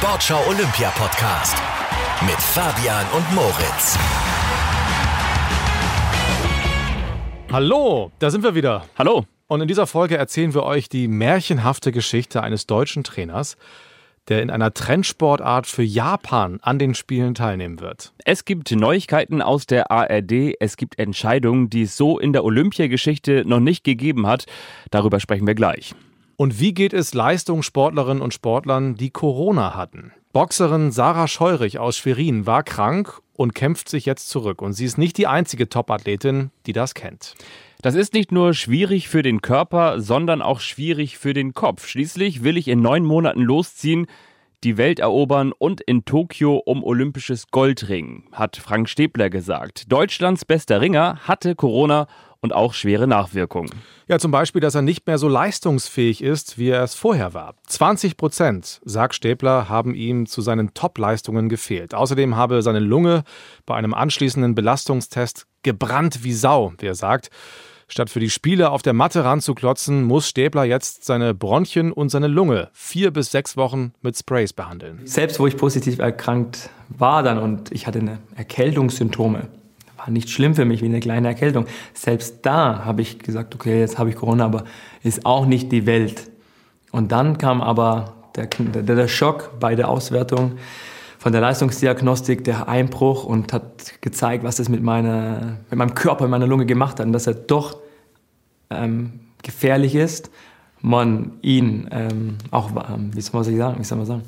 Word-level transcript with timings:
Sportschau 0.00 0.40
Olympia 0.48 0.88
Podcast 0.96 1.58
mit 2.22 2.36
Fabian 2.36 3.04
und 3.14 3.34
Moritz. 3.34 3.98
Hallo, 7.52 8.10
da 8.18 8.30
sind 8.30 8.42
wir 8.42 8.54
wieder. 8.54 8.86
Hallo. 8.96 9.26
Und 9.46 9.60
in 9.60 9.68
dieser 9.68 9.86
Folge 9.86 10.16
erzählen 10.16 10.54
wir 10.54 10.62
euch 10.62 10.88
die 10.88 11.06
märchenhafte 11.06 11.92
Geschichte 11.92 12.42
eines 12.42 12.66
deutschen 12.66 13.04
Trainers, 13.04 13.58
der 14.28 14.40
in 14.40 14.48
einer 14.48 14.72
Trendsportart 14.72 15.66
für 15.66 15.82
Japan 15.82 16.60
an 16.62 16.78
den 16.78 16.94
Spielen 16.94 17.34
teilnehmen 17.34 17.80
wird. 17.80 18.14
Es 18.24 18.46
gibt 18.46 18.70
Neuigkeiten 18.70 19.42
aus 19.42 19.66
der 19.66 19.90
ARD, 19.90 20.54
es 20.60 20.78
gibt 20.78 20.98
Entscheidungen, 20.98 21.68
die 21.68 21.82
es 21.82 21.98
so 21.98 22.18
in 22.18 22.32
der 22.32 22.44
Olympiageschichte 22.44 23.44
noch 23.46 23.60
nicht 23.60 23.84
gegeben 23.84 24.26
hat. 24.26 24.46
Darüber 24.90 25.20
sprechen 25.20 25.46
wir 25.46 25.54
gleich. 25.54 25.94
Und 26.40 26.58
wie 26.58 26.72
geht 26.72 26.94
es 26.94 27.12
Leistungssportlerinnen 27.12 28.22
und 28.22 28.32
Sportlern, 28.32 28.94
die 28.94 29.10
Corona 29.10 29.74
hatten? 29.74 30.12
Boxerin 30.32 30.90
Sarah 30.90 31.28
Scheurich 31.28 31.78
aus 31.78 31.98
Schwerin 31.98 32.46
war 32.46 32.62
krank 32.62 33.20
und 33.34 33.54
kämpft 33.54 33.90
sich 33.90 34.06
jetzt 34.06 34.30
zurück. 34.30 34.62
Und 34.62 34.72
sie 34.72 34.86
ist 34.86 34.96
nicht 34.96 35.18
die 35.18 35.26
einzige 35.26 35.68
Top-Athletin, 35.68 36.50
die 36.64 36.72
das 36.72 36.94
kennt. 36.94 37.34
Das 37.82 37.94
ist 37.94 38.14
nicht 38.14 38.32
nur 38.32 38.54
schwierig 38.54 39.10
für 39.10 39.20
den 39.20 39.42
Körper, 39.42 40.00
sondern 40.00 40.40
auch 40.40 40.60
schwierig 40.60 41.18
für 41.18 41.34
den 41.34 41.52
Kopf. 41.52 41.86
Schließlich 41.86 42.42
will 42.42 42.56
ich 42.56 42.68
in 42.68 42.80
neun 42.80 43.04
Monaten 43.04 43.42
losziehen, 43.42 44.06
die 44.64 44.78
Welt 44.78 44.98
erobern 44.98 45.52
und 45.52 45.82
in 45.82 46.06
Tokio 46.06 46.56
um 46.56 46.82
olympisches 46.82 47.50
Gold 47.50 47.90
ringen, 47.90 48.24
hat 48.32 48.56
Frank 48.56 48.88
Stäbler 48.88 49.28
gesagt. 49.28 49.92
Deutschlands 49.92 50.46
bester 50.46 50.80
Ringer 50.80 51.18
hatte 51.28 51.54
Corona 51.54 52.06
und 52.40 52.52
auch 52.52 52.74
schwere 52.74 53.06
Nachwirkungen. 53.06 53.70
Ja, 54.08 54.18
zum 54.18 54.30
Beispiel, 54.30 54.60
dass 54.60 54.74
er 54.74 54.82
nicht 54.82 55.06
mehr 55.06 55.18
so 55.18 55.28
leistungsfähig 55.28 56.22
ist, 56.22 56.58
wie 56.58 56.70
er 56.70 56.82
es 56.82 56.94
vorher 56.94 57.34
war. 57.34 57.54
20 57.66 58.16
Prozent, 58.16 58.80
sagt 58.84 59.14
Stäbler, 59.14 59.68
haben 59.68 59.94
ihm 59.94 60.26
zu 60.26 60.40
seinen 60.40 60.74
Top-Leistungen 60.74 61.48
gefehlt. 61.48 61.94
Außerdem 61.94 62.36
habe 62.36 62.62
seine 62.62 62.80
Lunge 62.80 63.24
bei 63.66 63.76
einem 63.76 63.94
anschließenden 63.94 64.54
Belastungstest 64.54 65.46
gebrannt 65.62 66.24
wie 66.24 66.32
Sau, 66.32 66.72
wie 66.78 66.86
er 66.86 66.94
sagt. 66.94 67.30
Statt 67.88 68.08
für 68.08 68.20
die 68.20 68.30
Spiele 68.30 68.70
auf 68.70 68.82
der 68.82 68.92
Matte 68.92 69.24
ranzuklotzen, 69.24 70.04
muss 70.04 70.28
Stäbler 70.28 70.62
jetzt 70.62 71.04
seine 71.04 71.34
Bronchien 71.34 71.90
und 71.90 72.08
seine 72.08 72.28
Lunge 72.28 72.70
vier 72.72 73.10
bis 73.10 73.32
sechs 73.32 73.56
Wochen 73.56 73.92
mit 74.00 74.16
Sprays 74.16 74.52
behandeln. 74.52 75.00
Selbst 75.04 75.40
wo 75.40 75.46
ich 75.48 75.56
positiv 75.56 75.98
erkrankt 75.98 76.70
war 76.88 77.24
dann 77.24 77.38
und 77.38 77.72
ich 77.72 77.88
hatte 77.88 77.98
eine 77.98 78.18
Erkältungssymptome, 78.36 79.48
war 80.00 80.10
nicht 80.10 80.30
schlimm 80.30 80.54
für 80.54 80.64
mich 80.64 80.80
wie 80.82 80.86
eine 80.86 81.00
kleine 81.00 81.28
Erkältung. 81.28 81.66
Selbst 81.92 82.38
da 82.42 82.84
habe 82.84 83.02
ich 83.02 83.18
gesagt, 83.18 83.54
okay, 83.54 83.80
jetzt 83.80 83.98
habe 83.98 84.10
ich 84.10 84.16
Corona, 84.16 84.46
aber 84.46 84.64
ist 85.02 85.26
auch 85.26 85.46
nicht 85.46 85.70
die 85.72 85.86
Welt. 85.86 86.30
Und 86.90 87.12
dann 87.12 87.38
kam 87.38 87.60
aber 87.60 88.14
der, 88.36 88.46
der, 88.46 88.96
der 88.96 89.08
Schock 89.08 89.60
bei 89.60 89.74
der 89.74 89.88
Auswertung 89.88 90.52
von 91.18 91.32
der 91.32 91.42
Leistungsdiagnostik 91.42 92.44
der 92.44 92.68
Einbruch 92.68 93.24
und 93.24 93.52
hat 93.52 94.00
gezeigt, 94.00 94.42
was 94.42 94.56
das 94.56 94.70
mit, 94.70 94.82
meiner, 94.82 95.58
mit 95.68 95.78
meinem 95.78 95.94
Körper, 95.94 96.24
mit 96.24 96.30
meiner 96.30 96.46
Lunge 96.46 96.64
gemacht 96.64 96.98
hat 96.98 97.06
und 97.06 97.12
dass 97.12 97.26
er 97.26 97.34
doch 97.34 97.78
ähm, 98.70 99.20
gefährlich 99.42 99.94
ist, 99.94 100.30
man 100.80 101.32
ihn 101.42 101.88
ähm, 101.90 102.38
auch, 102.50 102.70
ähm, 102.88 103.10
wie 103.14 103.20
soll 103.20 103.34
man 103.34 103.44
sagen, 103.44 103.78
wie 103.78 103.84
soll 103.84 103.98
man 103.98 104.06
sagen, 104.06 104.22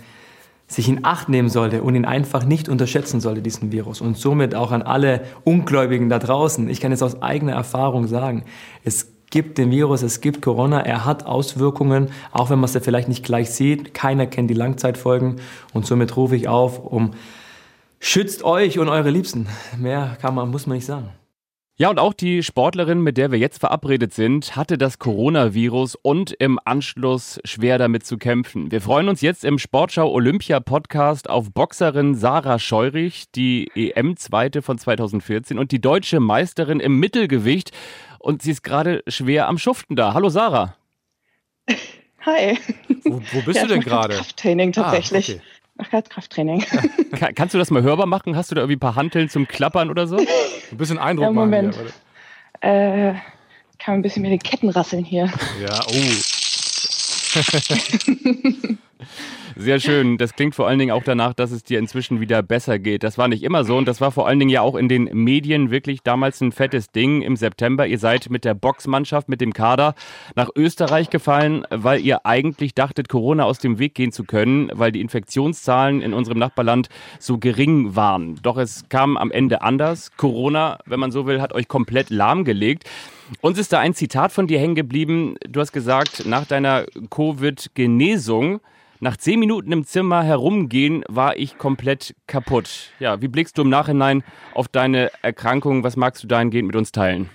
sich 0.72 0.88
in 0.88 1.04
Acht 1.04 1.28
nehmen 1.28 1.48
sollte 1.48 1.82
und 1.82 1.94
ihn 1.94 2.04
einfach 2.04 2.44
nicht 2.44 2.68
unterschätzen 2.68 3.20
sollte, 3.20 3.42
diesen 3.42 3.72
Virus. 3.72 4.00
Und 4.00 4.16
somit 4.16 4.54
auch 4.54 4.72
an 4.72 4.82
alle 4.82 5.22
Ungläubigen 5.44 6.08
da 6.08 6.18
draußen. 6.18 6.68
Ich 6.70 6.80
kann 6.80 6.92
jetzt 6.92 7.02
aus 7.02 7.20
eigener 7.20 7.52
Erfahrung 7.52 8.06
sagen, 8.06 8.44
es 8.82 9.12
gibt 9.30 9.58
den 9.58 9.70
Virus, 9.70 10.02
es 10.02 10.20
gibt 10.20 10.42
Corona, 10.42 10.80
er 10.80 11.04
hat 11.04 11.26
Auswirkungen, 11.26 12.10
auch 12.32 12.50
wenn 12.50 12.58
man 12.58 12.66
es 12.66 12.74
ja 12.74 12.80
vielleicht 12.80 13.08
nicht 13.08 13.24
gleich 13.24 13.50
sieht. 13.50 13.92
Keiner 13.94 14.26
kennt 14.26 14.50
die 14.50 14.54
Langzeitfolgen 14.54 15.36
und 15.72 15.86
somit 15.86 16.16
rufe 16.16 16.36
ich 16.36 16.48
auf, 16.48 16.78
um 16.84 17.12
schützt 18.00 18.42
euch 18.42 18.78
und 18.78 18.88
eure 18.88 19.11
Liebsten. 19.11 19.48
Mehr 19.78 20.16
kann 20.20 20.34
man, 20.34 20.50
muss 20.50 20.66
man 20.66 20.77
nicht 20.77 20.86
sagen. 20.86 21.11
Ja, 21.77 21.88
und 21.88 21.98
auch 21.98 22.12
die 22.12 22.42
Sportlerin, 22.42 23.00
mit 23.00 23.16
der 23.16 23.33
wir 23.33 23.38
jetzt 23.38 23.58
verabredet 23.58 24.12
sind, 24.12 24.56
hatte 24.56 24.77
das 24.77 24.98
Coronavirus 24.98 25.94
und 25.94 26.33
im 26.33 26.58
Anschluss 26.62 27.40
schwer 27.44 27.78
damit 27.78 28.05
zu 28.05 28.18
kämpfen. 28.18 28.70
Wir 28.70 28.83
freuen 28.83 29.08
uns 29.08 29.22
jetzt 29.22 29.42
im 29.42 29.58
Sportschau 29.58 30.12
Olympia 30.12 30.61
Podcast 30.61 31.30
auf 31.30 31.50
Boxerin 31.50 32.14
Sarah 32.14 32.58
Scheurich, 32.58 33.24
die 33.34 33.70
EM-Zweite 33.74 34.61
von 34.61 34.77
2014 34.77 35.58
und 35.58 35.72
die 35.72 35.80
deutsche 35.80 36.20
Meisterin 36.20 36.78
im 36.78 37.00
Mittelgewicht 37.00 37.70
und 38.18 38.42
sie 38.42 38.50
ist 38.50 38.62
gerade 38.62 39.02
schwer 39.08 39.48
am 39.48 39.56
Schuften 39.56 39.96
da. 39.96 40.12
Hallo 40.12 40.28
Sarah. 40.28 40.77
Hi. 42.27 42.58
Wo, 43.02 43.22
wo 43.32 43.40
bist 43.40 43.56
ja, 43.56 43.62
du 43.62 43.68
denn 43.68 43.80
gerade? 43.80 44.14
Krafttraining 44.16 44.72
tatsächlich. 44.72 45.30
Ah, 45.30 45.32
okay. 45.36 45.61
Ach, 45.78 45.88
Krafttraining. 45.90 46.64
Ja. 47.18 47.33
kannst 47.34 47.55
du 47.55 47.58
das 47.58 47.70
mal 47.70 47.83
hörbar 47.83 48.06
machen? 48.06 48.36
Hast 48.36 48.50
du 48.50 48.55
da 48.55 48.60
irgendwie 48.60 48.77
ein 48.77 48.80
paar 48.80 48.96
Hanteln 48.96 49.28
zum 49.28 49.48
Klappern 49.48 49.90
oder 49.90 50.06
so? 50.06 50.18
Ein 50.18 50.77
bisschen 50.77 50.98
Eindruck 50.98 51.27
ja, 51.27 51.33
Moment. 51.33 51.77
machen. 51.77 51.92
Moment. 52.62 53.14
Äh, 53.14 53.14
kann 53.78 53.94
ein 53.94 54.02
bisschen 54.02 54.22
mit 54.22 54.30
den 54.30 54.38
Ketten 54.38 54.68
rasseln 54.68 55.05
hier. 55.05 55.30
Ja, 55.61 55.80
oh. 55.88 56.42
Sehr 59.56 59.80
schön. 59.80 60.18
Das 60.18 60.34
klingt 60.34 60.54
vor 60.54 60.66
allen 60.66 60.78
Dingen 60.78 60.92
auch 60.92 61.02
danach, 61.02 61.34
dass 61.34 61.50
es 61.50 61.62
dir 61.62 61.78
inzwischen 61.78 62.20
wieder 62.20 62.42
besser 62.42 62.78
geht. 62.78 63.02
Das 63.02 63.18
war 63.18 63.28
nicht 63.28 63.42
immer 63.42 63.64
so 63.64 63.76
und 63.76 63.86
das 63.86 64.00
war 64.00 64.10
vor 64.10 64.26
allen 64.26 64.38
Dingen 64.38 64.50
ja 64.50 64.62
auch 64.62 64.76
in 64.76 64.88
den 64.88 65.10
Medien 65.12 65.70
wirklich 65.70 66.02
damals 66.02 66.40
ein 66.40 66.52
fettes 66.52 66.90
Ding 66.90 67.22
im 67.22 67.36
September. 67.36 67.86
Ihr 67.86 67.98
seid 67.98 68.30
mit 68.30 68.44
der 68.44 68.54
Boxmannschaft, 68.54 69.28
mit 69.28 69.40
dem 69.40 69.52
Kader 69.52 69.94
nach 70.34 70.48
Österreich 70.56 71.10
gefallen, 71.10 71.66
weil 71.70 72.00
ihr 72.00 72.24
eigentlich 72.24 72.74
dachtet, 72.74 73.08
Corona 73.08 73.44
aus 73.44 73.58
dem 73.58 73.78
Weg 73.78 73.94
gehen 73.94 74.12
zu 74.12 74.24
können, 74.24 74.70
weil 74.72 74.92
die 74.92 75.00
Infektionszahlen 75.00 76.00
in 76.00 76.14
unserem 76.14 76.38
Nachbarland 76.38 76.88
so 77.18 77.38
gering 77.38 77.94
waren. 77.94 78.40
Doch 78.42 78.56
es 78.56 78.88
kam 78.88 79.16
am 79.16 79.30
Ende 79.30 79.62
anders. 79.62 80.12
Corona, 80.16 80.78
wenn 80.86 81.00
man 81.00 81.12
so 81.12 81.26
will, 81.26 81.40
hat 81.40 81.52
euch 81.52 81.68
komplett 81.68 82.10
lahmgelegt. 82.10 82.88
Uns 83.40 83.58
ist 83.58 83.72
da 83.72 83.78
ein 83.78 83.94
Zitat 83.94 84.33
von 84.33 84.46
dir 84.46 84.58
hängen 84.58 84.74
geblieben. 84.74 85.36
Du 85.48 85.60
hast 85.60 85.72
gesagt, 85.72 86.27
nach 86.27 86.46
deiner 86.46 86.86
Covid-Genesung 87.10 88.60
nach 89.02 89.16
zehn 89.16 89.40
Minuten 89.40 89.72
im 89.72 89.84
Zimmer 89.84 90.22
herumgehen 90.22 91.05
war 91.08 91.36
ich 91.36 91.58
komplett 91.58 92.14
kaputt. 92.28 92.92
Ja, 93.00 93.20
wie 93.20 93.27
blickst 93.27 93.58
du 93.58 93.62
im 93.62 93.68
Nachhinein 93.68 94.22
auf 94.55 94.68
deine 94.68 95.11
Erkrankung? 95.22 95.82
Was 95.82 95.96
magst 95.96 96.22
du 96.22 96.28
dahingehend 96.28 96.68
mit 96.68 96.77
uns 96.77 96.92
teilen? 96.92 97.28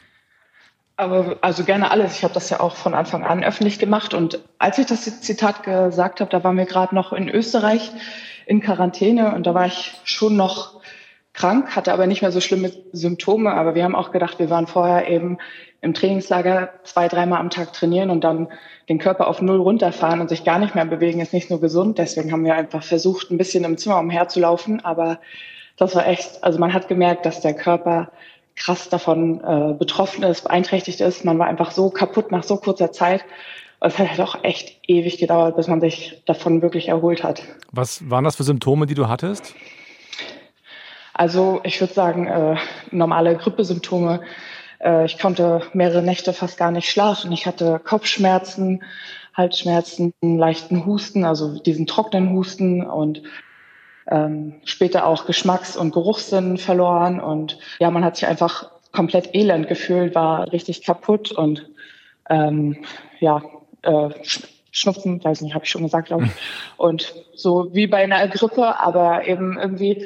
Aber 0.95 1.37
also 1.41 1.65
gerne 1.65 1.91
alles. 1.91 2.15
Ich 2.15 2.23
habe 2.23 2.33
das 2.33 2.49
ja 2.49 2.61
auch 2.61 2.77
von 2.77 2.93
Anfang 2.93 3.25
an 3.25 3.43
öffentlich 3.43 3.79
gemacht. 3.79 4.13
Und 4.13 4.39
als 4.59 4.77
ich 4.77 4.85
das 4.85 5.21
Zitat 5.21 5.63
gesagt 5.63 6.21
habe, 6.21 6.31
da 6.31 6.41
waren 6.43 6.55
wir 6.55 6.65
gerade 6.65 6.95
noch 6.95 7.11
in 7.11 7.27
Österreich 7.27 7.91
in 8.45 8.61
Quarantäne 8.61 9.35
und 9.35 9.45
da 9.45 9.53
war 9.53 9.65
ich 9.65 9.93
schon 10.05 10.37
noch 10.37 10.81
krank, 11.33 11.75
hatte 11.75 11.91
aber 11.91 12.07
nicht 12.07 12.21
mehr 12.21 12.31
so 12.31 12.39
schlimme 12.39 12.71
Symptome. 12.93 13.51
Aber 13.53 13.75
wir 13.75 13.83
haben 13.83 13.95
auch 13.95 14.11
gedacht, 14.11 14.39
wir 14.39 14.49
waren 14.49 14.67
vorher 14.67 15.09
eben 15.09 15.37
im 15.81 15.93
Trainingslager 15.93 16.69
zwei, 16.83 17.07
dreimal 17.07 17.39
am 17.39 17.49
Tag 17.49 17.73
trainieren 17.73 18.09
und 18.09 18.23
dann 18.23 18.47
den 18.89 18.97
Körper 18.97 19.27
auf 19.27 19.41
Null 19.41 19.59
runterfahren 19.59 20.21
und 20.21 20.29
sich 20.29 20.43
gar 20.43 20.59
nicht 20.59 20.75
mehr 20.75 20.85
bewegen, 20.85 21.19
ist 21.19 21.33
nicht 21.33 21.49
nur 21.49 21.61
gesund. 21.61 21.97
Deswegen 21.97 22.31
haben 22.31 22.45
wir 22.45 22.55
einfach 22.55 22.83
versucht, 22.83 23.31
ein 23.31 23.37
bisschen 23.37 23.63
im 23.63 23.77
Zimmer 23.77 23.99
umherzulaufen. 23.99 24.83
Aber 24.83 25.19
das 25.77 25.95
war 25.95 26.07
echt, 26.07 26.43
also 26.43 26.59
man 26.59 26.73
hat 26.73 26.87
gemerkt, 26.87 27.25
dass 27.25 27.41
der 27.41 27.53
Körper 27.53 28.11
krass 28.55 28.89
davon 28.89 29.41
äh, 29.43 29.73
betroffen 29.73 30.23
ist, 30.23 30.43
beeinträchtigt 30.45 30.99
ist. 30.99 31.25
Man 31.25 31.37
war 31.37 31.47
einfach 31.47 31.71
so 31.71 31.89
kaputt 31.89 32.31
nach 32.31 32.43
so 32.43 32.57
kurzer 32.57 32.91
Zeit. 32.91 33.23
Es 33.79 33.99
hat 33.99 34.09
halt 34.09 34.21
auch 34.21 34.43
echt 34.43 34.79
ewig 34.87 35.19
gedauert, 35.19 35.55
bis 35.55 35.67
man 35.67 35.79
sich 35.79 36.23
davon 36.25 36.63
wirklich 36.63 36.87
erholt 36.87 37.23
hat. 37.23 37.43
Was 37.71 38.09
waren 38.09 38.23
das 38.23 38.35
für 38.35 38.43
Symptome, 38.43 38.87
die 38.87 38.95
du 38.95 39.07
hattest? 39.07 39.53
Also 41.13 41.61
ich 41.63 41.79
würde 41.79 41.93
sagen, 41.93 42.27
äh, 42.27 42.57
normale 42.91 43.35
Grippesymptome, 43.35 44.21
äh, 44.79 45.05
ich 45.05 45.17
konnte 45.19 45.61
mehrere 45.73 46.01
Nächte 46.01 46.33
fast 46.33 46.57
gar 46.57 46.71
nicht 46.71 46.89
schlafen. 46.89 47.31
Ich 47.31 47.45
hatte 47.45 47.79
Kopfschmerzen, 47.83 48.83
Halsschmerzen, 49.33 50.13
leichten 50.21 50.85
Husten, 50.85 51.23
also 51.23 51.59
diesen 51.59 51.87
trockenen 51.87 52.31
Husten 52.31 52.85
und 52.85 53.23
ähm, 54.09 54.55
später 54.63 55.05
auch 55.05 55.25
Geschmacks- 55.25 55.77
und 55.77 55.91
Geruchssinn 55.93 56.57
verloren. 56.57 57.19
Und 57.19 57.59
ja, 57.79 57.91
man 57.91 58.03
hat 58.03 58.17
sich 58.17 58.27
einfach 58.27 58.71
komplett 58.91 59.35
elend 59.35 59.67
gefühlt, 59.67 60.15
war 60.15 60.51
richtig 60.51 60.83
kaputt 60.83 61.31
und 61.31 61.69
ähm, 62.29 62.77
ja, 63.19 63.43
äh, 63.83 64.09
Schnupfen, 64.71 65.23
weiß 65.23 65.41
nicht, 65.41 65.55
habe 65.55 65.65
ich 65.65 65.71
schon 65.71 65.83
gesagt, 65.83 66.07
glaube 66.07 66.25
ich. 66.25 66.31
Und 66.77 67.15
so 67.33 67.73
wie 67.73 67.87
bei 67.87 68.03
einer 68.03 68.27
Grippe, 68.27 68.79
aber 68.79 69.27
eben 69.27 69.57
irgendwie 69.57 70.05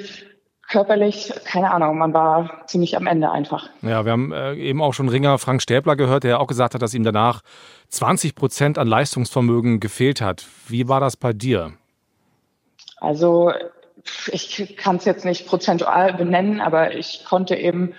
körperlich, 0.71 1.33
keine 1.44 1.71
Ahnung, 1.71 1.97
man 1.97 2.13
war 2.13 2.65
ziemlich 2.65 2.95
am 2.95 3.06
Ende 3.06 3.29
einfach. 3.29 3.69
Ja, 3.81 4.06
wir 4.06 4.13
haben 4.13 4.31
äh, 4.31 4.53
eben 4.56 4.81
auch 4.81 4.94
schon 4.94 5.09
Ringer 5.09 5.38
Frank 5.38 5.62
Stäbler 5.62 5.97
gehört, 5.97 6.23
der 6.23 6.39
auch 6.39 6.47
gesagt 6.47 6.73
hat, 6.73 6.81
dass 6.81 6.94
ihm 6.94 7.03
danach 7.03 7.41
20 7.89 8.35
Prozent 8.35 8.77
an 8.77 8.88
Leistungsvermögen 8.88 9.81
gefehlt 9.81 10.21
hat. 10.21 10.45
Wie 10.68 10.88
war 10.88 11.01
das 11.01 11.18
bei 11.18 11.33
dir? 11.33 11.73
Also 13.01 13.51
ich 14.31 14.77
kann 14.77 14.95
es 14.95 15.06
jetzt 15.06 15.25
nicht 15.25 15.45
prozentual 15.45 16.13
benennen, 16.13 16.62
aber 16.62 16.95
ich 16.95 17.25
konnte 17.27 17.56
eben 17.56 17.94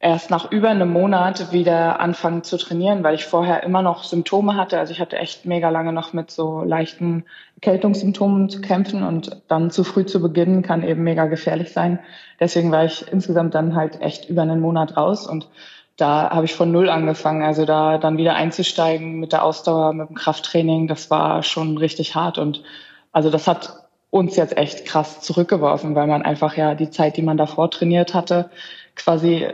erst 0.00 0.30
nach 0.30 0.52
über 0.52 0.68
einem 0.68 0.92
Monat 0.92 1.52
wieder 1.52 1.98
anfangen 1.98 2.44
zu 2.44 2.56
trainieren, 2.56 3.02
weil 3.02 3.16
ich 3.16 3.24
vorher 3.24 3.64
immer 3.64 3.82
noch 3.82 4.04
Symptome 4.04 4.54
hatte. 4.54 4.78
Also 4.78 4.92
ich 4.92 5.00
hatte 5.00 5.18
echt 5.18 5.44
mega 5.44 5.70
lange 5.70 5.92
noch 5.92 6.12
mit 6.12 6.30
so 6.30 6.62
leichten 6.62 7.24
Erkältungssymptomen 7.56 8.48
zu 8.48 8.60
kämpfen 8.60 9.02
und 9.02 9.42
dann 9.48 9.72
zu 9.72 9.82
früh 9.82 10.06
zu 10.06 10.20
beginnen 10.22 10.62
kann 10.62 10.84
eben 10.84 11.02
mega 11.02 11.26
gefährlich 11.26 11.72
sein. 11.72 11.98
Deswegen 12.38 12.70
war 12.70 12.84
ich 12.84 13.10
insgesamt 13.10 13.56
dann 13.56 13.74
halt 13.74 14.00
echt 14.00 14.28
über 14.28 14.42
einen 14.42 14.60
Monat 14.60 14.96
raus 14.96 15.26
und 15.26 15.48
da 15.96 16.30
habe 16.30 16.44
ich 16.44 16.54
von 16.54 16.70
null 16.70 16.88
angefangen. 16.88 17.42
Also 17.42 17.64
da 17.64 17.98
dann 17.98 18.18
wieder 18.18 18.36
einzusteigen 18.36 19.18
mit 19.18 19.32
der 19.32 19.42
Ausdauer, 19.42 19.92
mit 19.94 20.10
dem 20.10 20.14
Krafttraining, 20.14 20.86
das 20.86 21.10
war 21.10 21.42
schon 21.42 21.76
richtig 21.76 22.14
hart 22.14 22.38
und 22.38 22.62
also 23.10 23.30
das 23.30 23.48
hat 23.48 23.88
uns 24.10 24.36
jetzt 24.36 24.56
echt 24.56 24.84
krass 24.86 25.20
zurückgeworfen, 25.22 25.96
weil 25.96 26.06
man 26.06 26.22
einfach 26.22 26.56
ja 26.56 26.76
die 26.76 26.90
Zeit, 26.90 27.16
die 27.16 27.22
man 27.22 27.36
davor 27.36 27.68
trainiert 27.70 28.14
hatte, 28.14 28.48
quasi 28.94 29.48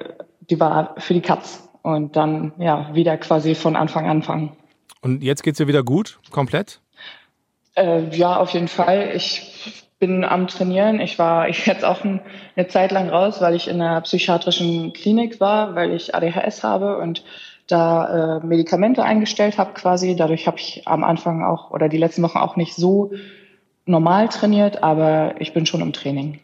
die 0.50 0.60
war 0.60 0.94
für 0.98 1.14
die 1.14 1.20
Katz. 1.20 1.68
Und 1.82 2.16
dann 2.16 2.52
ja 2.58 2.94
wieder 2.94 3.18
quasi 3.18 3.54
von 3.54 3.76
Anfang 3.76 4.08
anfangen. 4.08 4.56
Und 5.02 5.22
jetzt 5.22 5.42
geht's 5.42 5.58
dir 5.58 5.68
wieder 5.68 5.82
gut, 5.82 6.18
komplett? 6.30 6.80
Äh, 7.76 8.08
ja, 8.16 8.38
auf 8.38 8.50
jeden 8.50 8.68
Fall. 8.68 9.12
Ich 9.14 9.84
bin 9.98 10.24
am 10.24 10.46
Trainieren. 10.46 11.00
Ich 11.00 11.18
war 11.18 11.48
jetzt 11.66 11.84
auch 11.84 12.02
eine 12.02 12.68
Zeit 12.68 12.92
lang 12.92 13.10
raus, 13.10 13.40
weil 13.40 13.54
ich 13.54 13.68
in 13.68 13.80
einer 13.80 14.00
psychiatrischen 14.00 14.92
Klinik 14.92 15.40
war, 15.40 15.74
weil 15.74 15.92
ich 15.92 16.14
ADHS 16.14 16.62
habe 16.62 16.98
und 16.98 17.22
da 17.66 18.38
äh, 18.38 18.46
Medikamente 18.46 19.02
eingestellt 19.02 19.58
habe 19.58 19.72
quasi. 19.74 20.16
Dadurch 20.16 20.46
habe 20.46 20.58
ich 20.58 20.82
am 20.86 21.04
Anfang 21.04 21.42
auch 21.42 21.70
oder 21.70 21.88
die 21.88 21.98
letzten 21.98 22.22
Wochen 22.22 22.38
auch 22.38 22.56
nicht 22.56 22.74
so 22.74 23.12
normal 23.86 24.28
trainiert, 24.28 24.82
aber 24.82 25.34
ich 25.38 25.52
bin 25.52 25.66
schon 25.66 25.80
im 25.80 25.92
Training. 25.92 26.40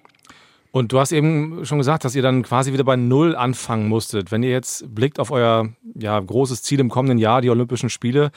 Und 0.73 0.93
du 0.93 1.01
hast 1.01 1.11
eben 1.11 1.65
schon 1.65 1.79
gesagt, 1.79 2.05
dass 2.05 2.15
ihr 2.15 2.23
dann 2.23 2.43
quasi 2.43 2.73
wieder 2.73 2.85
bei 2.85 2.97
Null 2.97 3.35
anfangen 3.35 3.89
musstet. 3.89 4.31
Wenn 4.31 4.43
ihr 4.43 4.51
jetzt 4.51 4.95
blickt 4.95 5.19
auf 5.19 5.33
euer 5.33 5.69
ja, 5.95 6.19
großes 6.19 6.63
Ziel 6.63 6.79
im 6.79 6.91
kommenden 6.91 7.19
Jahr, 7.19 7.41
die 7.41 7.51
Olympischen 7.51 7.91
Spiele, 7.91 8.31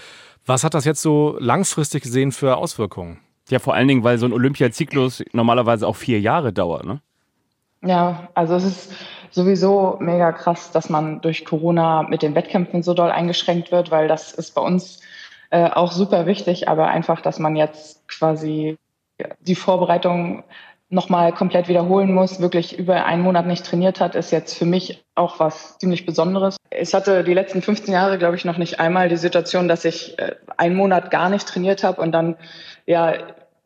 was 0.45 0.63
hat 0.63 0.73
das 0.73 0.85
jetzt 0.85 1.01
so 1.01 1.37
langfristig 1.39 2.03
gesehen 2.03 2.31
für 2.31 2.57
Auswirkungen? 2.57 3.19
Ja, 3.49 3.59
vor 3.59 3.75
allen 3.75 3.87
Dingen, 3.87 4.03
weil 4.03 4.17
so 4.17 4.25
ein 4.25 4.33
Olympiazyklus 4.33 5.23
normalerweise 5.31 5.87
auch 5.87 5.95
vier 5.95 6.19
Jahre 6.19 6.53
dauert, 6.53 6.85
ne? 6.85 7.01
Ja, 7.85 8.29
also 8.33 8.55
es 8.55 8.63
ist 8.63 8.93
sowieso 9.29 9.97
mega 9.99 10.31
krass, 10.31 10.71
dass 10.71 10.89
man 10.89 11.19
durch 11.21 11.43
Corona 11.43 12.03
mit 12.03 12.21
den 12.21 12.33
Wettkämpfen 12.33 12.81
so 12.81 12.93
doll 12.93 13.11
eingeschränkt 13.11 13.71
wird, 13.71 13.91
weil 13.91 14.07
das 14.07 14.31
ist 14.31 14.55
bei 14.55 14.61
uns 14.61 15.01
äh, 15.49 15.69
auch 15.69 15.91
super 15.91 16.25
wichtig, 16.25 16.69
aber 16.69 16.87
einfach, 16.87 17.19
dass 17.19 17.39
man 17.39 17.57
jetzt 17.57 18.07
quasi 18.07 18.77
die 19.41 19.55
Vorbereitung 19.55 20.43
nochmal 20.93 21.33
komplett 21.33 21.67
wiederholen 21.67 22.13
muss, 22.13 22.39
wirklich 22.39 22.77
über 22.77 23.05
einen 23.05 23.23
Monat 23.23 23.47
nicht 23.47 23.65
trainiert 23.65 23.99
hat, 23.99 24.15
ist 24.15 24.31
jetzt 24.31 24.55
für 24.57 24.65
mich 24.65 25.03
auch 25.15 25.39
was 25.39 25.77
ziemlich 25.79 26.05
Besonderes. 26.05 26.57
Ich 26.69 26.93
hatte 26.93 27.23
die 27.23 27.33
letzten 27.33 27.61
15 27.61 27.93
Jahre, 27.93 28.17
glaube 28.19 28.35
ich, 28.35 28.45
noch 28.45 28.57
nicht 28.57 28.79
einmal 28.79 29.09
die 29.09 29.17
Situation, 29.17 29.67
dass 29.67 29.85
ich 29.85 30.19
äh, 30.19 30.35
einen 30.55 30.75
Monat 30.75 31.09
gar 31.09 31.29
nicht 31.29 31.47
trainiert 31.47 31.83
habe 31.83 31.99
und 31.99 32.11
dann, 32.11 32.35
ja, 32.85 33.13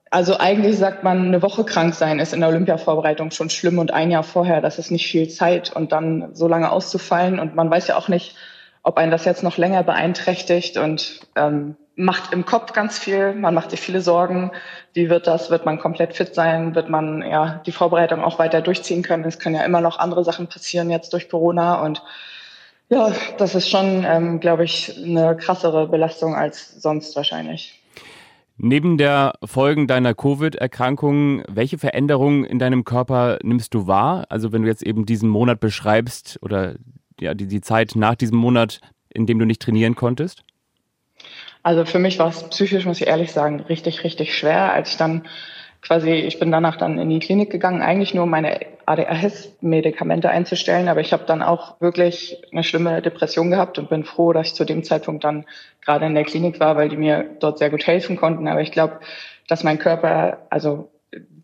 also 0.09 0.37
eigentlich 0.37 0.77
sagt 0.77 1.03
man, 1.03 1.27
eine 1.27 1.41
Woche 1.41 1.65
krank 1.65 1.93
sein 1.93 2.19
ist 2.19 2.33
in 2.33 2.39
der 2.39 2.49
Olympiavorbereitung 2.49 3.31
schon 3.31 3.49
schlimm 3.49 3.77
und 3.77 3.91
ein 3.91 4.09
Jahr 4.09 4.23
vorher, 4.23 4.61
das 4.61 4.79
ist 4.79 4.89
nicht 4.89 5.07
viel 5.07 5.27
Zeit 5.27 5.75
und 5.75 5.91
dann 5.91 6.33
so 6.33 6.47
lange 6.47 6.71
auszufallen 6.71 7.39
und 7.39 7.55
man 7.55 7.69
weiß 7.69 7.87
ja 7.87 7.97
auch 7.97 8.07
nicht, 8.07 8.35
ob 8.83 8.97
einen 8.97 9.11
das 9.11 9.25
jetzt 9.25 9.43
noch 9.43 9.57
länger 9.57 9.83
beeinträchtigt 9.83 10.77
und 10.77 11.19
ähm, 11.35 11.75
macht 11.97 12.31
im 12.31 12.45
Kopf 12.45 12.73
ganz 12.73 12.99
viel, 12.99 13.33
man 13.33 13.55
macht 13.55 13.71
sich 13.71 13.81
viele 13.81 14.01
Sorgen. 14.01 14.51
Wie 14.93 15.09
wird 15.09 15.25
das? 15.25 15.49
Wird 15.49 15.65
man 15.65 15.79
komplett 15.79 16.13
fit 16.13 16.33
sein? 16.33 16.75
Wird 16.75 16.89
man 16.89 17.23
ja 17.23 17.61
die 17.65 17.71
Vorbereitung 17.71 18.23
auch 18.23 18.37
weiter 18.37 18.61
durchziehen 18.61 19.01
können? 19.01 19.25
Es 19.25 19.39
können 19.39 19.55
ja 19.55 19.65
immer 19.65 19.81
noch 19.81 19.97
andere 19.97 20.23
Sachen 20.23 20.47
passieren 20.47 20.91
jetzt 20.91 21.11
durch 21.11 21.27
Corona 21.27 21.83
und 21.83 22.03
ja, 22.89 23.11
das 23.37 23.53
ist 23.55 23.69
schon, 23.69 24.05
ähm, 24.05 24.39
glaube 24.39 24.63
ich, 24.63 24.95
eine 25.03 25.35
krassere 25.35 25.87
Belastung 25.89 26.35
als 26.35 26.81
sonst 26.81 27.15
wahrscheinlich. 27.17 27.81
Neben 28.57 28.97
der 28.97 29.33
Folgen 29.43 29.87
deiner 29.87 30.13
Covid-Erkrankung, 30.13 31.43
welche 31.49 31.77
Veränderungen 31.77 32.45
in 32.45 32.59
deinem 32.59 32.85
Körper 32.85 33.39
nimmst 33.43 33.73
du 33.73 33.87
wahr? 33.87 34.25
Also 34.29 34.51
wenn 34.51 34.61
du 34.61 34.67
jetzt 34.67 34.83
eben 34.83 35.05
diesen 35.05 35.29
Monat 35.29 35.59
beschreibst 35.59 36.39
oder 36.41 36.75
ja, 37.19 37.33
die, 37.33 37.47
die 37.47 37.61
Zeit 37.61 37.95
nach 37.95 38.15
diesem 38.15 38.37
Monat, 38.37 38.81
in 39.09 39.25
dem 39.25 39.37
du 39.37 39.45
nicht 39.45 39.61
trainieren 39.61 39.95
konntest? 39.95 40.43
Also 41.63 41.85
für 41.85 41.99
mich 41.99 42.19
war 42.19 42.29
es 42.29 42.43
psychisch, 42.49 42.85
muss 42.85 43.01
ich 43.01 43.07
ehrlich 43.07 43.31
sagen, 43.31 43.59
richtig, 43.61 44.03
richtig 44.03 44.37
schwer, 44.37 44.73
als 44.73 44.91
ich 44.91 44.97
dann 44.97 45.23
quasi, 45.81 46.11
ich 46.11 46.39
bin 46.39 46.51
danach 46.51 46.75
dann 46.75 46.97
in 46.97 47.09
die 47.09 47.19
Klinik 47.19 47.49
gegangen, 47.49 47.81
eigentlich 47.81 48.13
nur 48.13 48.23
um 48.23 48.29
meine 48.29 48.59
ADHS-Medikamente 48.85 50.29
einzustellen, 50.29 50.87
aber 50.87 51.01
ich 51.01 51.13
habe 51.13 51.25
dann 51.25 51.41
auch 51.41 51.79
wirklich 51.81 52.41
eine 52.51 52.63
schlimme 52.63 53.01
Depression 53.01 53.51
gehabt 53.51 53.77
und 53.77 53.89
bin 53.89 54.03
froh, 54.03 54.33
dass 54.33 54.47
ich 54.47 54.53
zu 54.55 54.65
dem 54.65 54.83
Zeitpunkt 54.83 55.23
dann 55.23 55.45
gerade 55.83 56.05
in 56.05 56.15
der 56.15 56.23
Klinik 56.23 56.59
war, 56.59 56.75
weil 56.75 56.89
die 56.89 56.97
mir 56.97 57.25
dort 57.39 57.57
sehr 57.59 57.69
gut 57.69 57.85
helfen 57.85 58.17
konnten. 58.17 58.47
Aber 58.47 58.61
ich 58.61 58.71
glaube, 58.71 58.99
dass 59.47 59.63
mein 59.63 59.79
Körper, 59.79 60.39
also 60.49 60.89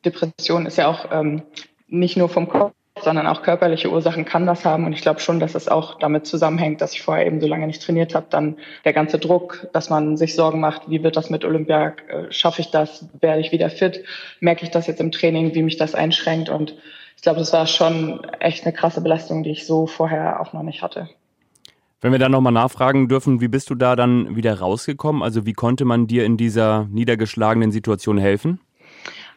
Depression 0.06 0.66
ist 0.66 0.78
ja 0.78 0.88
auch 0.88 1.12
ähm, 1.12 1.44
nicht 1.88 2.18
nur 2.18 2.30
vom 2.30 2.48
Kopf 2.50 2.74
sondern 3.04 3.28
auch 3.28 3.42
körperliche 3.42 3.92
Ursachen 3.92 4.26
kann 4.26 4.46
das 4.46 4.66
haben. 4.66 4.86
Und 4.86 4.94
ich 4.94 5.02
glaube 5.02 5.20
schon, 5.20 5.40
dass 5.40 5.56
es 5.56 5.68
auch 5.68 6.00
damit 6.00 6.26
zusammenhängt, 6.26 6.82
dass 6.82 6.94
ich 6.94 7.02
vorher 7.02 7.26
eben 7.26 7.42
so 7.42 7.48
lange 7.48 7.68
nicht 7.68 7.84
trainiert 7.84 8.16
habe. 8.16 8.28
Dann 8.30 8.58
der 8.86 8.94
ganze 8.94 9.20
Druck, 9.20 9.68
dass 9.74 9.90
man 9.90 10.18
sich 10.18 10.36
Sorgen 10.36 10.60
macht, 10.60 10.90
wie 10.90 11.04
wird 11.04 11.18
das 11.18 11.30
mit 11.30 11.46
Olympia? 11.46 11.94
Äh, 12.08 12.32
schaffe 12.32 12.62
ich 12.62 12.72
das? 12.72 13.08
Werde 13.20 13.42
ich 13.42 13.52
wieder 13.52 13.70
fit? 13.70 14.04
Merke 14.40 14.64
ich 14.64 14.72
das 14.72 14.88
jetzt 14.88 15.02
im 15.02 15.12
Training, 15.12 15.54
wie 15.56 15.64
mich 15.64 15.78
das 15.78 15.96
einschränkt? 15.96 16.50
Und 16.50 16.76
ich 17.16 17.22
glaube, 17.22 17.40
das 17.40 17.54
war 17.54 17.68
schon 17.68 18.24
echt 18.40 18.66
eine 18.66 18.74
krasse 18.74 19.02
Belastung, 19.02 19.44
die 19.44 19.52
ich 19.52 19.66
so 19.66 19.88
vorher 19.88 20.42
auch 20.42 20.54
noch 20.54 20.64
nicht 20.64 20.82
hatte. 20.82 21.10
Wenn 22.02 22.12
wir 22.12 22.20
da 22.20 22.28
nochmal 22.28 22.52
nachfragen 22.52 23.08
dürfen, 23.08 23.40
wie 23.40 23.48
bist 23.48 23.70
du 23.70 23.76
da 23.76 23.96
dann 23.96 24.36
wieder 24.36 24.60
rausgekommen? 24.60 25.24
Also 25.24 25.46
wie 25.46 25.54
konnte 25.54 25.86
man 25.86 26.06
dir 26.06 26.26
in 26.26 26.36
dieser 26.36 26.86
niedergeschlagenen 26.92 27.72
Situation 27.72 28.18
helfen? 28.18 28.60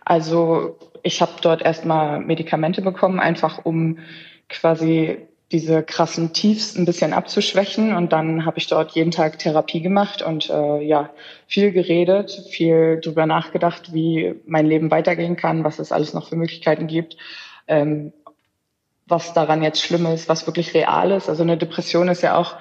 Also 0.05 0.77
ich 1.07 1.21
habe 1.21 1.33
dort 1.41 1.63
erstmal 1.63 2.19
Medikamente 2.21 2.83
bekommen, 2.83 3.21
einfach 3.21 3.65
um 3.65 3.99
quasi 4.49 5.19
diese 5.53 5.85
krassen 5.85 6.33
Tiefs 6.33 6.75
ein 6.75 6.85
bisschen 6.85 7.13
abzuschwächen. 7.13 7.95
Und 7.95 8.13
dann 8.13 8.45
habe 8.45 8.59
ich 8.59 8.67
dort 8.67 8.93
jeden 8.93 9.13
Tag 9.13 9.39
Therapie 9.39 9.81
gemacht 9.81 10.21
und 10.23 10.51
äh, 10.51 10.83
ja, 10.83 11.11
viel 11.47 11.71
geredet, 11.71 12.33
viel 12.51 13.01
drüber 13.01 13.27
nachgedacht, 13.27 13.93
wie 13.95 14.35
mein 14.47 14.67
Leben 14.67 14.91
weitergehen 14.91 15.37
kann, 15.37 15.63
was 15.63 15.79
es 15.79 15.93
alles 15.93 16.13
noch 16.15 16.29
für 16.29 16.37
Möglichkeiten 16.37 16.89
gibt, 16.89 17.17
ähm, 17.69 18.13
was 19.07 19.33
daran 19.35 19.63
jetzt 19.63 19.81
schlimm 19.81 20.07
ist, 20.07 20.29
was 20.29 20.47
wirklich 20.49 20.75
real 20.75 21.13
ist. 21.13 21.29
Also 21.29 21.45
eine 21.45 21.57
Depression 21.57 22.09
ist 22.09 22.23
ja 22.23 22.37
auch 22.37 22.57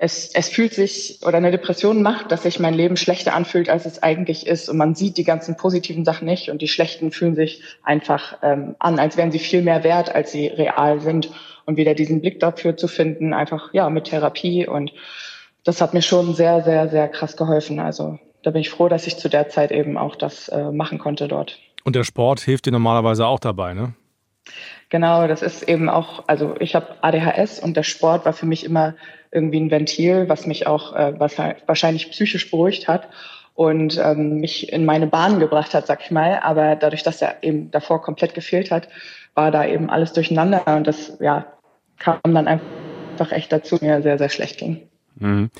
es, 0.00 0.32
es 0.32 0.48
fühlt 0.48 0.72
sich 0.74 1.18
oder 1.26 1.38
eine 1.38 1.50
Depression 1.50 2.02
macht, 2.02 2.30
dass 2.30 2.44
sich 2.44 2.60
mein 2.60 2.72
Leben 2.72 2.96
schlechter 2.96 3.34
anfühlt, 3.34 3.68
als 3.68 3.84
es 3.84 4.00
eigentlich 4.00 4.46
ist. 4.46 4.68
Und 4.68 4.76
man 4.76 4.94
sieht 4.94 5.16
die 5.16 5.24
ganzen 5.24 5.56
positiven 5.56 6.04
Sachen 6.04 6.24
nicht 6.24 6.50
und 6.50 6.62
die 6.62 6.68
schlechten 6.68 7.10
fühlen 7.10 7.34
sich 7.34 7.62
einfach 7.82 8.38
ähm, 8.42 8.76
an, 8.78 9.00
als 9.00 9.16
wären 9.16 9.32
sie 9.32 9.40
viel 9.40 9.60
mehr 9.60 9.82
wert, 9.82 10.14
als 10.14 10.30
sie 10.30 10.46
real 10.46 11.00
sind. 11.00 11.30
Und 11.66 11.76
wieder 11.76 11.94
diesen 11.94 12.22
Blick 12.22 12.40
dafür 12.40 12.76
zu 12.78 12.88
finden, 12.88 13.34
einfach 13.34 13.74
ja 13.74 13.90
mit 13.90 14.04
Therapie 14.04 14.66
und 14.66 14.92
das 15.64 15.82
hat 15.82 15.92
mir 15.92 16.00
schon 16.00 16.32
sehr, 16.32 16.62
sehr, 16.62 16.88
sehr 16.88 17.08
krass 17.08 17.36
geholfen. 17.36 17.78
Also 17.78 18.18
da 18.42 18.52
bin 18.52 18.62
ich 18.62 18.70
froh, 18.70 18.88
dass 18.88 19.06
ich 19.06 19.18
zu 19.18 19.28
der 19.28 19.50
Zeit 19.50 19.70
eben 19.70 19.98
auch 19.98 20.16
das 20.16 20.48
äh, 20.48 20.70
machen 20.70 20.98
konnte 20.98 21.28
dort. 21.28 21.58
Und 21.84 21.94
der 21.94 22.04
Sport 22.04 22.40
hilft 22.40 22.64
dir 22.64 22.72
normalerweise 22.72 23.26
auch 23.26 23.40
dabei, 23.40 23.74
ne? 23.74 23.94
Genau, 24.88 25.28
das 25.28 25.42
ist 25.42 25.62
eben 25.64 25.90
auch, 25.90 26.24
also 26.26 26.54
ich 26.58 26.74
habe 26.74 26.96
ADHS 27.02 27.60
und 27.60 27.76
der 27.76 27.82
Sport 27.82 28.24
war 28.24 28.32
für 28.32 28.46
mich 28.46 28.64
immer 28.64 28.94
irgendwie 29.30 29.60
ein 29.60 29.70
Ventil, 29.70 30.28
was 30.28 30.46
mich 30.46 30.66
auch 30.66 30.94
äh, 30.94 31.18
was 31.18 31.38
wahrscheinlich 31.66 32.10
psychisch 32.10 32.50
beruhigt 32.50 32.88
hat 32.88 33.08
und 33.54 33.98
ähm, 34.02 34.40
mich 34.40 34.72
in 34.72 34.84
meine 34.84 35.06
Bahn 35.06 35.40
gebracht 35.40 35.74
hat, 35.74 35.86
sag 35.86 36.00
ich 36.02 36.10
mal. 36.10 36.40
Aber 36.42 36.76
dadurch, 36.76 37.02
dass 37.02 37.20
er 37.22 37.42
eben 37.42 37.70
davor 37.70 38.02
komplett 38.02 38.34
gefehlt 38.34 38.70
hat, 38.70 38.88
war 39.34 39.50
da 39.50 39.66
eben 39.66 39.90
alles 39.90 40.12
durcheinander 40.12 40.66
und 40.76 40.86
das 40.86 41.16
ja 41.20 41.46
kam 41.98 42.18
dann 42.22 42.46
einfach 42.46 43.32
echt 43.32 43.52
dazu, 43.52 43.78
mir 43.80 44.02
sehr, 44.02 44.18
sehr 44.18 44.28
schlecht 44.28 44.58
ging. 44.58 44.88
Mhm. 45.16 45.50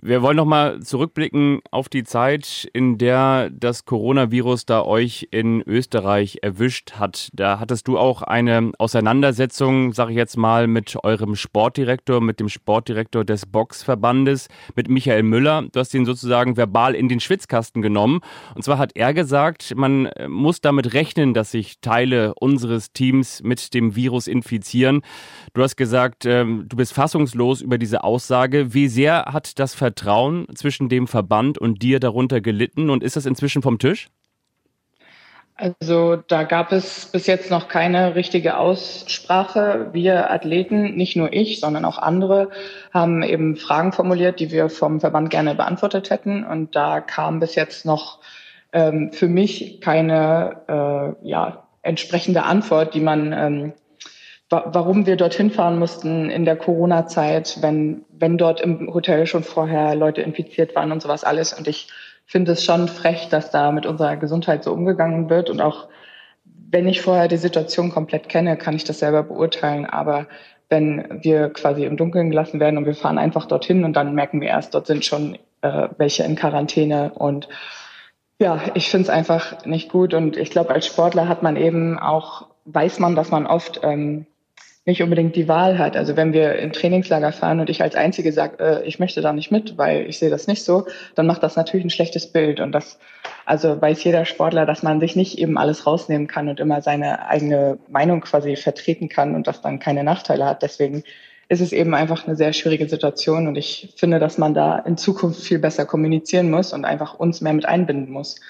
Wir 0.00 0.22
wollen 0.22 0.36
noch 0.36 0.44
mal 0.44 0.78
zurückblicken 0.78 1.58
auf 1.72 1.88
die 1.88 2.04
Zeit, 2.04 2.68
in 2.72 2.98
der 2.98 3.50
das 3.50 3.84
Coronavirus 3.84 4.64
da 4.64 4.84
euch 4.84 5.26
in 5.32 5.60
Österreich 5.62 6.38
erwischt 6.40 6.92
hat. 6.92 7.30
Da 7.32 7.58
hattest 7.58 7.88
du 7.88 7.98
auch 7.98 8.22
eine 8.22 8.70
Auseinandersetzung, 8.78 9.92
sage 9.92 10.12
ich 10.12 10.16
jetzt 10.16 10.36
mal, 10.36 10.68
mit 10.68 10.96
eurem 11.02 11.34
Sportdirektor, 11.34 12.20
mit 12.20 12.38
dem 12.38 12.48
Sportdirektor 12.48 13.24
des 13.24 13.46
Boxverbandes, 13.46 14.46
mit 14.76 14.88
Michael 14.88 15.24
Müller. 15.24 15.64
Du 15.72 15.80
hast 15.80 15.92
ihn 15.94 16.06
sozusagen 16.06 16.56
verbal 16.56 16.94
in 16.94 17.08
den 17.08 17.18
Schwitzkasten 17.18 17.82
genommen. 17.82 18.20
Und 18.54 18.62
zwar 18.62 18.78
hat 18.78 18.92
er 18.94 19.12
gesagt, 19.12 19.74
man 19.74 20.10
muss 20.28 20.60
damit 20.60 20.94
rechnen, 20.94 21.34
dass 21.34 21.50
sich 21.50 21.80
Teile 21.80 22.34
unseres 22.36 22.92
Teams 22.92 23.42
mit 23.42 23.74
dem 23.74 23.96
Virus 23.96 24.28
infizieren. 24.28 25.02
Du 25.54 25.62
hast 25.64 25.74
gesagt, 25.74 26.24
ähm, 26.24 26.66
du 26.68 26.76
bist 26.76 26.92
fassungslos 26.92 27.62
über 27.62 27.78
diese 27.78 28.04
Aussage. 28.04 28.74
Wie 28.74 28.86
sehr 28.86 29.24
hat 29.24 29.58
das 29.58 29.74
Vertrauen 29.88 30.46
zwischen 30.54 30.90
dem 30.90 31.06
Verband 31.06 31.56
und 31.56 31.82
dir 31.82 31.98
darunter 31.98 32.42
gelitten 32.42 32.90
und 32.90 33.02
ist 33.02 33.16
das 33.16 33.24
inzwischen 33.24 33.62
vom 33.62 33.78
Tisch? 33.78 34.08
Also 35.54 36.16
da 36.16 36.44
gab 36.44 36.72
es 36.72 37.06
bis 37.06 37.26
jetzt 37.26 37.50
noch 37.50 37.68
keine 37.68 38.14
richtige 38.14 38.58
Aussprache. 38.58 39.88
Wir 39.92 40.30
Athleten, 40.30 40.94
nicht 40.94 41.16
nur 41.16 41.32
ich, 41.32 41.60
sondern 41.60 41.86
auch 41.86 41.98
andere, 41.98 42.50
haben 42.92 43.22
eben 43.22 43.56
Fragen 43.56 43.92
formuliert, 43.92 44.40
die 44.40 44.52
wir 44.52 44.68
vom 44.68 45.00
Verband 45.00 45.30
gerne 45.30 45.54
beantwortet 45.54 46.10
hätten. 46.10 46.44
Und 46.44 46.76
da 46.76 47.00
kam 47.00 47.40
bis 47.40 47.54
jetzt 47.54 47.86
noch 47.86 48.20
ähm, 48.74 49.10
für 49.12 49.26
mich 49.26 49.80
keine 49.80 51.16
äh, 51.22 51.26
ja, 51.26 51.66
entsprechende 51.80 52.42
Antwort, 52.42 52.92
die 52.94 53.00
man, 53.00 53.32
ähm, 53.32 53.72
warum 54.50 55.06
wir 55.06 55.16
dorthin 55.16 55.50
fahren 55.50 55.78
mussten 55.78 56.30
in 56.30 56.44
der 56.44 56.56
Corona-Zeit, 56.56 57.58
wenn, 57.60 58.04
wenn 58.10 58.38
dort 58.38 58.60
im 58.60 58.92
Hotel 58.92 59.26
schon 59.26 59.42
vorher 59.42 59.94
Leute 59.94 60.22
infiziert 60.22 60.74
waren 60.74 60.92
und 60.92 61.02
sowas 61.02 61.24
alles. 61.24 61.52
Und 61.52 61.68
ich 61.68 61.88
finde 62.24 62.52
es 62.52 62.64
schon 62.64 62.88
frech, 62.88 63.28
dass 63.28 63.50
da 63.50 63.72
mit 63.72 63.84
unserer 63.84 64.16
Gesundheit 64.16 64.64
so 64.64 64.72
umgegangen 64.72 65.28
wird. 65.28 65.50
Und 65.50 65.60
auch 65.60 65.88
wenn 66.44 66.88
ich 66.88 67.02
vorher 67.02 67.28
die 67.28 67.36
Situation 67.36 67.90
komplett 67.90 68.28
kenne, 68.28 68.56
kann 68.56 68.74
ich 68.74 68.84
das 68.84 68.98
selber 68.98 69.22
beurteilen. 69.22 69.84
Aber 69.84 70.26
wenn 70.70 71.20
wir 71.22 71.50
quasi 71.50 71.84
im 71.84 71.96
Dunkeln 71.96 72.30
gelassen 72.30 72.60
werden 72.60 72.78
und 72.78 72.86
wir 72.86 72.94
fahren 72.94 73.18
einfach 73.18 73.46
dorthin 73.46 73.84
und 73.84 73.94
dann 73.94 74.14
merken 74.14 74.40
wir 74.40 74.48
erst, 74.48 74.74
dort 74.74 74.86
sind 74.86 75.04
schon 75.04 75.38
äh, 75.62 75.88
welche 75.98 76.24
in 76.24 76.36
Quarantäne 76.36 77.12
und 77.14 77.48
ja, 78.40 78.60
ich 78.74 78.88
finde 78.88 79.04
es 79.04 79.10
einfach 79.10 79.64
nicht 79.64 79.90
gut 79.90 80.14
und 80.14 80.36
ich 80.36 80.50
glaube, 80.50 80.70
als 80.70 80.86
Sportler 80.86 81.28
hat 81.28 81.42
man 81.42 81.56
eben 81.56 81.98
auch, 81.98 82.46
weiß 82.66 83.00
man, 83.00 83.16
dass 83.16 83.32
man 83.32 83.46
oft 83.46 83.80
ähm, 83.82 84.26
nicht 84.88 85.02
unbedingt 85.02 85.36
die 85.36 85.48
Wahl 85.48 85.78
hat. 85.78 85.98
Also 85.98 86.16
wenn 86.16 86.32
wir 86.32 86.54
in 86.56 86.72
Trainingslager 86.72 87.30
fahren 87.30 87.60
und 87.60 87.68
ich 87.68 87.82
als 87.82 87.94
Einzige 87.94 88.32
sage, 88.32 88.58
äh, 88.58 88.86
ich 88.86 88.98
möchte 88.98 89.20
da 89.20 89.34
nicht 89.34 89.50
mit, 89.50 89.76
weil 89.76 90.08
ich 90.08 90.18
sehe 90.18 90.30
das 90.30 90.46
nicht 90.46 90.64
so, 90.64 90.86
dann 91.14 91.26
macht 91.26 91.42
das 91.42 91.56
natürlich 91.56 91.84
ein 91.84 91.90
schlechtes 91.90 92.32
Bild. 92.32 92.58
Und 92.58 92.72
das, 92.72 92.98
also 93.44 93.80
weiß 93.80 94.02
jeder 94.02 94.24
Sportler, 94.24 94.64
dass 94.64 94.82
man 94.82 94.98
sich 94.98 95.14
nicht 95.14 95.38
eben 95.38 95.58
alles 95.58 95.86
rausnehmen 95.86 96.26
kann 96.26 96.48
und 96.48 96.58
immer 96.58 96.80
seine 96.80 97.28
eigene 97.28 97.78
Meinung 97.88 98.22
quasi 98.22 98.56
vertreten 98.56 99.10
kann 99.10 99.34
und 99.34 99.46
das 99.46 99.60
dann 99.60 99.78
keine 99.78 100.04
Nachteile 100.04 100.46
hat. 100.46 100.62
Deswegen 100.62 101.04
ist 101.50 101.60
es 101.60 101.72
eben 101.72 101.94
einfach 101.94 102.26
eine 102.26 102.36
sehr 102.36 102.54
schwierige 102.54 102.88
Situation 102.88 103.46
und 103.46 103.56
ich 103.56 103.92
finde, 103.96 104.18
dass 104.18 104.38
man 104.38 104.54
da 104.54 104.78
in 104.78 104.96
Zukunft 104.96 105.42
viel 105.42 105.58
besser 105.58 105.84
kommunizieren 105.84 106.50
muss 106.50 106.72
und 106.72 106.86
einfach 106.86 107.12
uns 107.18 107.42
mehr 107.42 107.52
mit 107.52 107.66
einbinden 107.66 108.10
muss. 108.10 108.40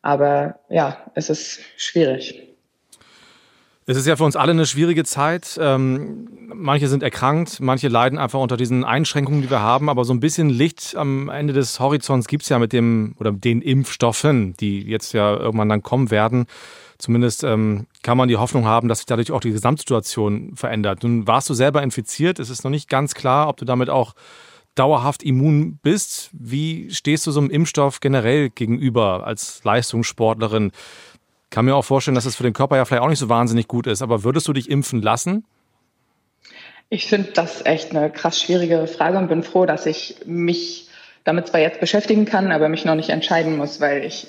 Aber 0.00 0.58
ja, 0.70 0.96
es 1.14 1.28
ist 1.28 1.60
schwierig. 1.76 2.51
Es 3.92 3.98
ist 3.98 4.06
ja 4.06 4.16
für 4.16 4.24
uns 4.24 4.36
alle 4.36 4.52
eine 4.52 4.64
schwierige 4.64 5.04
Zeit. 5.04 5.58
Ähm, 5.60 6.26
manche 6.54 6.88
sind 6.88 7.02
erkrankt, 7.02 7.60
manche 7.60 7.88
leiden 7.88 8.18
einfach 8.18 8.40
unter 8.40 8.56
diesen 8.56 8.84
Einschränkungen, 8.84 9.42
die 9.42 9.50
wir 9.50 9.60
haben. 9.60 9.90
Aber 9.90 10.06
so 10.06 10.14
ein 10.14 10.20
bisschen 10.20 10.48
Licht 10.48 10.96
am 10.96 11.28
Ende 11.28 11.52
des 11.52 11.78
Horizonts 11.78 12.26
gibt 12.26 12.44
es 12.44 12.48
ja 12.48 12.58
mit 12.58 12.72
dem 12.72 13.14
oder 13.20 13.32
den 13.32 13.60
Impfstoffen, 13.60 14.54
die 14.54 14.80
jetzt 14.80 15.12
ja 15.12 15.36
irgendwann 15.36 15.68
dann 15.68 15.82
kommen 15.82 16.10
werden. 16.10 16.46
Zumindest 16.96 17.44
ähm, 17.44 17.86
kann 18.02 18.16
man 18.16 18.30
die 18.30 18.38
Hoffnung 18.38 18.64
haben, 18.64 18.88
dass 18.88 19.00
sich 19.00 19.06
dadurch 19.06 19.30
auch 19.30 19.40
die 19.40 19.52
Gesamtsituation 19.52 20.56
verändert. 20.56 21.02
Nun 21.02 21.26
warst 21.26 21.50
du 21.50 21.54
selber 21.54 21.82
infiziert. 21.82 22.38
Es 22.38 22.48
ist 22.48 22.64
noch 22.64 22.70
nicht 22.70 22.88
ganz 22.88 23.12
klar, 23.12 23.46
ob 23.46 23.58
du 23.58 23.66
damit 23.66 23.90
auch 23.90 24.14
dauerhaft 24.74 25.22
immun 25.22 25.78
bist. 25.82 26.30
Wie 26.32 26.88
stehst 26.90 27.26
du 27.26 27.30
so 27.30 27.40
einem 27.40 27.50
Impfstoff 27.50 28.00
generell 28.00 28.48
gegenüber 28.48 29.26
als 29.26 29.62
Leistungssportlerin? 29.64 30.72
Kann 31.52 31.66
mir 31.66 31.76
auch 31.76 31.84
vorstellen, 31.84 32.14
dass 32.14 32.24
es 32.24 32.34
für 32.34 32.44
den 32.44 32.54
Körper 32.54 32.76
ja 32.76 32.86
vielleicht 32.86 33.02
auch 33.02 33.08
nicht 33.08 33.18
so 33.18 33.28
wahnsinnig 33.28 33.68
gut 33.68 33.86
ist. 33.86 34.00
Aber 34.00 34.24
würdest 34.24 34.48
du 34.48 34.54
dich 34.54 34.70
impfen 34.70 35.02
lassen? 35.02 35.44
Ich 36.88 37.06
finde 37.06 37.32
das 37.32 37.64
echt 37.66 37.94
eine 37.94 38.10
krass 38.10 38.40
schwierige 38.40 38.86
Frage 38.86 39.18
und 39.18 39.28
bin 39.28 39.42
froh, 39.42 39.66
dass 39.66 39.84
ich 39.84 40.16
mich 40.24 40.88
damit 41.24 41.48
zwar 41.48 41.60
jetzt 41.60 41.78
beschäftigen 41.78 42.24
kann, 42.24 42.52
aber 42.52 42.70
mich 42.70 42.86
noch 42.86 42.94
nicht 42.94 43.10
entscheiden 43.10 43.58
muss, 43.58 43.80
weil 43.80 44.02
ich 44.02 44.28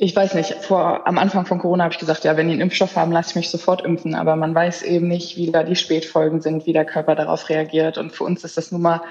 ich 0.00 0.14
weiß 0.14 0.34
nicht, 0.34 0.54
vor, 0.54 1.08
am 1.08 1.18
Anfang 1.18 1.44
von 1.44 1.58
Corona 1.58 1.82
habe 1.82 1.92
ich 1.92 1.98
gesagt, 1.98 2.22
ja, 2.22 2.36
wenn 2.36 2.46
die 2.46 2.52
einen 2.52 2.60
Impfstoff 2.60 2.94
haben, 2.94 3.10
lasse 3.10 3.30
ich 3.30 3.36
mich 3.36 3.50
sofort 3.50 3.84
impfen. 3.84 4.14
Aber 4.14 4.36
man 4.36 4.54
weiß 4.54 4.82
eben 4.84 5.08
nicht, 5.08 5.36
wie 5.36 5.50
da 5.50 5.64
die 5.64 5.74
Spätfolgen 5.74 6.40
sind, 6.40 6.66
wie 6.66 6.72
der 6.72 6.84
Körper 6.84 7.16
darauf 7.16 7.48
reagiert. 7.48 7.98
Und 7.98 8.12
für 8.12 8.22
uns 8.22 8.44
ist 8.44 8.56
das 8.56 8.70
nun 8.70 8.80
mal 8.80 9.02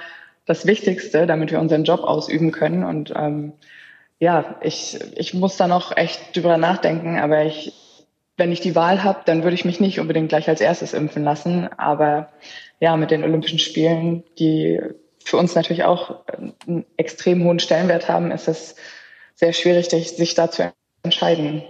das 0.46 0.66
Wichtigste, 0.66 1.28
damit 1.28 1.52
wir 1.52 1.60
unseren 1.60 1.84
Job 1.84 2.06
ausüben 2.06 2.54
können. 2.54 2.86
Und 2.86 3.12
ähm, 3.18 3.52
ja, 4.20 4.56
ich, 4.62 5.00
ich 5.16 5.34
muss 5.34 5.58
da 5.58 5.68
noch 5.68 5.96
echt 5.96 6.36
drüber 6.36 6.58
nachdenken, 6.58 7.20
aber 7.20 7.46
ich, 7.46 7.74
wenn 8.36 8.52
ich 8.52 8.62
die 8.62 8.76
Wahl 8.76 9.04
habe, 9.04 9.20
dann 9.26 9.44
würde 9.44 9.56
ich 9.56 9.66
mich 9.66 9.80
nicht 9.80 10.00
unbedingt 10.00 10.30
gleich 10.30 10.48
als 10.50 10.62
erstes 10.62 10.94
impfen 10.94 11.24
lassen. 11.24 11.70
Aber 11.78 12.30
ja, 12.80 12.96
mit 12.98 13.12
den 13.12 13.24
Olympischen 13.24 13.60
Spielen, 13.60 14.24
die 14.40 14.80
für 15.24 15.38
uns 15.38 15.56
natürlich 15.56 15.84
auch 15.84 16.24
einen 16.68 16.86
extrem 16.96 17.44
hohen 17.44 17.60
Stellenwert 17.60 18.08
haben, 18.08 18.32
ist 18.32 18.48
es 18.48 18.76
sehr 19.36 19.54
schwierig, 19.54 19.90
sich 19.90 20.34
da 20.34 20.50
zu 20.50 20.72
entscheiden. 21.04 21.64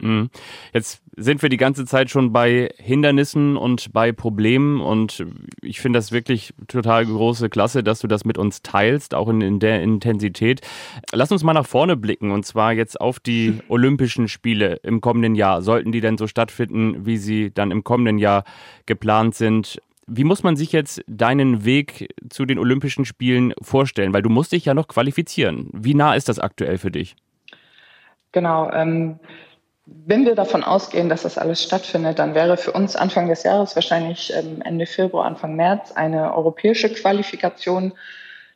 Mhm. 0.00 0.28
Jetzt 0.74 1.02
sind 1.16 1.40
wir 1.40 1.48
die 1.48 1.56
ganze 1.56 1.86
Zeit 1.86 2.10
schon 2.10 2.32
bei 2.32 2.70
Hindernissen 2.76 3.56
und 3.56 3.92
bei 3.94 4.12
Problemen 4.12 4.80
und 4.82 5.24
ich 5.62 5.80
finde 5.80 5.98
das 5.98 6.12
wirklich 6.12 6.52
total 6.68 7.06
große 7.06 7.48
Klasse, 7.48 7.82
dass 7.82 8.00
du 8.00 8.06
das 8.06 8.26
mit 8.26 8.36
uns 8.36 8.60
teilst, 8.60 9.14
auch 9.14 9.28
in, 9.28 9.40
in, 9.40 9.58
der 9.58 9.82
Intensität. 9.82 10.60
Lass 11.12 11.32
uns 11.32 11.42
mal 11.42 11.54
nach 11.54 11.66
vorne 11.66 11.96
blicken 11.96 12.30
und 12.30 12.44
zwar 12.44 12.74
jetzt 12.74 13.00
auf 13.00 13.20
die 13.20 13.60
Olympischen 13.68 14.28
Spiele 14.28 14.80
im 14.82 15.00
kommenden 15.00 15.34
Jahr. 15.34 15.62
Sollten 15.62 15.92
die 15.92 16.02
denn 16.02 16.18
so 16.18 16.26
stattfinden, 16.26 17.06
wie 17.06 17.16
sie 17.16 17.50
dann 17.50 17.70
im 17.70 17.82
kommenden 17.82 18.18
Jahr 18.18 18.44
geplant 18.84 19.34
sind? 19.34 19.80
Wie 20.06 20.24
muss 20.24 20.42
man 20.42 20.56
sich 20.56 20.72
jetzt 20.72 21.02
deinen 21.08 21.64
Weg 21.64 22.14
zu 22.28 22.44
den 22.44 22.58
Olympischen 22.58 23.06
Spielen 23.06 23.54
vorstellen? 23.62 24.12
Weil 24.12 24.22
du 24.22 24.30
musst 24.30 24.52
dich 24.52 24.66
ja 24.66 24.74
noch 24.74 24.88
qualifizieren. 24.88 25.68
Wie 25.72 25.94
nah 25.94 26.14
ist 26.14 26.28
das 26.28 26.38
aktuell 26.38 26.76
für 26.76 26.90
dich? 26.90 27.16
Genau. 28.32 28.70
Ähm, 28.70 29.18
wenn 29.86 30.26
wir 30.26 30.34
davon 30.34 30.64
ausgehen, 30.64 31.08
dass 31.08 31.22
das 31.22 31.38
alles 31.38 31.62
stattfindet, 31.62 32.18
dann 32.18 32.34
wäre 32.34 32.56
für 32.56 32.72
uns 32.72 32.96
Anfang 32.96 33.28
des 33.28 33.44
Jahres, 33.44 33.76
wahrscheinlich 33.76 34.32
ähm, 34.34 34.60
Ende 34.62 34.84
Februar, 34.84 35.26
Anfang 35.26 35.54
März, 35.54 35.92
eine 35.92 36.34
europäische 36.34 36.92
Qualifikation. 36.92 37.92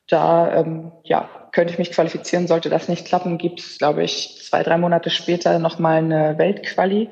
Da 0.08 0.56
ähm, 0.56 0.90
ja, 1.04 1.28
könnte 1.52 1.72
ich 1.72 1.78
mich 1.78 1.92
qualifizieren. 1.92 2.48
Sollte 2.48 2.68
das 2.68 2.88
nicht 2.88 3.06
klappen, 3.06 3.38
gibt 3.38 3.60
es, 3.60 3.78
glaube 3.78 4.02
ich, 4.02 4.42
zwei, 4.42 4.64
drei 4.64 4.76
Monate 4.76 5.10
später 5.10 5.60
nochmal 5.60 5.98
eine 5.98 6.36
Weltquali. 6.36 7.08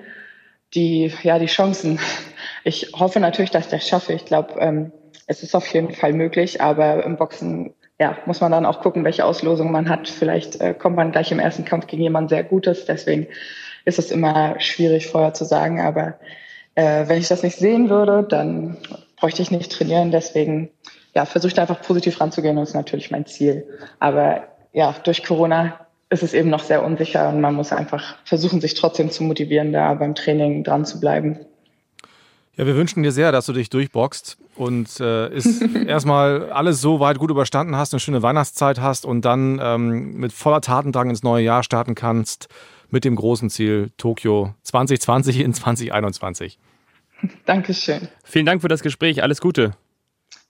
Die, 0.75 1.13
ja, 1.23 1.39
die 1.39 1.47
Chancen. 1.47 1.99
Ich 2.65 2.93
hoffe 2.93 3.19
natürlich, 3.19 3.51
dass 3.51 3.67
ich 3.67 3.71
das 3.71 3.89
schaffe. 3.89 4.13
Ich 4.13 4.27
glaube, 4.27 4.55
ähm, 4.59 4.93
es 5.27 5.43
ist 5.43 5.55
auf 5.55 5.67
jeden 5.69 5.95
Fall 5.95 6.13
möglich, 6.13 6.61
aber 6.61 7.03
im 7.05 7.17
Boxen 7.17 7.73
ja, 7.99 8.19
muss 8.27 8.41
man 8.41 8.53
dann 8.53 8.67
auch 8.67 8.81
gucken, 8.81 9.05
welche 9.05 9.25
Auslosung 9.25 9.71
man 9.71 9.89
hat. 9.89 10.09
Vielleicht 10.09 10.61
äh, 10.61 10.75
kommt 10.75 10.97
man 10.97 11.13
gleich 11.13 11.33
im 11.33 11.39
ersten 11.39 11.65
Kampf 11.65 11.87
gegen 11.87 12.03
jemanden 12.03 12.29
sehr 12.29 12.45
Gutes. 12.45 12.85
Deswegen 12.85 13.29
ist 13.89 13.99
es 13.99 14.11
immer 14.11 14.61
schwierig 14.61 15.07
vorher 15.07 15.35
zu 15.35 15.45
sagen. 15.45 15.81
Aber 15.81 16.15
äh, 16.75 17.09
wenn 17.09 17.19
ich 17.19 17.29
das 17.29 17.43
nicht 17.43 17.57
sehen 17.57 17.89
würde, 17.89 18.23
dann 18.29 18.77
bräuchte 19.17 19.43
ich 19.43 19.51
nicht 19.51 19.73
trainieren. 19.73 20.11
Deswegen 20.11 20.71
ja, 21.15 21.25
versuche 21.25 21.53
ich 21.53 21.61
einfach 21.61 21.81
positiv 21.81 22.21
ranzugehen. 22.21 22.57
Das 22.57 22.71
ist 22.71 22.75
natürlich 22.75 23.11
mein 23.11 23.27
Ziel. 23.27 23.67
Aber 23.99 24.43
ja, 24.73 24.95
durch 25.05 25.25
Corona 25.25 25.81
ist 26.11 26.23
es 26.23 26.35
eben 26.35 26.51
noch 26.51 26.63
sehr 26.63 26.85
unsicher 26.85 27.29
und 27.29 27.41
man 27.41 27.55
muss 27.55 27.73
einfach 27.73 28.17
versuchen, 28.25 28.61
sich 28.61 28.75
trotzdem 28.75 29.11
zu 29.11 29.25
motivieren, 29.25 29.73
da 29.73 29.95
beim 29.95 30.15
Training 30.15 30.65
dran 30.65 30.85
zu 30.85 31.01
bleiben. 31.01 31.41
Ja, 32.57 32.67
wir 32.67 32.77
wünschen 32.77 33.03
dir 33.03 33.13
sehr, 33.13 33.31
dass 33.31 33.47
du 33.47 33.53
dich 33.53 33.71
durchboxst 33.71 34.37
und 34.57 35.01
äh, 35.01 35.33
ist 35.33 35.63
erstmal 35.87 36.51
alles 36.51 36.81
so 36.81 36.99
weit 36.99 37.19
gut 37.19 37.31
überstanden 37.31 37.77
hast, 37.77 37.93
eine 37.93 38.01
schöne 38.01 38.23
Weihnachtszeit 38.23 38.81
hast 38.81 39.07
und 39.07 39.25
dann 39.25 39.61
ähm, 39.63 40.15
mit 40.15 40.33
voller 40.33 40.61
Tatendrang 40.61 41.09
ins 41.11 41.23
neue 41.23 41.45
Jahr 41.45 41.63
starten 41.63 41.95
kannst 41.95 42.49
mit 42.91 43.05
dem 43.05 43.17
großen 43.17 43.51
Ziel 43.51 43.91
Tokio 43.97 44.55
2020 44.63 45.41
in 45.41 45.53
2021. 45.53 46.59
Dankeschön. 47.47 48.09
Vielen 48.25 48.47
Dank 48.47 48.63
für 48.63 48.69
das 48.69 48.83
Gespräch. 48.83 49.23
Alles 49.23 49.41
Gute. 49.41 49.73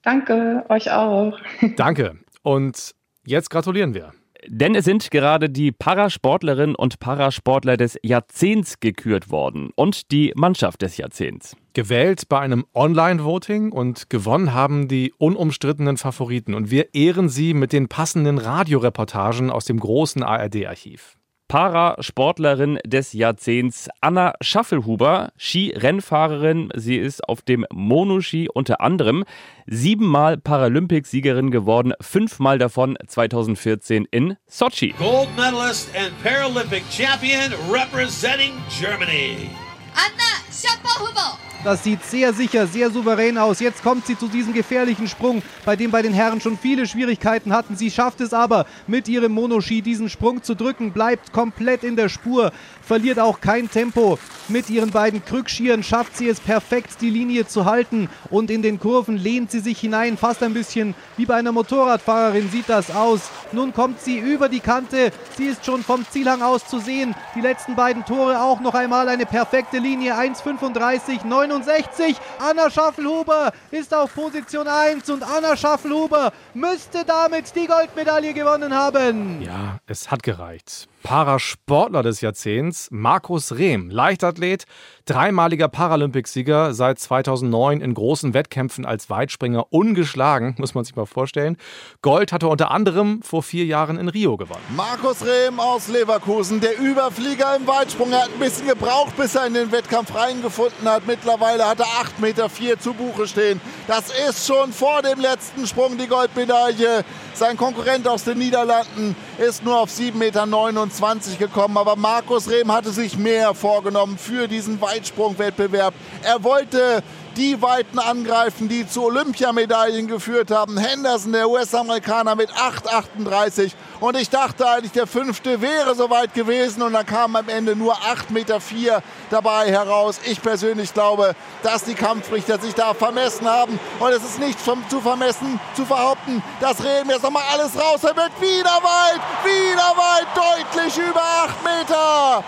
Danke, 0.02 0.64
euch 0.68 0.90
auch. 0.90 1.38
Danke. 1.76 2.18
Und 2.42 2.94
jetzt 3.24 3.50
gratulieren 3.50 3.94
wir. 3.94 4.12
Denn 4.46 4.74
es 4.74 4.84
sind 4.84 5.10
gerade 5.10 5.50
die 5.50 5.72
Parasportlerinnen 5.72 6.76
und 6.76 7.00
Parasportler 7.00 7.76
des 7.76 7.98
Jahrzehnts 8.02 8.80
gekürt 8.80 9.30
worden 9.30 9.70
und 9.74 10.12
die 10.12 10.32
Mannschaft 10.36 10.82
des 10.82 10.96
Jahrzehnts. 10.96 11.56
Gewählt 11.74 12.28
bei 12.28 12.38
einem 12.38 12.64
Online-Voting 12.72 13.72
und 13.72 14.08
gewonnen 14.10 14.54
haben 14.54 14.88
die 14.88 15.12
unumstrittenen 15.18 15.96
Favoriten. 15.96 16.54
Und 16.54 16.70
wir 16.70 16.94
ehren 16.94 17.28
sie 17.28 17.52
mit 17.52 17.72
den 17.72 17.88
passenden 17.88 18.38
Radioreportagen 18.38 19.50
aus 19.50 19.64
dem 19.64 19.80
großen 19.80 20.22
ARD-Archiv. 20.22 21.16
Parasportlerin 21.48 22.78
des 22.84 23.14
Jahrzehnts 23.14 23.88
Anna 24.00 24.34
Schaffelhuber, 24.40 25.32
Skirennfahrerin. 25.38 26.70
Sie 26.74 26.96
ist 26.96 27.26
auf 27.28 27.42
dem 27.42 27.64
Monoski 27.72 28.48
unter 28.52 28.80
anderem 28.82 29.24
siebenmal 29.66 30.36
Paralympicsiegerin 30.36 31.50
geworden, 31.50 31.94
fünfmal 32.00 32.58
davon 32.58 32.96
2014 33.06 34.06
in 34.10 34.36
Sochi. 34.46 34.94
Gold 34.98 35.34
medalist 35.36 35.90
and 35.96 36.12
Paralympic 36.22 36.82
champion 36.90 37.52
representing 37.72 38.52
Germany. 38.78 39.50
Anna 39.94 40.38
Schaffelhuber. 40.52 41.38
Das 41.64 41.82
sieht 41.82 42.04
sehr 42.04 42.32
sicher, 42.32 42.68
sehr 42.68 42.88
souverän 42.88 43.36
aus. 43.36 43.58
Jetzt 43.58 43.82
kommt 43.82 44.06
sie 44.06 44.16
zu 44.16 44.28
diesem 44.28 44.54
gefährlichen 44.54 45.08
Sprung, 45.08 45.42
bei 45.64 45.74
dem 45.74 45.90
bei 45.90 46.02
den 46.02 46.12
Herren 46.12 46.40
schon 46.40 46.56
viele 46.56 46.86
Schwierigkeiten 46.86 47.52
hatten. 47.52 47.76
Sie 47.76 47.90
schafft 47.90 48.20
es 48.20 48.32
aber 48.32 48.64
mit 48.86 49.08
ihrem 49.08 49.32
Monoski 49.32 49.82
diesen 49.82 50.08
Sprung 50.08 50.42
zu 50.42 50.54
drücken, 50.54 50.92
bleibt 50.92 51.32
komplett 51.32 51.82
in 51.82 51.96
der 51.96 52.08
Spur, 52.08 52.52
verliert 52.80 53.18
auch 53.18 53.40
kein 53.40 53.68
Tempo. 53.68 54.18
Mit 54.46 54.70
ihren 54.70 54.90
beiden 54.90 55.22
Krückschieren 55.22 55.82
schafft 55.82 56.16
sie 56.16 56.28
es 56.28 56.40
perfekt, 56.40 57.02
die 57.02 57.10
Linie 57.10 57.46
zu 57.46 57.66
halten 57.66 58.08
und 58.30 58.50
in 58.50 58.62
den 58.62 58.78
Kurven 58.78 59.16
lehnt 59.16 59.50
sie 59.50 59.60
sich 59.60 59.78
hinein, 59.78 60.16
fast 60.16 60.42
ein 60.42 60.54
bisschen 60.54 60.94
wie 61.18 61.26
bei 61.26 61.34
einer 61.34 61.52
Motorradfahrerin 61.52 62.48
sieht 62.50 62.68
das 62.68 62.90
aus. 62.90 63.28
Nun 63.52 63.74
kommt 63.74 64.00
sie 64.00 64.16
über 64.18 64.48
die 64.48 64.60
Kante, 64.60 65.10
sie 65.36 65.46
ist 65.46 65.66
schon 65.66 65.82
vom 65.82 66.06
Zielhang 66.08 66.40
aus 66.40 66.66
zu 66.66 66.78
sehen. 66.78 67.14
Die 67.34 67.42
letzten 67.42 67.74
beiden 67.74 68.06
Tore 68.06 68.40
auch 68.40 68.60
noch 68.60 68.74
einmal 68.74 69.08
eine 69.08 69.26
perfekte 69.26 69.78
Linie, 69.78 70.14
1,35, 70.14 71.26
69. 71.48 72.16
Anna 72.38 72.70
Schaffelhuber 72.70 73.52
ist 73.70 73.92
auf 73.94 74.14
Position 74.14 74.68
1 74.68 75.08
und 75.10 75.22
Anna 75.22 75.56
Schaffelhuber 75.56 76.32
müsste 76.54 77.04
damit 77.04 77.54
die 77.56 77.66
Goldmedaille 77.66 78.34
gewonnen 78.34 78.74
haben. 78.74 79.42
Ja, 79.42 79.78
es 79.86 80.10
hat 80.10 80.22
gereicht. 80.22 80.88
Parasportler 81.02 82.02
des 82.02 82.20
Jahrzehnts, 82.20 82.88
Markus 82.90 83.52
Rehm, 83.52 83.90
Leichtathlet, 83.90 84.64
dreimaliger 85.04 85.68
Paralympicsieger, 85.68 86.74
seit 86.74 86.98
2009 86.98 87.80
in 87.80 87.94
großen 87.94 88.34
Wettkämpfen 88.34 88.84
als 88.84 89.08
Weitspringer 89.08 89.72
ungeschlagen, 89.72 90.54
muss 90.58 90.74
man 90.74 90.84
sich 90.84 90.96
mal 90.96 91.06
vorstellen. 91.06 91.56
Gold 92.02 92.32
hat 92.32 92.42
er 92.42 92.50
unter 92.50 92.70
anderem 92.70 93.22
vor 93.22 93.42
vier 93.42 93.64
Jahren 93.64 93.98
in 93.98 94.08
Rio 94.08 94.36
gewonnen. 94.36 94.62
Markus 94.76 95.24
Rehm 95.24 95.60
aus 95.60 95.88
Leverkusen, 95.88 96.60
der 96.60 96.78
Überflieger 96.78 97.56
im 97.56 97.66
Weitsprung. 97.66 98.12
Er 98.12 98.24
hat 98.24 98.30
ein 98.34 98.38
bisschen 98.40 98.68
gebraucht, 98.68 99.16
bis 99.16 99.34
er 99.34 99.46
in 99.46 99.54
den 99.54 99.72
Wettkampf 99.72 100.14
reingefunden 100.14 100.88
hat. 100.88 101.06
Mittlerweile 101.06 101.66
hat 101.66 101.80
er 101.80 101.86
8,4 101.86 102.20
Meter 102.20 102.50
zu 102.80 102.94
Buche 102.94 103.26
stehen. 103.26 103.60
Das 103.86 104.10
ist 104.28 104.46
schon 104.46 104.72
vor 104.72 105.02
dem 105.02 105.20
letzten 105.20 105.66
Sprung 105.66 105.96
die 105.96 106.06
Goldmedaille. 106.06 107.04
Sein 107.38 107.56
Konkurrent 107.56 108.08
aus 108.08 108.24
den 108.24 108.38
Niederlanden 108.38 109.14
ist 109.38 109.64
nur 109.64 109.78
auf 109.78 109.90
7,29 109.90 110.12
Meter 110.16 111.36
gekommen. 111.38 111.76
Aber 111.76 111.94
Markus 111.94 112.50
Rehm 112.50 112.72
hatte 112.72 112.90
sich 112.90 113.16
mehr 113.16 113.54
vorgenommen 113.54 114.18
für 114.18 114.48
diesen 114.48 114.80
Weitsprungwettbewerb. 114.80 115.94
Er 116.24 116.42
wollte 116.42 117.00
die 117.38 117.62
Weiten 117.62 118.00
angreifen, 118.00 118.68
die 118.68 118.86
zu 118.86 119.04
Olympiamedaillen 119.04 120.08
geführt 120.08 120.50
haben. 120.50 120.76
Henderson, 120.76 121.32
der 121.32 121.48
US-Amerikaner 121.48 122.34
mit 122.34 122.50
8,38. 122.50 123.72
Und 124.00 124.16
ich 124.16 124.28
dachte 124.28 124.68
eigentlich, 124.68 124.90
der 124.92 125.06
fünfte 125.06 125.60
wäre 125.60 125.94
soweit 125.94 126.34
gewesen. 126.34 126.82
Und 126.82 126.94
dann 126.94 127.06
kam 127.06 127.36
am 127.36 127.48
Ende 127.48 127.76
nur 127.76 127.94
8,4 127.94 128.32
Meter 128.32 129.02
dabei 129.30 129.70
heraus. 129.70 130.20
Ich 130.24 130.42
persönlich 130.42 130.92
glaube, 130.92 131.36
dass 131.62 131.84
die 131.84 131.94
Kampfrichter 131.94 132.58
sich 132.58 132.74
da 132.74 132.92
vermessen 132.92 133.46
haben. 133.48 133.78
Und 134.00 134.10
es 134.10 134.24
ist 134.24 134.40
nicht 134.40 134.58
zu 134.64 135.00
vermessen, 135.00 135.60
zu 135.76 135.84
behaupten, 135.84 136.42
dass 136.60 136.82
Reben 136.82 137.10
jetzt 137.10 137.22
nochmal 137.22 137.44
alles 137.52 137.76
raus. 137.76 138.02
Er 138.02 138.16
wird 138.16 138.32
wieder 138.40 138.78
weit, 138.82 139.20
wieder 139.44 139.94
weit, 139.96 140.26
deutlich 140.34 140.98
über 140.98 141.22
8 141.22 141.64
Meter 141.64 142.44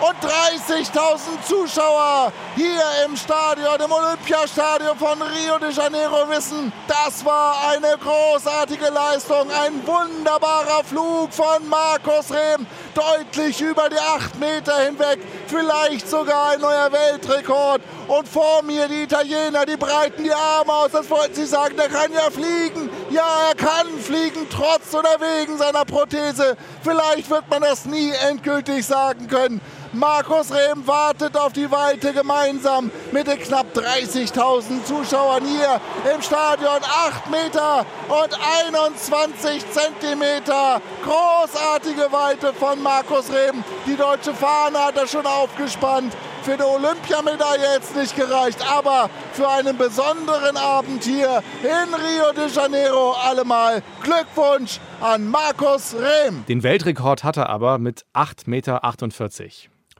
und 0.00 0.16
30.000 0.22 1.42
Zuschauer 1.46 2.32
hier 2.54 2.82
im 3.04 3.16
Stadion, 3.16 3.80
im 3.84 3.90
Olympiastadion 3.90 4.96
von 4.96 5.20
Rio 5.20 5.58
de 5.58 5.70
Janeiro 5.72 6.28
wissen, 6.28 6.72
das 6.86 7.24
war 7.24 7.56
eine 7.68 7.96
großartige 7.98 8.90
Leistung, 8.90 9.50
ein 9.50 9.86
wunderbarer 9.86 10.84
Flug 10.84 11.32
von 11.32 11.68
Markus 11.68 12.30
Rehm, 12.30 12.66
deutlich 12.94 13.60
über 13.60 13.88
die 13.88 13.98
8 13.98 14.38
Meter 14.38 14.78
hinweg, 14.78 15.20
vielleicht 15.46 16.08
sogar 16.08 16.50
ein 16.50 16.60
neuer 16.60 16.92
Weltrekord. 16.92 17.80
Und 18.08 18.26
vor 18.26 18.62
mir 18.62 18.88
die 18.88 19.02
Italiener, 19.02 19.66
die 19.66 19.76
breiten 19.76 20.24
die 20.24 20.32
Arme 20.32 20.72
aus, 20.72 20.92
das 20.92 21.08
wollten 21.10 21.34
sie 21.34 21.44
sagen, 21.44 21.76
der 21.76 21.88
kann 21.88 22.10
ja 22.10 22.30
fliegen. 22.30 22.88
Ja, 23.10 23.26
er 23.50 23.54
kann 23.54 23.86
fliegen, 24.00 24.46
trotz 24.50 24.94
oder 24.94 25.16
wegen 25.20 25.58
seiner 25.58 25.84
Prothese. 25.84 26.56
Vielleicht 26.82 27.28
wird 27.28 27.48
man 27.50 27.60
das 27.60 27.84
nie 27.84 28.10
endgültig 28.28 28.86
sagen 28.86 29.28
können. 29.28 29.60
Markus 29.92 30.52
Rehm 30.52 30.86
wartet 30.86 31.36
auf 31.36 31.52
die 31.52 31.70
Weite 31.70 32.12
gemeinsam 32.12 32.90
mit 33.10 33.26
den 33.26 33.38
knapp 33.38 33.66
30.000 33.74 34.84
Zuschauern 34.84 35.44
hier 35.44 35.80
im 36.14 36.22
Stadion. 36.22 36.80
8 36.82 37.30
Meter 37.30 37.86
und 38.08 38.38
21 38.70 39.64
Zentimeter. 39.70 40.80
Großartige 41.04 42.10
Weite 42.12 42.52
von 42.54 42.82
Markus 42.82 43.30
Rehm. 43.30 43.64
Die 43.86 43.96
deutsche 43.96 44.34
Fahne 44.34 44.78
hat 44.78 44.96
er 44.96 45.06
schon 45.06 45.26
aufgespannt. 45.26 46.14
Für 46.42 46.54
eine 46.54 46.66
Olympiamedaille 46.66 47.74
jetzt 47.74 47.94
nicht 47.94 48.16
gereicht, 48.16 48.58
aber 48.70 49.10
für 49.32 49.48
einen 49.48 49.76
besonderen 49.76 50.56
Abend 50.56 51.04
hier 51.04 51.42
in 51.62 51.94
Rio 51.94 52.32
de 52.34 52.48
Janeiro 52.54 53.12
allemal 53.12 53.82
Glückwunsch 54.02 54.80
an 55.00 55.28
Markus 55.28 55.94
Rehm. 55.94 56.44
Den 56.48 56.62
Weltrekord 56.62 57.24
hat 57.24 57.36
er 57.36 57.48
aber 57.48 57.78
mit 57.78 58.06
8,48 58.14 58.48
Meter. 58.48 58.82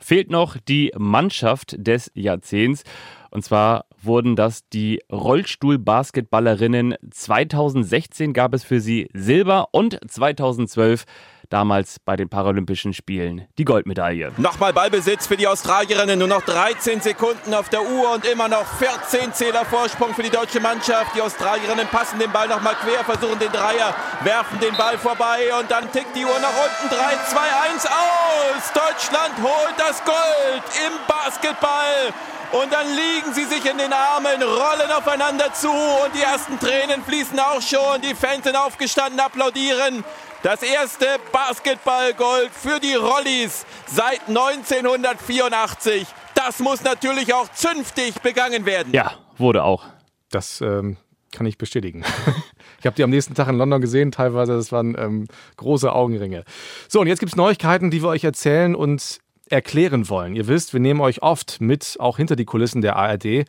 Fehlt 0.01 0.31
noch 0.31 0.57
die 0.68 0.92
Mannschaft 0.96 1.74
des 1.79 2.11
Jahrzehnts. 2.14 2.85
Und 3.31 3.44
zwar 3.44 3.85
wurden 4.02 4.37
das 4.37 4.68
die 4.68 5.00
Rollstuhl-Basketballerinnen. 5.11 6.94
2016 7.11 8.32
gab 8.32 8.54
es 8.54 8.64
für 8.64 8.80
sie 8.80 9.08
Silber 9.12 9.68
und 9.72 9.98
2012 10.08 11.04
damals 11.48 11.98
bei 11.98 12.16
den 12.16 12.28
Paralympischen 12.28 12.92
Spielen 12.92 13.46
die 13.58 13.64
Goldmedaille. 13.64 14.32
Nochmal 14.37 14.72
Ballbesitz 14.72 15.26
für 15.26 15.37
die 15.37 15.46
Australierinnen, 15.46 16.18
nur 16.18 16.28
noch 16.28 16.42
13 16.42 17.00
Sekunden 17.00 17.54
auf 17.54 17.68
der 17.68 17.82
Uhr 17.82 18.14
und 18.14 18.24
immer 18.26 18.48
noch 18.48 18.66
14 18.66 19.32
Zähler 19.32 19.64
Vorsprung 19.64 20.14
für 20.14 20.22
die 20.22 20.30
deutsche 20.30 20.61
Mannschaft. 20.61 21.16
Die 21.16 21.22
Australierinnen 21.22 21.87
passen 21.88 22.18
den 22.18 22.30
Ball 22.32 22.48
nochmal 22.48 22.74
quer, 22.74 23.04
versuchen 23.04 23.38
den 23.38 23.52
Dreier, 23.52 23.94
werfen 24.22 24.61
den 24.61 24.74
Ball 24.76 24.98
vorbei 24.98 25.48
und 25.58 25.70
dann 25.70 25.90
tickt 25.92 26.14
die 26.14 26.24
Uhr 26.24 26.38
nach 26.40 26.52
unten. 26.52 26.94
3, 26.94 26.96
2, 26.96 27.38
1 27.72 27.87
aus! 27.87 28.72
Deutschland 28.74 29.34
holt 29.42 29.74
das 29.78 30.04
Gold 30.04 30.64
im 30.87 30.92
Basketball. 31.06 32.12
Und 32.52 32.72
dann 32.72 32.87
liegen 32.87 33.34
sie 33.34 33.44
sich 33.44 33.64
in 33.70 33.76
den 33.76 33.92
Armen, 33.92 34.42
rollen 34.42 34.90
aufeinander 34.96 35.52
zu 35.52 35.70
und 35.70 36.14
die 36.14 36.22
ersten 36.22 36.58
Tränen 36.58 37.02
fließen 37.02 37.38
auch 37.38 37.61
schon. 37.61 38.00
Die 38.00 38.14
Fans 38.14 38.44
sind 38.44 38.56
aufgestanden, 38.56 39.20
applaudieren. 39.20 40.02
Das 40.42 40.62
erste 40.62 41.06
Basketballgold 41.30 42.50
für 42.50 42.80
die 42.80 42.94
Rollis 42.94 43.66
seit 43.87 44.28
1984. 44.28 46.06
Das 46.34 46.61
muss 46.61 46.82
natürlich 46.82 47.34
auch 47.34 47.50
zünftig 47.52 48.14
begangen 48.22 48.64
werden. 48.64 48.94
Ja, 48.94 49.12
wurde 49.37 49.64
auch. 49.64 49.84
Das 50.30 50.62
ähm, 50.62 50.96
kann 51.32 51.44
ich 51.44 51.58
bestätigen. 51.58 52.04
ich 52.78 52.87
habe 52.87 52.96
die 52.96 53.02
am 53.02 53.11
nächsten 53.11 53.34
Tag 53.34 53.48
in 53.48 53.56
London 53.56 53.80
gesehen, 53.80 54.11
teilweise. 54.11 54.54
Das 54.54 54.72
waren 54.72 54.96
ähm, 54.98 55.26
große 55.56 55.92
Augenringe. 55.92 56.44
So, 56.88 57.00
und 57.00 57.08
jetzt 57.08 57.18
gibt 57.18 57.32
es 57.32 57.37
Neuigkeiten, 57.37 57.90
die 57.90 58.02
wir 58.02 58.08
euch 58.08 58.24
erzählen 58.24 58.74
und 58.74 59.18
erklären 59.50 60.08
wollen. 60.08 60.37
Ihr 60.37 60.48
wisst, 60.48 60.72
wir 60.72 60.80
nehmen 60.80 61.00
euch 61.00 61.22
oft 61.22 61.61
mit, 61.61 61.96
auch 62.00 62.16
hinter 62.16 62.37
die 62.37 62.44
Kulissen 62.44 62.80
der 62.80 62.96
ARD. 62.96 63.44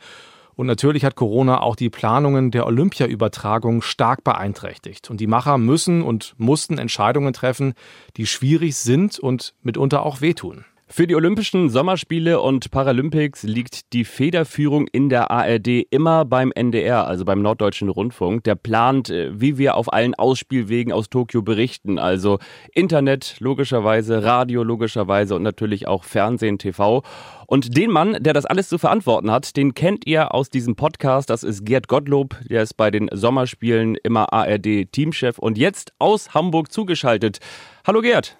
Und 0.54 0.66
natürlich 0.66 1.04
hat 1.04 1.14
Corona 1.14 1.62
auch 1.62 1.74
die 1.74 1.88
Planungen 1.88 2.50
der 2.50 2.66
Olympia-Übertragung 2.66 3.80
stark 3.80 4.24
beeinträchtigt. 4.24 5.10
Und 5.10 5.20
die 5.20 5.26
Macher 5.26 5.56
müssen 5.56 6.02
und 6.02 6.34
mussten 6.36 6.76
Entscheidungen 6.76 7.32
treffen, 7.32 7.74
die 8.16 8.26
schwierig 8.26 8.76
sind 8.76 9.18
und 9.18 9.54
mitunter 9.62 10.02
auch 10.04 10.20
wehtun. 10.20 10.64
Für 10.92 11.06
die 11.06 11.14
Olympischen 11.14 11.70
Sommerspiele 11.70 12.40
und 12.40 12.72
Paralympics 12.72 13.44
liegt 13.44 13.92
die 13.92 14.04
Federführung 14.04 14.88
in 14.88 15.08
der 15.08 15.30
ARD 15.30 15.86
immer 15.88 16.24
beim 16.24 16.50
NDR, 16.50 17.06
also 17.06 17.24
beim 17.24 17.42
Norddeutschen 17.42 17.88
Rundfunk. 17.88 18.42
Der 18.42 18.56
plant, 18.56 19.08
äh, 19.08 19.30
wie 19.40 19.56
wir 19.56 19.76
auf 19.76 19.92
allen 19.92 20.16
Ausspielwegen 20.16 20.92
aus 20.92 21.08
Tokio 21.08 21.42
berichten, 21.42 22.00
also 22.00 22.40
Internet 22.74 23.36
logischerweise, 23.38 24.24
Radio 24.24 24.64
logischerweise 24.64 25.36
und 25.36 25.44
natürlich 25.44 25.86
auch 25.86 26.02
Fernsehen, 26.02 26.58
TV. 26.58 27.04
Und 27.46 27.76
den 27.76 27.92
Mann, 27.92 28.16
der 28.18 28.32
das 28.32 28.44
alles 28.44 28.68
zu 28.68 28.76
verantworten 28.76 29.30
hat, 29.30 29.56
den 29.56 29.74
kennt 29.74 30.08
ihr 30.08 30.34
aus 30.34 30.50
diesem 30.50 30.74
Podcast. 30.74 31.30
Das 31.30 31.44
ist 31.44 31.64
Gerd 31.64 31.86
Gottlob. 31.86 32.34
Der 32.50 32.64
ist 32.64 32.74
bei 32.74 32.90
den 32.90 33.08
Sommerspielen 33.12 33.94
immer 34.02 34.32
ARD-Teamchef 34.32 35.38
und 35.38 35.56
jetzt 35.56 35.92
aus 36.00 36.34
Hamburg 36.34 36.72
zugeschaltet. 36.72 37.38
Hallo 37.86 38.00
Gerd. 38.00 38.36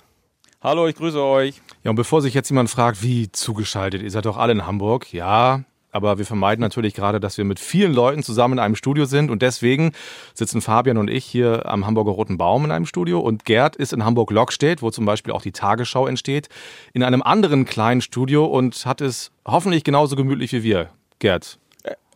Hallo, 0.62 0.87
ich 0.87 0.94
grüße 0.94 1.18
euch. 1.18 1.62
Ja, 1.85 1.90
und 1.90 1.96
bevor 1.96 2.20
sich 2.20 2.35
jetzt 2.35 2.51
jemand 2.51 2.68
fragt, 2.68 3.03
wie 3.03 3.33
zugeschaltet, 3.33 4.03
ihr 4.03 4.11
seid 4.11 4.27
doch 4.27 4.37
alle 4.37 4.53
in 4.53 4.66
Hamburg. 4.66 5.11
Ja, 5.11 5.64
aber 5.90 6.18
wir 6.18 6.27
vermeiden 6.27 6.61
natürlich 6.61 6.92
gerade, 6.92 7.18
dass 7.18 7.38
wir 7.38 7.46
mit 7.46 7.59
vielen 7.59 7.94
Leuten 7.94 8.23
zusammen 8.23 8.55
in 8.55 8.59
einem 8.59 8.77
Studio 8.77 9.07
sind 9.07 9.31
und 9.31 9.40
deswegen 9.40 9.92
sitzen 10.35 10.61
Fabian 10.61 10.99
und 10.99 11.09
ich 11.09 11.25
hier 11.25 11.64
am 11.64 11.87
Hamburger 11.87 12.11
Roten 12.11 12.37
Baum 12.37 12.66
in 12.66 12.73
einem 12.73 12.85
Studio 12.85 13.20
und 13.20 13.46
Gerd 13.46 13.75
ist 13.75 13.94
in 13.94 14.05
Hamburg-Lockstedt, 14.05 14.83
wo 14.83 14.90
zum 14.90 15.07
Beispiel 15.07 15.33
auch 15.33 15.40
die 15.40 15.53
Tagesschau 15.53 16.07
entsteht, 16.07 16.51
in 16.92 17.05
einem 17.05 17.23
anderen 17.23 17.64
kleinen 17.64 18.03
Studio 18.03 18.44
und 18.44 18.85
hat 18.85 19.01
es 19.01 19.33
hoffentlich 19.46 19.83
genauso 19.83 20.14
gemütlich 20.14 20.53
wie 20.53 20.62
wir. 20.62 20.90
Gerd, 21.20 21.59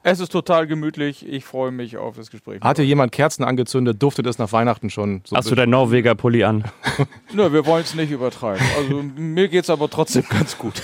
es 0.04 0.20
ist 0.20 0.30
total 0.30 0.66
gemütlich. 0.66 1.26
Ich 1.26 1.44
freue 1.44 1.70
mich 1.70 1.96
auf 1.96 2.16
das 2.16 2.30
Gespräch. 2.30 2.60
Hatte 2.60 2.82
jemand 2.82 3.10
Kerzen 3.10 3.42
angezündet? 3.42 4.02
Duftet 4.02 4.26
es 4.26 4.38
nach 4.38 4.52
Weihnachten 4.52 4.90
schon? 4.90 5.22
So 5.24 5.34
Hast 5.34 5.50
du 5.50 5.54
dein 5.54 5.70
Norweger 5.70 6.14
Pulli 6.14 6.44
an? 6.44 6.64
Nö, 7.32 7.52
wir 7.52 7.64
wollen 7.64 7.82
es 7.82 7.94
nicht 7.94 8.10
übertreiben. 8.10 8.64
Also 8.76 9.02
mir 9.02 9.48
geht 9.48 9.64
es 9.64 9.70
aber 9.70 9.88
trotzdem 9.88 10.24
ganz 10.28 10.58
gut. 10.58 10.82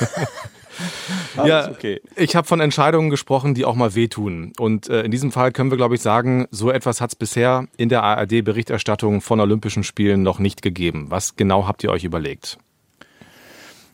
ja, 1.45 1.71
okay. 1.71 2.01
Ich 2.17 2.35
habe 2.35 2.47
von 2.47 2.61
Entscheidungen 2.61 3.11
gesprochen, 3.11 3.55
die 3.55 3.67
auch 3.67 3.75
mal 3.75 3.95
wehtun. 3.95 4.53
Und 4.59 4.89
äh, 4.89 5.03
in 5.03 5.11
diesem 5.11 5.33
Fall 5.33 5.53
können 5.53 5.71
wir, 5.71 5.77
glaube 5.77 5.97
ich, 5.97 6.01
sagen, 6.01 6.47
so 6.51 6.71
etwas 6.71 7.03
hat 7.03 7.11
es 7.11 7.17
bisher 7.17 7.69
in 7.77 7.91
der 7.91 8.03
ARD-Berichterstattung 8.03 9.21
von 9.21 9.39
Olympischen 9.39 9.85
Spielen 9.85 10.23
noch 10.23 10.39
nicht 10.39 10.63
gegeben. 10.63 11.07
Was 11.11 11.37
genau 11.37 11.67
habt 11.67 11.85
ihr 11.85 11.91
euch 11.91 12.05
überlegt? 12.05 12.57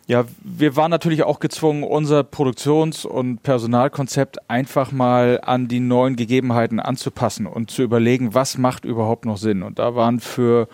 Ja, 0.09 0.25
wir 0.45 0.77
waren 0.77 0.93
natürlich 0.93 1.25
auch 1.25 1.41
gezwungen, 1.41 1.83
unser 1.83 2.23
Produktions- 2.23 3.05
und 3.05 3.43
Personalkonzept 3.43 4.49
einfach 4.49 4.93
mal 4.93 5.41
an 5.43 5.67
die 5.67 5.81
neuen 5.81 6.15
Gegebenheiten 6.15 6.79
anzupassen 6.79 7.47
und 7.47 7.73
zu 7.73 7.83
überlegen, 7.83 8.33
was 8.33 8.57
macht 8.57 8.85
überhaupt 8.85 9.25
noch 9.25 9.37
Sinn. 9.37 9.65
Und 9.65 9.81
da 9.81 9.97
waren 9.97 10.21
für 10.21 10.69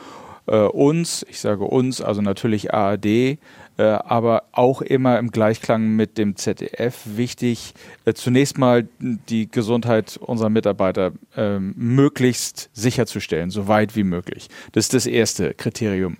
äh, 0.46 0.58
uns, 0.58 1.24
ich 1.30 1.40
sage 1.40 1.64
uns, 1.64 2.02
also 2.02 2.20
natürlich 2.20 2.74
ARD, 2.74 3.38
aber 3.82 4.44
auch 4.52 4.82
immer 4.82 5.18
im 5.18 5.30
Gleichklang 5.30 5.96
mit 5.96 6.18
dem 6.18 6.36
ZDF 6.36 7.00
wichtig, 7.04 7.74
äh, 8.04 8.12
zunächst 8.12 8.58
mal 8.58 8.88
die 9.00 9.50
Gesundheit 9.50 10.18
unserer 10.18 10.50
Mitarbeiter 10.50 11.12
äh, 11.36 11.58
möglichst 11.58 12.70
sicherzustellen, 12.72 13.50
so 13.50 13.68
weit 13.68 13.96
wie 13.96 14.04
möglich. 14.04 14.48
Das 14.72 14.84
ist 14.84 14.94
das 14.94 15.06
erste 15.06 15.54
Kriterium. 15.54 16.18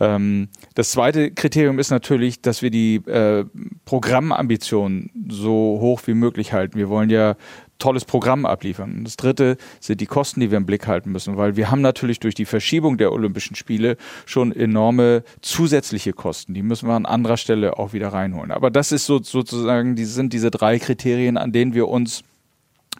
Ähm, 0.00 0.48
das 0.74 0.92
zweite 0.92 1.30
Kriterium 1.30 1.78
ist 1.78 1.90
natürlich, 1.90 2.40
dass 2.40 2.62
wir 2.62 2.70
die 2.70 2.96
äh, 3.06 3.44
Programmambitionen 3.84 5.10
so 5.28 5.78
hoch 5.80 6.02
wie 6.06 6.14
möglich 6.14 6.52
halten. 6.52 6.78
Wir 6.78 6.88
wollen 6.88 7.10
ja 7.10 7.36
tolles 7.82 8.04
Programm 8.04 8.46
abliefern. 8.46 9.02
Das 9.04 9.16
dritte 9.16 9.56
sind 9.80 10.00
die 10.00 10.06
Kosten, 10.06 10.40
die 10.40 10.50
wir 10.50 10.58
im 10.58 10.66
Blick 10.66 10.86
halten 10.86 11.10
müssen, 11.10 11.36
weil 11.36 11.56
wir 11.56 11.70
haben 11.70 11.80
natürlich 11.80 12.20
durch 12.20 12.34
die 12.34 12.44
Verschiebung 12.44 12.96
der 12.96 13.12
Olympischen 13.12 13.56
Spiele 13.56 13.96
schon 14.24 14.52
enorme 14.52 15.24
zusätzliche 15.40 16.12
Kosten. 16.12 16.54
Die 16.54 16.62
müssen 16.62 16.88
wir 16.88 16.94
an 16.94 17.06
anderer 17.06 17.36
Stelle 17.36 17.78
auch 17.78 17.92
wieder 17.92 18.08
reinholen. 18.08 18.52
Aber 18.52 18.70
das 18.70 18.92
ist 18.92 19.06
so, 19.06 19.20
sozusagen, 19.20 19.96
die 19.96 20.04
sind 20.04 20.32
diese 20.32 20.50
drei 20.50 20.78
Kriterien, 20.78 21.36
an 21.36 21.50
denen 21.50 21.74
wir 21.74 21.88
uns 21.88 22.22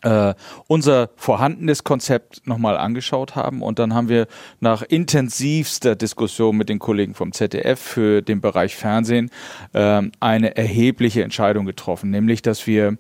äh, 0.03 0.35
unser 0.67 1.11
vorhandenes 1.17 1.85
Konzept 1.85 2.47
nochmal 2.47 2.77
angeschaut 2.77 3.37
haben. 3.37 3.63
Und 3.63 3.79
dann 3.79 3.95
haben 3.95 4.09
wir 4.09 4.27
nach 4.61 4.83
intensivster 4.83 5.97
Diskussion 5.97 6.57
mit 6.57 6.69
den 6.69 6.79
Kollegen 6.79 7.15
vom 7.15 7.33
ZDF 7.33 7.81
für 7.81 8.23
den 8.23 8.41
Bereich 8.41 8.77
Fernsehen 8.77 9.31
äh, 9.73 10.03
eine 10.21 10.57
erhebliche 10.57 11.23
Entscheidung 11.23 11.67
getroffen, 11.67 12.11
nämlich 12.11 12.43
dass 12.43 12.67
wir 12.67 12.97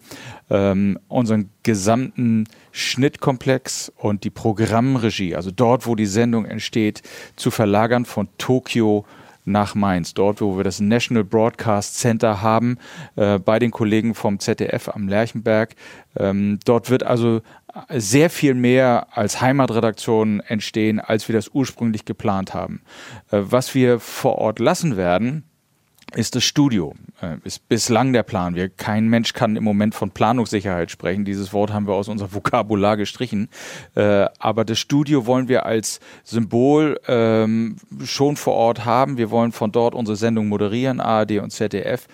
ähm, 0.51 0.99
unseren 1.09 1.51
gesamten 1.63 2.49
Schnittkomplex 2.73 3.93
und 3.97 4.25
die 4.25 4.31
Programmregie, 4.31 5.35
also 5.35 5.51
dort, 5.51 5.87
wo 5.87 5.95
die 5.95 6.07
Sendung 6.07 6.45
entsteht, 6.45 7.03
zu 7.37 7.51
verlagern 7.51 8.05
von 8.05 8.29
Tokio 8.39 9.05
nach 9.45 9.75
Mainz, 9.75 10.15
dort, 10.15 10.41
wo 10.41 10.57
wir 10.57 10.65
das 10.65 10.81
National 10.81 11.25
Broadcast 11.25 11.99
Center 11.99 12.43
haben, 12.43 12.79
äh, 13.17 13.39
bei 13.39 13.59
den 13.59 13.71
Kollegen 13.71 14.15
vom 14.15 14.39
ZDF 14.39 14.89
am 14.89 15.09
Lerchenberg. 15.09 15.75
Ähm, 16.17 16.59
dort 16.65 16.91
wird 16.91 17.03
also 17.03 17.41
sehr 17.89 18.31
viel 18.31 18.55
mehr 18.55 19.07
als 19.13 19.41
Heimatredaktion 19.41 20.41
entstehen, 20.41 21.01
als 21.01 21.29
wir 21.29 21.35
das 21.35 21.49
ursprünglich 21.49 22.05
geplant 22.05 22.55
haben. 22.55 22.83
Äh, 23.31 23.41
was 23.43 23.75
wir 23.75 23.99
vor 23.99 24.39
Ort 24.39 24.59
lassen 24.59 24.97
werden, 24.97 25.45
ist 26.17 26.35
das 26.35 26.45
Studio. 26.45 26.95
Äh, 27.21 27.37
ist 27.45 27.69
bislang 27.69 28.13
der 28.13 28.23
Plan. 28.23 28.55
Wir, 28.55 28.69
kein 28.69 29.09
Mensch 29.09 29.33
kann 29.33 29.57
im 29.57 29.65
Moment 29.65 29.95
von 29.95 30.11
Planungssicherheit 30.11 30.91
sprechen. 30.91 31.25
Dieses 31.25 31.53
Wort 31.53 31.73
haben 31.73 31.87
wir 31.87 31.95
aus 31.95 32.09
unserem 32.09 32.35
Vokabular 32.35 32.97
gestrichen. 32.97 33.49
Äh, 33.95 34.27
aber 34.39 34.65
das 34.65 34.79
Studio 34.79 35.27
wollen 35.27 35.49
wir 35.49 35.67
als 35.67 36.01
Symbol 36.25 37.01
ähm, 37.07 37.77
schon 38.05 38.37
vor 38.37 38.55
Ort 38.55 38.85
haben. 38.85 39.19
Wir 39.19 39.31
wollen 39.31 39.53
von 39.53 39.73
dort 39.73 39.95
unsere 39.95 40.17
Sendung 40.17 40.49
moderieren, 40.49 41.01
ARD 41.01 41.39
und 41.39 41.51
ZDF. 41.51 42.07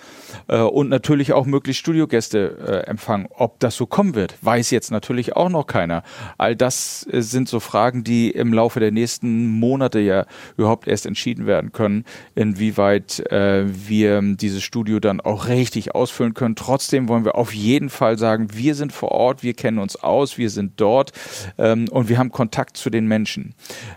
Äh, 0.46 0.60
und 0.60 0.88
natürlich 0.88 1.32
auch 1.32 1.46
möglichst 1.46 1.80
Studiogäste 1.80 2.84
äh, 2.86 2.90
empfangen. 2.90 3.28
Ob 3.30 3.58
das 3.60 3.76
so 3.76 3.86
kommen 3.86 4.14
wird, 4.14 4.36
weiß 4.42 4.70
jetzt 4.70 4.90
natürlich 4.90 5.36
auch 5.36 5.48
noch 5.48 5.66
keiner. 5.66 6.02
All 6.36 6.54
das 6.54 7.06
äh, 7.10 7.22
sind 7.22 7.48
so 7.48 7.60
Fragen, 7.60 8.04
die 8.04 8.30
im 8.30 8.52
Laufe 8.52 8.80
der 8.80 8.90
nächsten 8.90 9.46
Monate 9.46 10.00
ja 10.00 10.26
überhaupt 10.56 10.86
erst 10.88 11.06
entschieden 11.06 11.46
werden 11.46 11.72
können, 11.72 12.04
inwieweit 12.34 13.20
äh, 13.30 13.64
wir 13.88 14.20
dieses 14.22 14.62
Studio 14.62 15.00
dann 15.00 15.20
auch 15.20 15.48
richtig 15.48 15.94
ausfüllen 15.94 16.34
können. 16.34 16.56
Trotzdem 16.56 17.08
wollen 17.08 17.24
wir 17.24 17.34
auf 17.34 17.54
jeden 17.54 17.90
Fall 17.90 18.18
sagen, 18.18 18.48
wir 18.52 18.74
sind 18.74 18.92
vor 18.92 19.12
Ort, 19.12 19.42
wir 19.42 19.54
kennen 19.54 19.78
uns 19.78 19.96
aus, 19.96 20.38
wir 20.38 20.50
sind 20.50 20.74
dort 20.76 21.12
ähm, 21.58 21.88
und 21.90 22.08
wir 22.08 22.18
haben 22.18 22.30
Kontakt 22.30 22.76
zu 22.76 22.90
den 22.90 23.06
Menschen, 23.06 23.54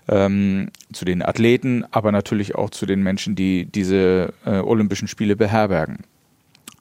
ähm, 0.07 0.69
zu 0.93 1.05
den 1.05 1.21
Athleten, 1.21 1.85
aber 1.91 2.11
natürlich 2.11 2.55
auch 2.55 2.69
zu 2.69 2.85
den 2.85 3.03
Menschen, 3.03 3.35
die 3.35 3.65
diese 3.65 4.33
äh, 4.45 4.59
Olympischen 4.59 5.07
Spiele 5.07 5.35
beherbergen. 5.35 5.99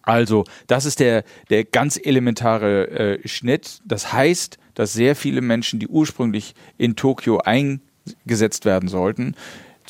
Also, 0.02 0.44
das 0.66 0.86
ist 0.86 1.00
der, 1.00 1.24
der 1.50 1.64
ganz 1.64 2.00
elementare 2.02 2.88
äh, 3.22 3.28
Schnitt. 3.28 3.80
Das 3.84 4.12
heißt, 4.12 4.58
dass 4.74 4.92
sehr 4.92 5.14
viele 5.14 5.40
Menschen, 5.40 5.78
die 5.78 5.88
ursprünglich 5.88 6.54
in 6.78 6.96
Tokio 6.96 7.38
eingesetzt 7.38 8.64
werden 8.64 8.88
sollten, 8.88 9.34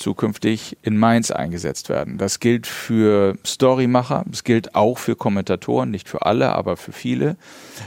zukünftig 0.00 0.78
in 0.82 0.96
Mainz 0.96 1.30
eingesetzt 1.30 1.88
werden. 1.88 2.18
Das 2.18 2.40
gilt 2.40 2.66
für 2.66 3.36
Storymacher, 3.46 4.24
es 4.32 4.42
gilt 4.44 4.74
auch 4.74 4.98
für 4.98 5.14
Kommentatoren, 5.14 5.90
nicht 5.90 6.08
für 6.08 6.22
alle, 6.22 6.52
aber 6.52 6.76
für 6.76 6.92
viele. 6.92 7.36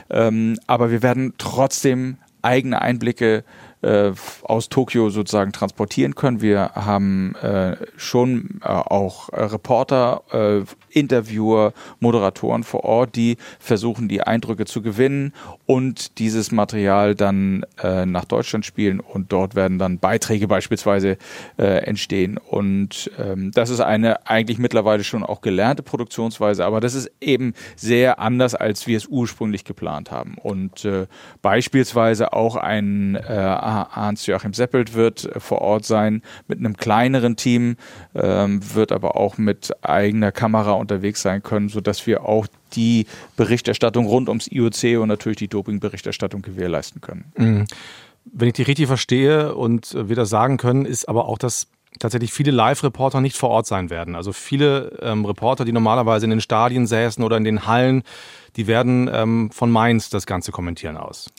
Ähm, 0.10 0.58
aber 0.68 0.92
wir 0.92 1.02
werden 1.02 1.34
trotzdem 1.38 2.18
eigene 2.42 2.82
Einblicke 2.82 3.44
äh, 3.84 4.12
aus 4.44 4.70
Tokio 4.70 5.10
sozusagen 5.10 5.52
transportieren 5.52 6.16
können. 6.16 6.42
Wir 6.42 6.72
haben 6.74 7.36
äh, 7.36 7.76
schon 7.98 8.62
äh, 8.64 8.68
auch 8.68 9.30
Reporter, 9.32 10.24
äh, 10.32 10.62
Interviewer, 10.90 11.74
Moderatoren 12.00 12.64
vor 12.64 12.84
Ort, 12.84 13.16
die 13.16 13.38
versuchen, 13.60 14.08
die 14.08 14.22
Eindrücke 14.22 14.66
zu 14.66 14.82
gewinnen 14.82 15.34
und 15.66 16.20
dieses 16.20 16.52
Material 16.52 17.16
dann 17.16 17.66
äh, 17.82 18.06
nach 18.06 18.26
Deutschland 18.26 18.66
spielen 18.66 19.00
und 19.00 19.32
dort 19.32 19.56
werden 19.56 19.80
dann 19.80 20.00
Beiträge 20.00 20.48
beispielsweise 20.48 21.18
äh, 21.58 21.84
entstehen. 21.86 22.38
Und 22.38 23.12
ähm, 23.20 23.52
das 23.52 23.70
ist 23.70 23.80
eine 23.80 24.28
eigentlich 24.28 24.60
mittlerweile 24.60 25.04
schon 25.04 25.24
auch 25.24 25.42
gelernte 25.42 25.84
Produktionsweise, 25.84 26.66
aber 26.66 26.80
das 26.80 26.94
ist 26.94 27.12
eben 27.20 27.54
sehr 27.76 28.20
anders, 28.20 28.56
als 28.56 28.88
wir 28.88 28.98
es 28.98 29.08
ursprünglich 29.08 29.66
geplant 29.66 30.12
haben. 30.12 30.36
Und 30.42 30.88
beispielsweise 31.42 32.34
auch 32.34 32.56
ein 32.56 33.16
Hans-Joachim 33.74 34.54
Seppelt 34.54 34.94
wird 34.94 35.26
äh, 35.26 35.40
vor 35.40 35.62
Ort 35.62 35.86
sein 35.86 36.22
mit 36.48 36.60
einem 36.60 36.78
kleineren 36.78 37.36
Team, 37.36 37.78
ähm, 38.16 38.62
wird 38.74 38.92
aber 38.92 39.16
auch 39.16 39.38
mit 39.38 39.72
eigener 39.84 40.32
Kamera 40.32 40.74
unterwegs 40.74 41.22
sein 41.22 41.44
können, 41.44 41.70
sodass 41.70 42.06
wir 42.08 42.26
auch 42.26 42.48
die 42.74 43.06
Berichterstattung 43.36 44.06
rund 44.06 44.30
ums 44.30 44.48
IOC 44.48 45.00
und 45.02 45.08
natürlich 45.08 45.38
die 45.38 45.48
Dopingberichterstattung 45.48 46.42
gewährleisten 46.42 47.02
können. 47.02 47.26
Mhm. 47.38 47.66
Wenn 48.26 48.48
ich 48.48 48.54
die 48.54 48.64
richtig 48.64 48.88
verstehe 48.88 49.54
und 49.54 49.96
wir 49.96 50.16
das 50.16 50.30
sagen 50.30 50.58
können, 50.58 50.86
ist 50.86 51.10
aber 51.10 51.28
auch 51.28 51.38
dass 51.38 51.68
tatsächlich 52.00 52.34
viele 52.34 52.52
Live-Reporter 52.52 53.22
nicht 53.22 53.38
vor 53.38 53.50
Ort 53.50 53.68
sein 53.68 53.90
werden. 53.90 54.16
Also 54.16 54.34
viele 54.34 54.98
ähm, 55.02 55.26
Reporter, 55.26 55.66
die 55.66 55.72
normalerweise 55.72 56.26
in 56.26 56.32
den 56.32 56.42
Stadien 56.42 56.88
säßen 56.88 57.24
oder 57.24 57.38
in 57.38 57.44
den 57.44 57.68
Hallen, 57.68 58.04
die 58.56 58.68
werden 58.68 59.10
ähm, 59.12 59.52
von 59.52 59.72
Mainz 59.72 60.10
das 60.10 60.26
Ganze 60.26 60.52
kommentieren 60.52 60.98
aus. 60.98 61.30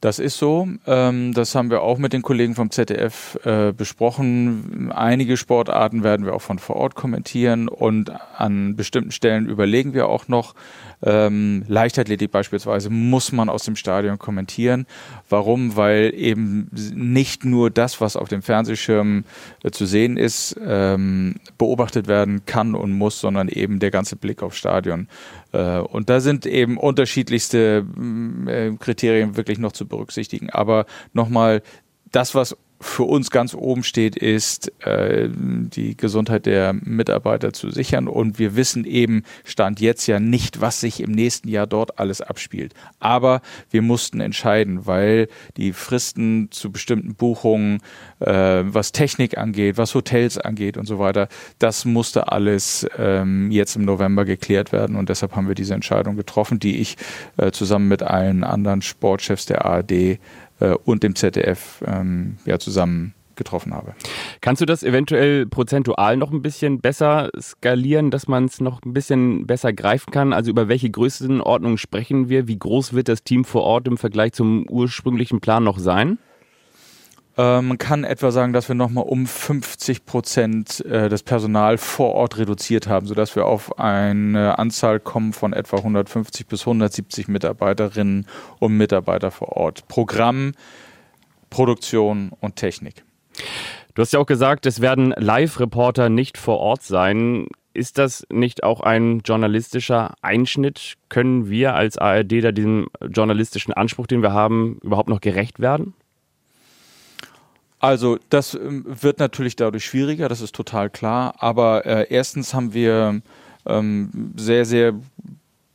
Das 0.00 0.20
ist 0.20 0.38
so. 0.38 0.68
Ähm, 0.86 1.34
das 1.34 1.56
haben 1.56 1.70
wir 1.70 1.82
auch 1.82 1.98
mit 1.98 2.12
den 2.12 2.22
Kollegen 2.22 2.54
vom 2.54 2.70
ZDF 2.70 3.36
äh, 3.44 3.72
besprochen. 3.72 4.92
Einige 4.92 5.36
Sportarten 5.36 6.04
werden 6.04 6.24
wir 6.24 6.34
auch 6.34 6.42
von 6.42 6.60
vor 6.60 6.76
Ort 6.76 6.94
kommentieren 6.94 7.68
und 7.68 8.12
an 8.36 8.76
bestimmten 8.76 9.10
Stellen 9.10 9.46
überlegen 9.46 9.94
wir 9.94 10.08
auch 10.08 10.28
noch. 10.28 10.54
Ähm, 11.02 11.64
Leichtathletik 11.66 12.30
beispielsweise 12.30 12.90
muss 12.90 13.32
man 13.32 13.48
aus 13.48 13.64
dem 13.64 13.74
Stadion 13.74 14.18
kommentieren. 14.18 14.86
Warum? 15.28 15.76
Weil 15.76 16.12
eben 16.14 16.70
nicht 16.94 17.44
nur 17.44 17.70
das, 17.70 18.00
was 18.00 18.16
auf 18.16 18.28
dem 18.28 18.42
Fernsehschirm 18.42 19.24
äh, 19.64 19.70
zu 19.70 19.84
sehen 19.84 20.16
ist, 20.16 20.56
ähm, 20.64 21.36
beobachtet 21.56 22.06
werden 22.06 22.44
kann 22.46 22.76
und 22.76 22.92
muss, 22.92 23.20
sondern 23.20 23.48
eben 23.48 23.80
der 23.80 23.90
ganze 23.90 24.14
Blick 24.14 24.42
aufs 24.44 24.58
Stadion. 24.58 25.08
Äh, 25.52 25.78
und 25.78 26.10
da 26.10 26.20
sind 26.20 26.46
eben 26.46 26.76
unterschiedlichste 26.76 27.86
äh, 28.46 28.70
Kriterien 28.78 29.36
wirklich 29.36 29.58
noch 29.58 29.72
zu 29.72 29.86
berücksichtigen. 29.86 30.50
Aber 30.50 30.86
nochmal, 31.12 31.62
das, 32.10 32.34
was 32.34 32.56
für 32.80 33.04
uns 33.04 33.30
ganz 33.30 33.54
oben 33.54 33.82
steht, 33.82 34.16
ist, 34.16 34.72
äh, 34.84 35.28
die 35.30 35.96
Gesundheit 35.96 36.46
der 36.46 36.72
Mitarbeiter 36.72 37.52
zu 37.52 37.70
sichern. 37.70 38.06
Und 38.06 38.38
wir 38.38 38.54
wissen 38.54 38.84
eben, 38.84 39.24
Stand 39.44 39.80
jetzt 39.80 40.06
ja 40.06 40.20
nicht, 40.20 40.60
was 40.60 40.80
sich 40.80 41.00
im 41.00 41.10
nächsten 41.10 41.48
Jahr 41.48 41.66
dort 41.66 41.98
alles 41.98 42.20
abspielt. 42.20 42.74
Aber 43.00 43.40
wir 43.70 43.82
mussten 43.82 44.20
entscheiden, 44.20 44.86
weil 44.86 45.28
die 45.56 45.72
Fristen 45.72 46.48
zu 46.50 46.70
bestimmten 46.70 47.14
Buchungen, 47.14 47.80
äh, 48.20 48.62
was 48.64 48.92
Technik 48.92 49.38
angeht, 49.38 49.76
was 49.76 49.94
Hotels 49.94 50.38
angeht 50.38 50.76
und 50.76 50.86
so 50.86 50.98
weiter, 50.98 51.28
das 51.58 51.84
musste 51.84 52.30
alles 52.30 52.86
ähm, 52.96 53.50
jetzt 53.50 53.74
im 53.74 53.84
November 53.84 54.24
geklärt 54.24 54.70
werden. 54.70 54.94
Und 54.94 55.08
deshalb 55.08 55.34
haben 55.34 55.48
wir 55.48 55.56
diese 55.56 55.74
Entscheidung 55.74 56.16
getroffen, 56.16 56.60
die 56.60 56.78
ich 56.78 56.96
äh, 57.38 57.50
zusammen 57.50 57.88
mit 57.88 58.02
allen 58.02 58.44
anderen 58.44 58.82
Sportchefs 58.82 59.46
der 59.46 59.64
ARD 59.64 60.18
und 60.84 61.02
dem 61.02 61.14
ZDF 61.14 61.82
ähm, 61.86 62.38
ja, 62.44 62.58
zusammen 62.58 63.14
getroffen 63.38 63.72
habe. 63.72 63.94
Kannst 64.42 64.60
du 64.60 64.66
das 64.66 64.82
eventuell 64.82 65.46
prozentual 65.46 66.18
noch 66.18 66.32
ein 66.32 66.42
bisschen 66.42 66.80
besser 66.80 67.30
skalieren, 67.40 68.10
dass 68.10 68.28
man 68.28 68.44
es 68.44 68.60
noch 68.60 68.82
ein 68.82 68.92
bisschen 68.92 69.46
besser 69.46 69.72
greifen 69.72 70.10
kann? 70.10 70.34
Also 70.34 70.50
über 70.50 70.68
welche 70.68 70.90
Größenordnung 70.90 71.78
sprechen 71.78 72.28
wir? 72.28 72.48
Wie 72.48 72.58
groß 72.58 72.92
wird 72.92 73.08
das 73.08 73.22
Team 73.22 73.44
vor 73.44 73.62
Ort 73.62 73.88
im 73.88 73.96
Vergleich 73.96 74.32
zum 74.32 74.68
ursprünglichen 74.68 75.40
Plan 75.40 75.64
noch 75.64 75.78
sein? 75.78 76.18
Ähm, 77.38 77.68
man 77.68 77.78
kann 77.78 78.02
etwa 78.02 78.32
sagen, 78.32 78.52
dass 78.52 78.68
wir 78.68 78.74
nochmal 78.74 79.04
um 79.04 79.24
50 79.24 80.04
Prozent 80.04 80.84
äh, 80.84 81.08
das 81.08 81.22
Personal 81.22 81.78
vor 81.78 82.14
Ort 82.14 82.36
reduziert 82.36 82.88
haben, 82.88 83.06
sodass 83.06 83.36
wir 83.36 83.46
auf 83.46 83.78
eine 83.78 84.58
Anzahl 84.58 84.98
kommen 84.98 85.32
von 85.32 85.52
etwa 85.52 85.76
150 85.76 86.48
bis 86.48 86.62
170 86.62 87.28
Mitarbeiterinnen 87.28 88.26
und 88.58 88.76
Mitarbeiter 88.76 89.30
vor 89.30 89.56
Ort. 89.56 89.86
Programm, 89.86 90.52
Produktion 91.48 92.32
und 92.40 92.56
Technik. 92.56 93.04
Du 93.94 94.02
hast 94.02 94.12
ja 94.12 94.18
auch 94.18 94.26
gesagt, 94.26 94.66
es 94.66 94.80
werden 94.80 95.14
Live-Reporter 95.16 96.08
nicht 96.08 96.38
vor 96.38 96.58
Ort 96.58 96.82
sein. 96.82 97.46
Ist 97.72 97.98
das 97.98 98.26
nicht 98.30 98.64
auch 98.64 98.80
ein 98.80 99.20
journalistischer 99.20 100.14
Einschnitt? 100.22 100.94
Können 101.08 101.48
wir 101.48 101.74
als 101.74 101.98
ARD 101.98 102.42
da 102.42 102.50
diesem 102.50 102.88
journalistischen 103.00 103.72
Anspruch, 103.72 104.08
den 104.08 104.22
wir 104.22 104.32
haben, 104.32 104.80
überhaupt 104.82 105.08
noch 105.08 105.20
gerecht 105.20 105.60
werden? 105.60 105.94
Also 107.80 108.18
das 108.28 108.54
ähm, 108.54 108.84
wird 108.86 109.18
natürlich 109.18 109.56
dadurch 109.56 109.84
schwieriger, 109.84 110.28
das 110.28 110.40
ist 110.40 110.54
total 110.54 110.90
klar. 110.90 111.34
Aber 111.38 111.86
äh, 111.86 112.06
erstens 112.10 112.54
haben 112.54 112.74
wir 112.74 113.20
ähm, 113.66 114.32
sehr, 114.36 114.64
sehr 114.64 114.94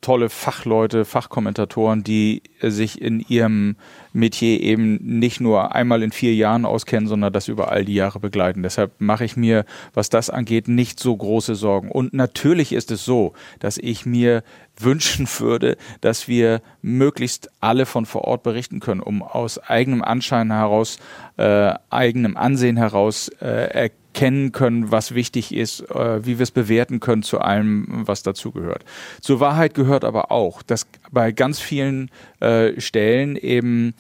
tolle 0.04 0.30
Fachleute, 0.30 1.06
Fachkommentatoren, 1.06 2.04
die 2.04 2.44
sich 2.62 3.02
in 3.02 3.20
ihrem 3.22 3.76
Metier 4.12 4.60
eben 4.62 5.00
nicht 5.02 5.42
nur 5.42 5.74
einmal 5.74 6.04
in 6.04 6.12
vier 6.12 6.36
Jahren 6.36 6.66
auskennen, 6.66 7.08
sondern 7.08 7.34
das 7.34 7.48
über 7.48 7.72
all 7.72 7.86
die 7.86 7.96
Jahre 7.96 8.20
begleiten. 8.20 8.62
Deshalb 8.62 8.92
mache 9.00 9.26
ich 9.26 9.36
mir, 9.36 9.66
was 9.94 10.10
das 10.10 10.30
angeht, 10.30 10.68
nicht 10.68 11.00
so 11.00 11.16
große 11.18 11.56
Sorgen. 11.56 11.89
Und 11.89 12.13
natürlich 12.13 12.74
ist 12.74 12.92
es 12.92 13.04
so, 13.04 13.34
dass 13.60 13.78
ich 13.78 14.06
mir 14.06 14.44
wünschen 14.78 15.28
würde, 15.39 15.78
dass 16.02 16.28
wir 16.28 16.62
möglichst 16.82 17.50
alle 17.60 17.86
von 17.86 18.06
vor 18.06 18.26
Ort 18.26 18.44
berichten 18.44 18.80
können, 18.80 19.02
um 19.02 19.24
aus 19.24 19.58
eigenem 19.58 20.04
Anschein 20.04 20.52
heraus, 20.52 21.00
äh, 21.38 21.74
eigenem 21.89 22.38
Ansehen 22.38 22.78
heraus 22.78 23.30
äh, 23.39 23.89
kennen 24.13 24.52
können, 24.52 24.91
was 24.91 25.13
wichtig 25.13 25.54
ist, 25.54 25.82
äh, 25.89 26.26
wie 26.26 26.38
wir 26.39 26.43
es 26.43 26.52
bewerten 26.52 26.99
können 26.99 27.23
zu 27.23 27.39
allem, 27.39 27.88
was 28.08 28.23
dazugehört. 28.23 28.86
Zur 29.21 29.39
Wahrheit 29.39 29.73
gehört 29.73 30.06
aber 30.06 30.32
auch, 30.32 30.62
dass 30.62 30.88
bei 31.12 31.32
ganz 31.32 31.60
vielen 31.60 32.10
äh, 32.39 32.80
Stellen 32.80 33.36
eben 33.36 33.93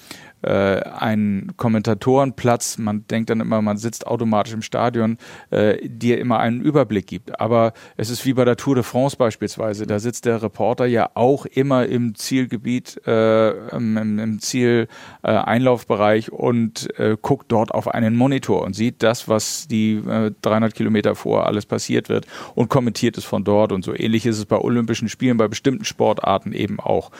äh, 0.43 0.81
einen 0.81 1.55
Kommentatorenplatz, 1.57 2.77
man 2.77 3.07
denkt 3.07 3.29
dann 3.29 3.39
immer, 3.39 3.61
man 3.61 3.77
sitzt 3.77 4.07
automatisch 4.07 4.53
im 4.53 4.61
Stadion, 4.61 5.17
äh, 5.49 5.87
dir 5.87 6.19
immer 6.19 6.39
einen 6.39 6.61
Überblick 6.61 7.07
gibt. 7.07 7.39
Aber 7.39 7.73
es 7.97 8.09
ist 8.09 8.25
wie 8.25 8.33
bei 8.33 8.45
der 8.45 8.57
Tour 8.57 8.75
de 8.75 8.83
France 8.83 9.17
beispielsweise, 9.17 9.87
da 9.87 9.99
sitzt 9.99 10.25
der 10.25 10.41
Reporter 10.41 10.85
ja 10.85 11.09
auch 11.13 11.45
immer 11.45 11.85
im 11.85 12.15
Zielgebiet, 12.15 13.01
äh, 13.07 13.51
im, 13.75 14.19
im 14.19 14.39
Zieleinlaufbereich 14.39 16.27
äh, 16.27 16.31
und 16.31 16.99
äh, 16.99 17.17
guckt 17.21 17.51
dort 17.51 17.71
auf 17.71 17.87
einen 17.87 18.15
Monitor 18.15 18.63
und 18.63 18.75
sieht 18.75 19.03
das, 19.03 19.27
was 19.27 19.67
die 19.67 19.95
äh, 19.95 20.31
300 20.41 20.73
Kilometer 20.75 21.15
vor 21.15 21.47
alles 21.47 21.65
passiert 21.65 22.09
wird 22.09 22.25
und 22.55 22.69
kommentiert 22.69 23.17
es 23.17 23.23
von 23.23 23.43
dort 23.43 23.71
und 23.71 23.83
so 23.83 23.93
ähnlich 23.95 24.25
ist 24.25 24.37
es 24.37 24.45
bei 24.45 24.57
Olympischen 24.57 25.09
Spielen, 25.09 25.37
bei 25.37 25.47
bestimmten 25.47 25.85
Sportarten 25.85 26.53
eben 26.53 26.79
auch. 26.79 27.11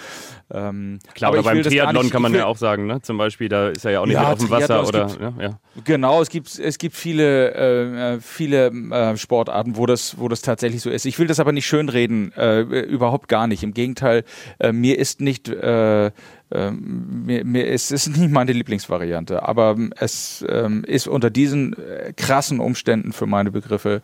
Ähm, 0.53 0.99
Klar, 1.15 1.33
aber 1.33 1.41
beim 1.41 1.63
Triathlon 1.63 2.11
kann 2.11 2.21
man 2.21 2.33
ja 2.33 2.45
auch 2.45 2.57
sagen, 2.57 2.85
ne? 2.85 3.01
zum 3.01 3.17
Beispiel, 3.17 3.49
da 3.49 3.69
ist 3.69 3.85
er 3.85 3.91
ja 3.91 4.01
auch 4.01 4.05
nicht 4.05 4.15
ja, 4.15 4.31
auf 4.31 4.37
dem 4.37 4.51
Wasser. 4.51 4.87
Oder, 4.87 5.07
gibt, 5.07 5.19
ja, 5.19 5.33
ja. 5.39 5.59
Genau, 5.83 6.21
es 6.21 6.29
gibt, 6.29 6.59
es 6.59 6.77
gibt 6.77 6.95
viele, 6.95 7.53
äh, 7.55 8.21
viele 8.21 8.67
äh, 8.67 9.17
Sportarten, 9.17 9.77
wo 9.77 9.87
das, 9.87 10.19
wo 10.19 10.27
das 10.27 10.41
tatsächlich 10.41 10.81
so 10.81 10.91
ist. 10.91 11.05
Ich 11.05 11.17
will 11.17 11.25
das 11.25 11.39
aber 11.39 11.51
nicht 11.51 11.65
schönreden, 11.65 12.31
äh, 12.33 12.61
überhaupt 12.61 13.29
gar 13.29 13.47
nicht. 13.47 13.63
Im 13.63 13.73
Gegenteil, 13.73 14.23
äh, 14.59 14.71
mir 14.71 14.99
ist 14.99 15.21
nicht 15.21 15.49
äh, 15.49 16.11
ähm, 16.53 17.25
mir, 17.25 17.43
mir 17.45 17.65
ist 17.65 17.91
es 17.91 18.07
nicht 18.07 18.31
meine 18.31 18.51
Lieblingsvariante, 18.51 19.43
aber 19.43 19.75
es 19.97 20.45
ähm, 20.47 20.83
ist 20.85 21.07
unter 21.07 21.31
diesen 21.31 21.73
äh, 21.73 22.13
krassen 22.15 22.59
Umständen 22.59 23.11
für 23.11 23.25
meine 23.25 23.49
Begriffe 23.49 24.01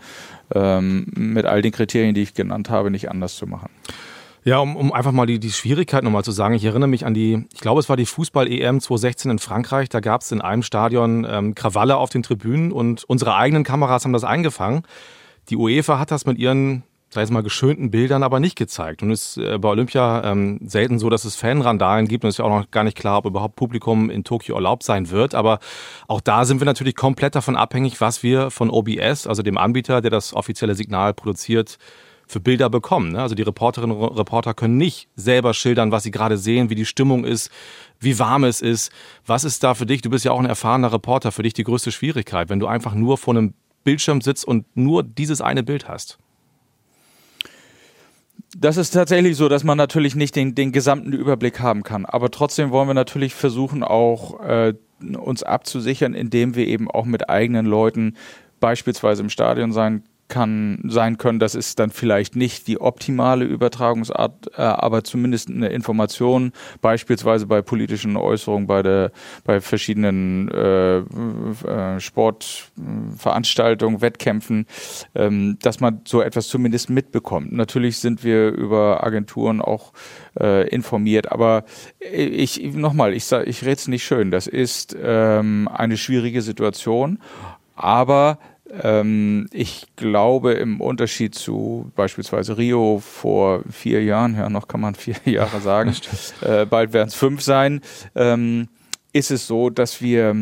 ähm, 0.53 1.05
mit 1.15 1.45
all 1.45 1.61
den 1.61 1.71
Kriterien, 1.71 2.15
die 2.15 2.23
ich 2.23 2.33
genannt 2.33 2.69
habe, 2.69 2.89
nicht 2.89 3.11
anders 3.11 3.35
zu 3.35 3.45
machen. 3.45 3.69
Ja, 4.45 4.59
um, 4.59 4.75
um 4.75 4.93
einfach 4.93 5.11
mal 5.11 5.25
die, 5.25 5.39
die 5.39 5.51
Schwierigkeit 5.51 6.03
nochmal 6.03 6.23
zu 6.23 6.31
sagen. 6.31 6.53
Ich 6.53 6.63
erinnere 6.63 6.87
mich 6.87 7.05
an 7.05 7.13
die, 7.13 7.45
ich 7.53 7.59
glaube, 7.59 7.79
es 7.79 7.89
war 7.89 7.97
die 7.97 8.05
Fußball-EM 8.05 8.79
2016 8.79 9.31
in 9.31 9.39
Frankreich. 9.39 9.89
Da 9.89 9.99
gab 9.99 10.21
es 10.21 10.31
in 10.31 10.41
einem 10.41 10.63
Stadion 10.63 11.27
ähm, 11.29 11.55
Krawalle 11.55 11.97
auf 11.97 12.09
den 12.09 12.23
Tribünen 12.23 12.71
und 12.71 13.03
unsere 13.03 13.35
eigenen 13.35 13.63
Kameras 13.63 14.05
haben 14.05 14.13
das 14.13 14.23
eingefangen. 14.23 14.83
Die 15.49 15.57
UEFA 15.57 15.99
hat 15.99 16.11
das 16.11 16.25
mit 16.25 16.37
ihren, 16.37 16.83
sei 17.09 17.23
es 17.23 17.31
mal, 17.31 17.43
geschönten 17.43 17.91
Bildern 17.91 18.23
aber 18.23 18.39
nicht 18.39 18.55
gezeigt. 18.55 19.03
Und 19.03 19.11
es 19.11 19.35
ist 19.35 19.43
äh, 19.43 19.57
bei 19.57 19.69
Olympia 19.69 20.23
ähm, 20.23 20.59
selten 20.63 20.99
so, 20.99 21.09
dass 21.09 21.25
es 21.25 21.35
Fanrandalen 21.35 22.07
gibt. 22.07 22.23
Und 22.23 22.29
es 22.29 22.35
ist 22.35 22.39
ja 22.39 22.45
auch 22.45 22.59
noch 22.61 22.71
gar 22.71 22.85
nicht 22.85 22.97
klar, 22.97 23.17
ob 23.17 23.25
überhaupt 23.25 23.57
Publikum 23.57 24.09
in 24.09 24.23
Tokio 24.23 24.55
erlaubt 24.55 24.83
sein 24.83 25.09
wird. 25.09 25.35
Aber 25.35 25.59
auch 26.07 26.21
da 26.21 26.45
sind 26.45 26.61
wir 26.61 26.65
natürlich 26.65 26.95
komplett 26.95 27.35
davon 27.35 27.57
abhängig, 27.57 27.99
was 27.99 28.23
wir 28.23 28.51
von 28.51 28.69
OBS, 28.69 29.27
also 29.27 29.41
dem 29.43 29.57
Anbieter, 29.57 29.99
der 29.99 30.11
das 30.11 30.33
offizielle 30.33 30.75
Signal 30.75 31.13
produziert, 31.13 31.77
für 32.29 32.39
Bilder 32.39 32.69
bekommen. 32.69 33.13
Ne? 33.13 33.21
Also 33.21 33.33
die 33.33 33.41
Reporterinnen 33.41 33.97
und 33.97 34.15
Reporter 34.15 34.53
können 34.53 34.77
nicht 34.77 35.09
selber 35.15 35.55
schildern, 35.55 35.91
was 35.91 36.03
sie 36.03 36.11
gerade 36.11 36.37
sehen, 36.37 36.69
wie 36.69 36.75
die 36.75 36.85
Stimmung 36.85 37.25
ist, 37.25 37.49
wie 37.99 38.19
warm 38.19 38.43
es 38.43 38.61
ist. 38.61 38.91
Was 39.25 39.43
ist 39.43 39.63
da 39.63 39.73
für 39.73 39.87
dich, 39.87 40.03
du 40.03 40.11
bist 40.11 40.25
ja 40.25 40.31
auch 40.31 40.39
ein 40.39 40.45
erfahrener 40.45 40.93
Reporter, 40.93 41.31
für 41.31 41.41
dich 41.41 41.53
die 41.53 41.63
größte 41.63 41.91
Schwierigkeit, 41.91 42.47
wenn 42.49 42.59
du 42.59 42.67
einfach 42.67 42.93
nur 42.93 43.17
vor 43.17 43.35
einem 43.35 43.55
Bildschirm 43.83 44.21
sitzt 44.21 44.45
und 44.45 44.65
nur 44.77 45.01
dieses 45.01 45.41
eine 45.41 45.63
Bild 45.63 45.87
hast? 45.87 46.19
Das 48.55 48.77
ist 48.77 48.91
tatsächlich 48.91 49.35
so, 49.35 49.49
dass 49.49 49.63
man 49.63 49.77
natürlich 49.79 50.13
nicht 50.15 50.35
den, 50.35 50.53
den 50.53 50.71
gesamten 50.71 51.13
Überblick 51.13 51.59
haben 51.59 51.81
kann. 51.81 52.05
Aber 52.05 52.29
trotzdem 52.29 52.69
wollen 52.69 52.87
wir 52.87 52.93
natürlich 52.93 53.33
versuchen, 53.33 53.83
auch 53.83 54.39
äh, 54.41 54.75
uns 55.17 55.41
abzusichern, 55.41 56.13
indem 56.13 56.53
wir 56.53 56.67
eben 56.67 56.91
auch 56.91 57.05
mit 57.05 57.27
eigenen 57.27 57.65
Leuten 57.65 58.15
beispielsweise 58.59 59.23
im 59.23 59.29
Stadion 59.31 59.71
sein 59.71 60.03
kann 60.29 60.81
sein 60.85 61.17
können, 61.17 61.39
das 61.39 61.55
ist 61.55 61.79
dann 61.79 61.89
vielleicht 61.89 62.35
nicht 62.35 62.67
die 62.67 62.79
optimale 62.79 63.45
Übertragungsart, 63.45 64.51
äh, 64.55 64.61
aber 64.61 65.03
zumindest 65.03 65.49
eine 65.49 65.69
Information, 65.69 66.53
beispielsweise 66.81 67.47
bei 67.47 67.61
politischen 67.61 68.15
Äußerungen, 68.15 68.67
bei 68.67 68.83
der, 68.83 69.11
bei 69.43 69.59
verschiedenen 69.59 70.49
äh, 70.49 70.99
äh, 70.99 71.99
Sportveranstaltungen, 71.99 74.01
Wettkämpfen, 74.01 74.65
ähm, 75.15 75.57
dass 75.61 75.79
man 75.79 76.01
so 76.05 76.21
etwas 76.21 76.47
zumindest 76.47 76.89
mitbekommt. 76.89 77.51
Natürlich 77.51 77.97
sind 77.97 78.23
wir 78.23 78.49
über 78.49 79.03
Agenturen 79.03 79.61
auch 79.61 79.93
äh, 80.39 80.67
informiert, 80.69 81.31
aber 81.31 81.63
ich 81.99 82.61
nochmal, 82.73 83.13
ich 83.13 83.31
ich 83.31 83.63
rede 83.63 83.73
es 83.73 83.87
nicht 83.87 84.03
schön. 84.03 84.31
Das 84.31 84.47
ist 84.47 84.95
ähm, 85.01 85.69
eine 85.73 85.97
schwierige 85.97 86.41
Situation, 86.41 87.19
aber 87.75 88.37
ich 89.51 89.87
glaube, 89.95 90.53
im 90.53 90.79
Unterschied 90.79 91.33
zu 91.33 91.91
beispielsweise 91.95 92.57
Rio 92.57 92.99
vor 92.99 93.63
vier 93.71 94.03
Jahren, 94.03 94.35
ja, 94.35 94.49
noch 94.49 94.67
kann 94.67 94.81
man 94.81 94.95
vier 94.95 95.15
Jahre 95.25 95.59
sagen, 95.59 95.95
äh, 96.41 96.65
bald 96.65 96.93
werden 96.93 97.07
es 97.07 97.15
fünf 97.15 97.41
sein, 97.41 97.81
ähm, 98.15 98.67
ist 99.11 99.31
es 99.31 99.47
so, 99.47 99.69
dass 99.69 100.01
wir 100.01 100.35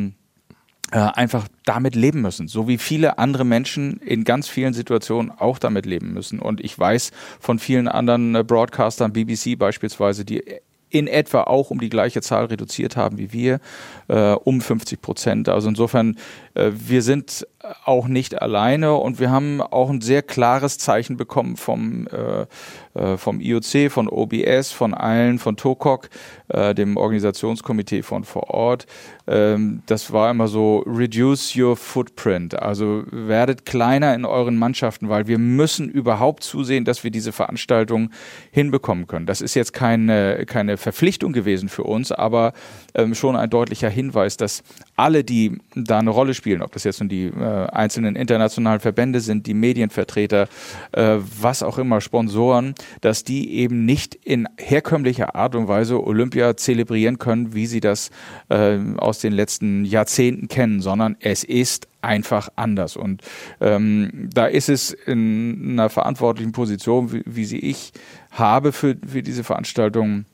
äh, 0.92 1.00
einfach 1.00 1.48
damit 1.66 1.96
leben 1.96 2.22
müssen, 2.22 2.48
so 2.48 2.68
wie 2.68 2.78
viele 2.78 3.18
andere 3.18 3.44
Menschen 3.44 3.98
in 3.98 4.24
ganz 4.24 4.48
vielen 4.48 4.74
Situationen 4.74 5.32
auch 5.32 5.60
damit 5.60 5.86
leben 5.86 6.14
müssen. 6.14 6.40
Und 6.40 6.62
ich 6.64 6.78
weiß 6.78 7.12
von 7.40 7.60
vielen 7.60 7.88
anderen 7.88 8.36
äh, 8.36 8.44
Broadcastern, 8.44 9.12
BBC 9.14 9.58
beispielsweise, 9.58 10.24
die 10.24 10.44
in 10.90 11.08
etwa 11.08 11.44
auch 11.44 11.70
um 11.70 11.80
die 11.80 11.90
gleiche 11.90 12.22
Zahl 12.22 12.46
reduziert 12.46 12.96
haben 12.96 13.18
wie 13.18 13.34
wir, 13.34 13.60
äh, 14.08 14.32
um 14.32 14.62
50 14.62 15.02
Prozent. 15.02 15.50
Also 15.50 15.70
insofern, 15.70 16.18
äh, 16.54 16.72
wir 16.74 17.02
sind 17.02 17.46
auch 17.84 18.08
nicht 18.08 18.42
alleine 18.42 18.96
und 18.96 19.20
wir 19.20 19.30
haben 19.30 19.62
auch 19.62 19.90
ein 19.90 20.02
sehr 20.02 20.22
klares 20.22 20.78
Zeichen 20.78 21.18
bekommen 21.18 21.58
vom, 21.58 22.08
äh, 22.08 22.46
vom 23.18 23.40
IOC, 23.40 23.92
von 23.92 24.08
OBS, 24.10 24.72
von 24.72 24.94
allen, 24.94 25.40
von 25.40 25.58
TOCOC, 25.58 26.10
äh, 26.50 26.74
dem 26.74 26.98
Organisationskomitee 26.98 28.02
von 28.02 28.24
vor 28.24 28.50
Ort. 28.50 28.86
Ähm, 29.28 29.82
das 29.86 30.14
war 30.14 30.32
immer 30.32 30.48
so, 30.48 30.84
reduce 30.88 31.56
your 31.56 31.76
footprint, 31.76 32.58
also 32.60 33.04
werdet 33.12 33.66
kleiner 33.66 34.16
in 34.16 34.26
euren 34.26 34.58
Mannschaften, 34.58 35.10
weil 35.10 35.28
wir 35.28 35.38
müssen 35.38 35.90
überhaupt 35.90 36.44
zusehen, 36.44 36.86
dass 36.86 37.04
wir 37.04 37.12
diese 37.12 37.32
Veranstaltung 37.32 38.12
hinbekommen 38.52 39.08
können. 39.08 39.26
Das 39.26 39.42
ist 39.42 39.54
jetzt 39.56 39.74
keine, 39.74 40.46
keine 40.46 40.78
Verpflichtung 40.78 41.34
gewesen 41.34 41.70
für 41.70 41.84
uns, 41.84 42.12
aber 42.12 42.54
ähm, 42.94 43.16
schon 43.16 43.36
ein 43.36 43.50
deutlicher 43.50 43.90
Hinweis, 43.90 44.38
dass 44.38 44.64
alle, 44.96 45.24
die 45.24 45.58
da 45.76 46.00
eine 46.00 46.10
Rolle 46.10 46.34
spielen, 46.34 46.62
ob 46.62 46.72
das 46.72 46.84
jetzt 46.84 47.00
nun 47.00 47.10
die 47.10 47.26
äh, 47.26 47.68
einzelnen 47.68 48.16
internationalen 48.16 48.80
Verbände 48.80 49.20
sind, 49.20 49.48
die 49.48 49.54
Medienvertreter, 49.54 50.48
äh, 50.92 51.18
was 51.40 51.64
auch 51.64 51.78
immer, 51.78 52.02
Sponsoren, 52.02 52.76
dass 53.02 53.24
die 53.24 53.54
eben 53.56 53.86
nicht 53.86 54.16
in 54.16 54.48
herkömmlicher 54.58 55.36
Art 55.36 55.56
und 55.56 55.68
Weise 55.68 56.04
Olympia 56.04 56.58
zelebrieren 56.58 57.20
können, 57.20 57.54
wie 57.54 57.68
sie 57.68 57.80
das 57.80 58.10
äh, 58.50 58.78
aus 58.98 59.20
den 59.20 59.34
letzten 59.34 59.86
Jahrzehnten 59.86 60.48
kennen, 60.48 60.82
sondern 60.82 61.18
es 61.20 61.44
ist 61.44 61.88
einfach 62.02 62.50
anders. 62.56 62.96
Und 62.96 63.22
ähm, 63.60 64.30
da 64.34 64.46
ist 64.46 64.70
es 64.70 64.92
in 64.92 65.72
einer 65.72 65.90
verantwortlichen 65.90 66.52
Position, 66.52 67.12
wie, 67.12 67.24
wie 67.26 67.46
sie 67.46 67.60
ich 67.60 67.92
habe 68.32 68.72
für, 68.72 68.96
für 69.06 69.24
diese 69.24 69.44
Veranstaltung, 69.44 70.26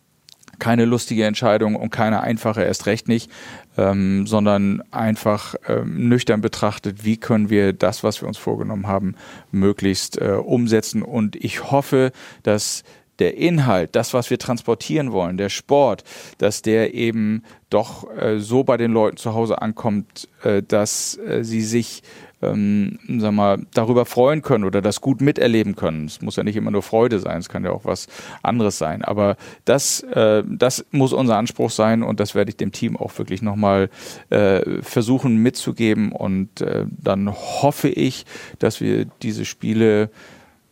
keine 0.60 0.86
lustige 0.86 1.26
Entscheidung 1.26 1.76
und 1.76 1.90
keine 1.90 2.22
einfache, 2.22 2.64
erst 2.64 2.86
recht 2.86 3.08
nicht, 3.08 3.30
ähm, 3.78 4.28
sondern 4.28 4.84
einfach 4.92 5.56
ähm, 5.68 6.10
nüchtern 6.10 6.42
betrachtet, 6.42 7.04
wie 7.04 7.18
können 7.18 7.50
wir 7.50 7.74
das, 7.74 8.04
was 8.04 8.22
wir 8.22 8.28
uns 8.28 8.38
vorgenommen 8.38 8.88
haben, 8.88 9.16
möglichst 9.52 10.20
äh, 10.22 10.32
umsetzen. 10.32 11.02
Und 11.02 11.36
ich 11.36 11.72
hoffe, 11.72 12.12
dass 12.44 12.84
der 13.20 13.38
Inhalt, 13.38 13.96
das, 13.96 14.14
was 14.14 14.30
wir 14.30 14.40
transportieren 14.40 15.12
wollen, 15.12 15.38
der 15.38 15.50
Sport, 15.50 16.04
dass 16.40 16.62
der 16.62 16.94
eben 16.94 17.44
doch 17.70 18.10
äh, 18.18 18.40
so 18.40 18.64
bei 18.64 18.78
den 18.78 18.92
Leuten 18.92 19.18
zu 19.18 19.34
Hause 19.34 19.62
ankommt, 19.62 20.28
äh, 20.44 20.64
dass 20.64 21.18
äh, 21.18 21.44
sie 21.44 21.62
sich 21.62 22.02
ähm, 22.44 23.00
sag 23.20 23.32
mal, 23.34 23.60
darüber 23.74 24.06
freuen 24.06 24.42
können 24.42 24.64
oder 24.64 24.82
das 24.82 25.02
gut 25.02 25.22
miterleben 25.22 25.76
können. 25.76 26.06
Es 26.06 26.22
muss 26.22 26.36
ja 26.36 26.44
nicht 26.44 26.56
immer 26.56 26.72
nur 26.72 26.84
Freude 26.84 27.20
sein, 27.20 27.40
es 27.40 27.50
kann 27.50 27.64
ja 27.64 27.72
auch 27.72 27.86
was 27.86 28.08
anderes 28.42 28.78
sein. 28.78 29.04
Aber 29.04 29.38
das, 29.66 30.02
äh, 30.02 30.44
das 30.46 30.86
muss 30.92 31.14
unser 31.14 31.38
Anspruch 31.38 31.70
sein 31.70 32.04
und 32.04 32.20
das 32.20 32.36
werde 32.36 32.50
ich 32.50 32.58
dem 32.58 32.72
Team 32.72 32.98
auch 32.98 33.18
wirklich 33.18 33.42
nochmal 33.42 33.90
äh, 34.30 34.82
versuchen 34.82 35.38
mitzugeben. 35.38 36.12
Und 36.12 36.62
äh, 36.62 36.86
dann 36.90 37.32
hoffe 37.32 37.90
ich, 37.90 38.26
dass 38.60 38.82
wir 38.82 39.06
diese 39.22 39.46
Spiele 39.46 40.10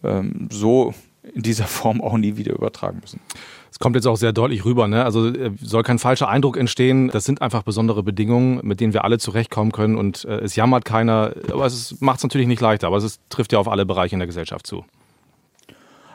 ähm, 0.04 0.50
so 0.52 0.94
in 1.34 1.42
dieser 1.42 1.66
Form 1.68 2.02
auch 2.02 2.18
nie 2.18 2.38
wieder 2.38 2.54
übertragen 2.54 3.00
müssen. 3.02 3.20
Es 3.72 3.80
kommt 3.80 3.96
jetzt 3.96 4.06
auch 4.06 4.18
sehr 4.18 4.34
deutlich 4.34 4.66
rüber, 4.66 4.90
ne? 4.90 5.06
Also 5.06 5.30
äh, 5.30 5.52
soll 5.62 5.84
kein 5.84 5.98
falscher 5.98 6.28
Eindruck 6.28 6.58
entstehen. 6.58 7.10
Das 7.10 7.24
sind 7.24 7.42
einfach 7.42 7.64
besondere 7.64 8.04
Bedingungen, 8.04 8.60
mit 8.64 8.82
denen 8.82 8.94
wir 8.94 9.06
alle 9.06 9.18
zurechtkommen 9.18 9.72
können 9.72 9.96
und 9.96 10.26
äh, 10.26 10.40
es 10.40 10.58
jammert 10.58 10.84
keiner. 10.84 11.34
Aber 11.50 11.66
es 11.66 12.00
macht 12.02 12.18
es 12.18 12.24
natürlich 12.24 12.48
nicht 12.48 12.62
leichter, 12.62 12.88
aber 12.88 12.98
es 12.98 13.20
trifft 13.30 13.54
ja 13.54 13.60
auf 13.60 13.70
alle 13.70 13.86
Bereiche 13.86 14.14
in 14.14 14.20
der 14.20 14.28
Gesellschaft 14.28 14.68
zu. 14.68 14.84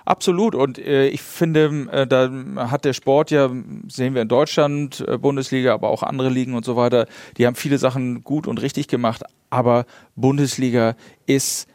Absolut. 0.04 0.54
Und 0.54 0.78
äh, 0.78 1.08
ich 1.08 1.22
finde, 1.22 1.88
äh, 1.90 2.06
da 2.06 2.30
hat 2.70 2.84
der 2.84 2.92
Sport 2.92 3.32
ja, 3.32 3.50
sehen 3.88 4.14
wir 4.14 4.22
in 4.22 4.28
Deutschland, 4.28 5.04
äh, 5.08 5.18
Bundesliga, 5.18 5.74
aber 5.74 5.88
auch 5.88 6.04
andere 6.04 6.28
Ligen 6.28 6.54
und 6.54 6.64
so 6.64 6.76
weiter, 6.76 7.06
die 7.38 7.46
haben 7.46 7.56
viele 7.56 7.78
Sachen 7.78 8.22
gut 8.22 8.46
und 8.46 8.62
richtig 8.62 8.86
gemacht. 8.86 9.24
Aber 9.50 9.84
Bundesliga 10.14 10.94
ist 11.26 11.66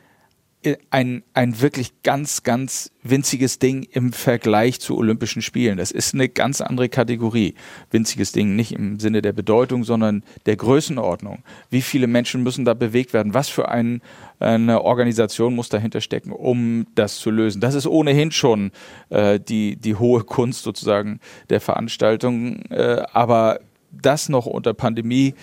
ein, 0.92 1.24
ein 1.34 1.62
wirklich 1.62 2.04
ganz, 2.04 2.44
ganz 2.44 2.92
winziges 3.02 3.58
Ding 3.58 3.88
im 3.92 4.14
Vergleich 4.14 4.80
zu 4.80 4.96
Olympischen 4.96 5.42
Spielen. 5.42 5.78
Das 5.78 5.92
ist 5.92 6.14
eine 6.14 6.30
ganz 6.30 6.62
andere 6.62 6.88
Kategorie. 6.88 7.56
Winziges 7.90 8.32
Ding 8.32 8.56
nicht 8.56 8.72
im 8.74 9.00
Sinne 9.00 9.22
der 9.22 9.34
Bedeutung, 9.34 9.84
sondern 9.84 10.24
der 10.46 10.56
Größenordnung. 10.56 11.44
Wie 11.70 11.82
viele 11.82 12.08
Menschen 12.08 12.44
müssen 12.44 12.64
da 12.64 12.76
bewegt 12.76 13.14
werden? 13.14 13.34
Was 13.34 13.50
für 13.50 13.70
ein, 13.70 14.02
eine 14.40 14.84
Organisation 14.84 15.56
muss 15.56 15.70
dahinter 15.70 16.02
stecken, 16.02 16.32
um 16.32 16.86
das 16.94 17.18
zu 17.18 17.32
lösen? 17.32 17.60
Das 17.60 17.74
ist 17.74 17.88
ohnehin 17.88 18.32
schon 18.32 18.72
äh, 19.10 19.40
die, 19.40 19.78
die 19.78 19.96
hohe 19.96 20.24
Kunst 20.24 20.64
sozusagen 20.64 21.20
der 21.50 21.60
Veranstaltung. 21.60 22.62
Äh, 22.70 23.04
aber 23.12 23.60
das 23.92 24.30
noch 24.30 24.46
unter 24.46 24.74
Pandemie 24.74 25.34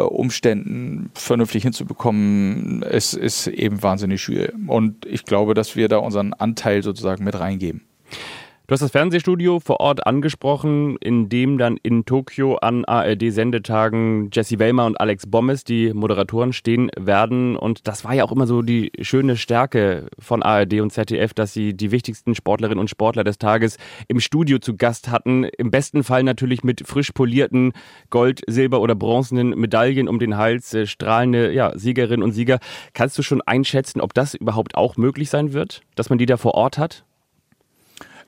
Umständen 0.00 1.10
vernünftig 1.14 1.62
hinzubekommen, 1.64 2.82
ist, 2.82 3.14
ist 3.14 3.46
eben 3.46 3.82
wahnsinnig 3.82 4.22
schwierig. 4.22 4.54
Und 4.66 5.04
ich 5.06 5.24
glaube, 5.24 5.54
dass 5.54 5.76
wir 5.76 5.88
da 5.88 5.98
unseren 5.98 6.32
Anteil 6.32 6.82
sozusagen 6.82 7.24
mit 7.24 7.38
reingeben. 7.38 7.82
Du 8.68 8.74
hast 8.74 8.80
das 8.80 8.92
Fernsehstudio 8.92 9.58
vor 9.58 9.80
Ort 9.80 10.06
angesprochen, 10.06 10.96
in 10.98 11.28
dem 11.28 11.58
dann 11.58 11.76
in 11.82 12.04
Tokio 12.04 12.54
an 12.58 12.84
ARD-Sendetagen 12.84 14.30
Jesse 14.32 14.60
Wellmer 14.60 14.86
und 14.86 15.00
Alex 15.00 15.26
Bommes, 15.26 15.64
die 15.64 15.92
Moderatoren, 15.92 16.52
stehen 16.52 16.88
werden. 16.96 17.56
Und 17.56 17.88
das 17.88 18.04
war 18.04 18.14
ja 18.14 18.22
auch 18.22 18.30
immer 18.30 18.46
so 18.46 18.62
die 18.62 18.92
schöne 19.00 19.36
Stärke 19.36 20.06
von 20.16 20.44
ARD 20.44 20.74
und 20.74 20.92
ZDF, 20.92 21.34
dass 21.34 21.52
sie 21.52 21.74
die 21.74 21.90
wichtigsten 21.90 22.36
Sportlerinnen 22.36 22.78
und 22.78 22.88
Sportler 22.88 23.24
des 23.24 23.38
Tages 23.38 23.78
im 24.06 24.20
Studio 24.20 24.60
zu 24.60 24.76
Gast 24.76 25.10
hatten. 25.10 25.42
Im 25.42 25.72
besten 25.72 26.04
Fall 26.04 26.22
natürlich 26.22 26.62
mit 26.62 26.86
frisch 26.86 27.10
polierten 27.10 27.72
Gold-, 28.10 28.42
Silber- 28.46 28.80
oder 28.80 28.94
bronzenen 28.94 29.58
Medaillen 29.58 30.06
um 30.06 30.20
den 30.20 30.36
Hals, 30.36 30.72
äh, 30.72 30.86
strahlende 30.86 31.52
ja, 31.52 31.76
Siegerinnen 31.76 32.22
und 32.22 32.30
Sieger. 32.30 32.60
Kannst 32.94 33.18
du 33.18 33.22
schon 33.22 33.42
einschätzen, 33.42 34.00
ob 34.00 34.14
das 34.14 34.34
überhaupt 34.34 34.76
auch 34.76 34.96
möglich 34.96 35.30
sein 35.30 35.52
wird, 35.52 35.82
dass 35.96 36.10
man 36.10 36.18
die 36.18 36.26
da 36.26 36.36
vor 36.36 36.54
Ort 36.54 36.78
hat? 36.78 37.04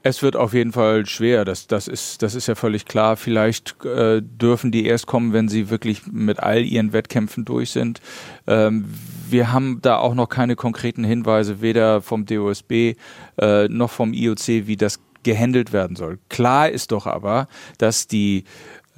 Es 0.06 0.22
wird 0.22 0.36
auf 0.36 0.52
jeden 0.52 0.72
Fall 0.72 1.06
schwer, 1.06 1.46
das, 1.46 1.66
das, 1.66 1.88
ist, 1.88 2.20
das 2.20 2.34
ist 2.34 2.46
ja 2.46 2.54
völlig 2.54 2.84
klar. 2.84 3.16
Vielleicht 3.16 3.82
äh, 3.86 4.20
dürfen 4.20 4.70
die 4.70 4.84
erst 4.84 5.06
kommen, 5.06 5.32
wenn 5.32 5.48
sie 5.48 5.70
wirklich 5.70 6.02
mit 6.06 6.40
all 6.40 6.62
ihren 6.62 6.92
Wettkämpfen 6.92 7.46
durch 7.46 7.70
sind. 7.70 8.02
Ähm, 8.46 8.84
wir 9.30 9.50
haben 9.50 9.78
da 9.80 9.96
auch 9.96 10.14
noch 10.14 10.28
keine 10.28 10.56
konkreten 10.56 11.04
Hinweise, 11.04 11.62
weder 11.62 12.02
vom 12.02 12.26
DOSB 12.26 12.96
äh, 13.38 13.66
noch 13.68 13.90
vom 13.90 14.12
IOC, 14.12 14.66
wie 14.66 14.76
das 14.76 15.00
gehandelt 15.22 15.72
werden 15.72 15.96
soll. 15.96 16.18
Klar 16.28 16.68
ist 16.68 16.92
doch 16.92 17.06
aber, 17.06 17.48
dass 17.78 18.06
die 18.06 18.44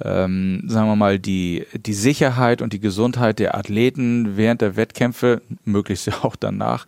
ähm, 0.03 0.63
sagen 0.67 0.87
wir 0.87 0.95
mal, 0.95 1.19
die, 1.19 1.65
die 1.73 1.93
Sicherheit 1.93 2.61
und 2.61 2.73
die 2.73 2.79
Gesundheit 2.79 3.39
der 3.39 3.55
Athleten 3.55 4.37
während 4.37 4.61
der 4.61 4.75
Wettkämpfe, 4.75 5.41
möglichst 5.65 6.23
auch 6.23 6.35
danach, 6.35 6.85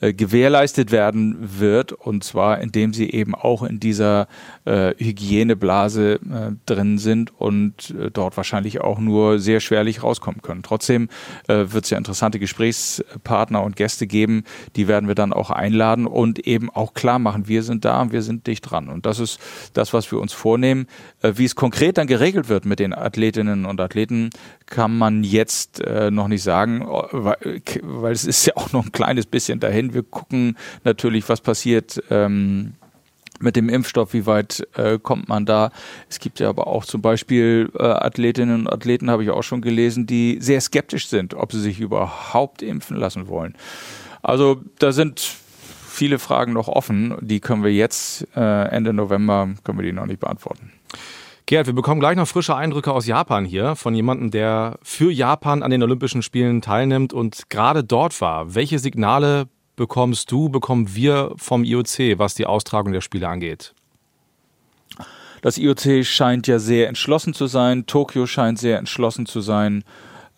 äh, 0.00 0.12
gewährleistet 0.12 0.92
werden 0.92 1.36
wird. 1.58 1.92
Und 1.92 2.24
zwar, 2.24 2.60
indem 2.60 2.92
sie 2.92 3.10
eben 3.10 3.34
auch 3.34 3.62
in 3.62 3.80
dieser 3.80 4.28
äh, 4.64 4.94
Hygieneblase 4.96 6.14
äh, 6.14 6.52
drin 6.66 6.98
sind 6.98 7.32
und 7.38 7.90
äh, 7.90 8.10
dort 8.10 8.36
wahrscheinlich 8.36 8.80
auch 8.80 8.98
nur 9.00 9.38
sehr 9.38 9.60
schwerlich 9.60 10.02
rauskommen 10.02 10.42
können. 10.42 10.62
Trotzdem 10.62 11.08
äh, 11.48 11.66
wird 11.68 11.84
es 11.84 11.90
ja 11.90 11.98
interessante 11.98 12.38
Gesprächspartner 12.38 13.62
und 13.62 13.76
Gäste 13.76 14.06
geben, 14.06 14.44
die 14.76 14.86
werden 14.86 15.08
wir 15.08 15.14
dann 15.14 15.32
auch 15.32 15.50
einladen 15.50 16.06
und 16.06 16.38
eben 16.46 16.70
auch 16.70 16.94
klar 16.94 17.18
machen, 17.18 17.48
wir 17.48 17.62
sind 17.62 17.84
da 17.84 18.02
und 18.02 18.12
wir 18.12 18.22
sind 18.22 18.46
dicht 18.46 18.70
dran. 18.70 18.88
Und 18.88 19.06
das 19.06 19.18
ist 19.18 19.40
das, 19.72 19.92
was 19.92 20.10
wir 20.12 20.20
uns 20.20 20.32
vornehmen. 20.32 20.86
Äh, 21.22 21.32
wie 21.36 21.44
es 21.44 21.56
konkret 21.56 21.98
dann 21.98 22.06
geregelt 22.06 22.48
wird 22.52 22.66
mit 22.66 22.78
den 22.80 22.92
Athletinnen 22.92 23.64
und 23.64 23.80
Athleten, 23.80 24.28
kann 24.66 24.96
man 24.98 25.24
jetzt 25.24 25.80
äh, 25.80 26.10
noch 26.10 26.28
nicht 26.28 26.42
sagen, 26.42 26.86
weil, 26.86 27.62
weil, 27.82 28.12
es 28.12 28.26
ist 28.26 28.44
ja 28.44 28.52
auch 28.56 28.72
noch 28.72 28.84
ein 28.84 28.92
kleines 28.92 29.24
bisschen 29.24 29.58
dahin. 29.58 29.94
Wir 29.94 30.02
gucken 30.02 30.58
natürlich, 30.84 31.28
was 31.30 31.40
passiert. 31.40 32.02
Ähm, 32.10 32.74
mit 33.40 33.56
dem 33.56 33.68
Impfstoff, 33.68 34.12
wie 34.12 34.26
weit 34.26 34.68
äh, 34.76 35.00
kommt 35.00 35.28
man 35.28 35.46
da? 35.46 35.72
Es 36.08 36.20
gibt 36.20 36.38
ja 36.38 36.48
aber 36.48 36.68
auch 36.68 36.84
zum 36.84 37.02
Beispiel 37.02 37.70
äh, 37.74 37.82
Athletinnen 37.82 38.60
und 38.60 38.72
Athleten, 38.72 39.10
habe 39.10 39.24
ich 39.24 39.30
auch 39.30 39.42
schon 39.42 39.62
gelesen, 39.62 40.06
die 40.06 40.38
sehr 40.40 40.60
skeptisch 40.60 41.08
sind, 41.08 41.34
ob 41.34 41.50
sie 41.50 41.60
sich 41.60 41.80
überhaupt 41.80 42.62
impfen 42.62 42.96
lassen 42.96 43.26
wollen. 43.26 43.56
Also 44.22 44.60
da 44.78 44.92
sind 44.92 45.18
viele 45.88 46.20
Fragen 46.20 46.52
noch 46.52 46.68
offen, 46.68 47.16
die 47.20 47.40
können 47.40 47.64
wir 47.64 47.72
jetzt 47.72 48.28
äh, 48.36 48.68
Ende 48.68 48.92
November, 48.92 49.48
können 49.64 49.78
wir 49.78 49.86
die 49.86 49.92
noch 49.92 50.06
nicht 50.06 50.20
beantworten. 50.20 50.70
Gerd, 51.46 51.66
wir 51.66 51.74
bekommen 51.74 52.00
gleich 52.00 52.16
noch 52.16 52.28
frische 52.28 52.54
Eindrücke 52.54 52.92
aus 52.92 53.06
Japan 53.06 53.44
hier 53.44 53.74
von 53.74 53.94
jemandem, 53.94 54.30
der 54.30 54.78
für 54.82 55.10
Japan 55.10 55.62
an 55.62 55.70
den 55.70 55.82
Olympischen 55.82 56.22
Spielen 56.22 56.62
teilnimmt 56.62 57.12
und 57.12 57.50
gerade 57.50 57.82
dort 57.82 58.20
war. 58.20 58.54
Welche 58.54 58.78
Signale 58.78 59.48
bekommst 59.74 60.30
du, 60.30 60.48
bekommen 60.48 60.94
wir 60.94 61.32
vom 61.36 61.64
IOC, 61.64 62.18
was 62.18 62.34
die 62.34 62.46
Austragung 62.46 62.92
der 62.92 63.00
Spiele 63.00 63.28
angeht? 63.28 63.74
Das 65.40 65.58
IOC 65.58 66.04
scheint 66.04 66.46
ja 66.46 66.60
sehr 66.60 66.86
entschlossen 66.86 67.34
zu 67.34 67.48
sein. 67.48 67.86
Tokio 67.86 68.26
scheint 68.26 68.60
sehr 68.60 68.78
entschlossen 68.78 69.26
zu 69.26 69.40
sein. 69.40 69.82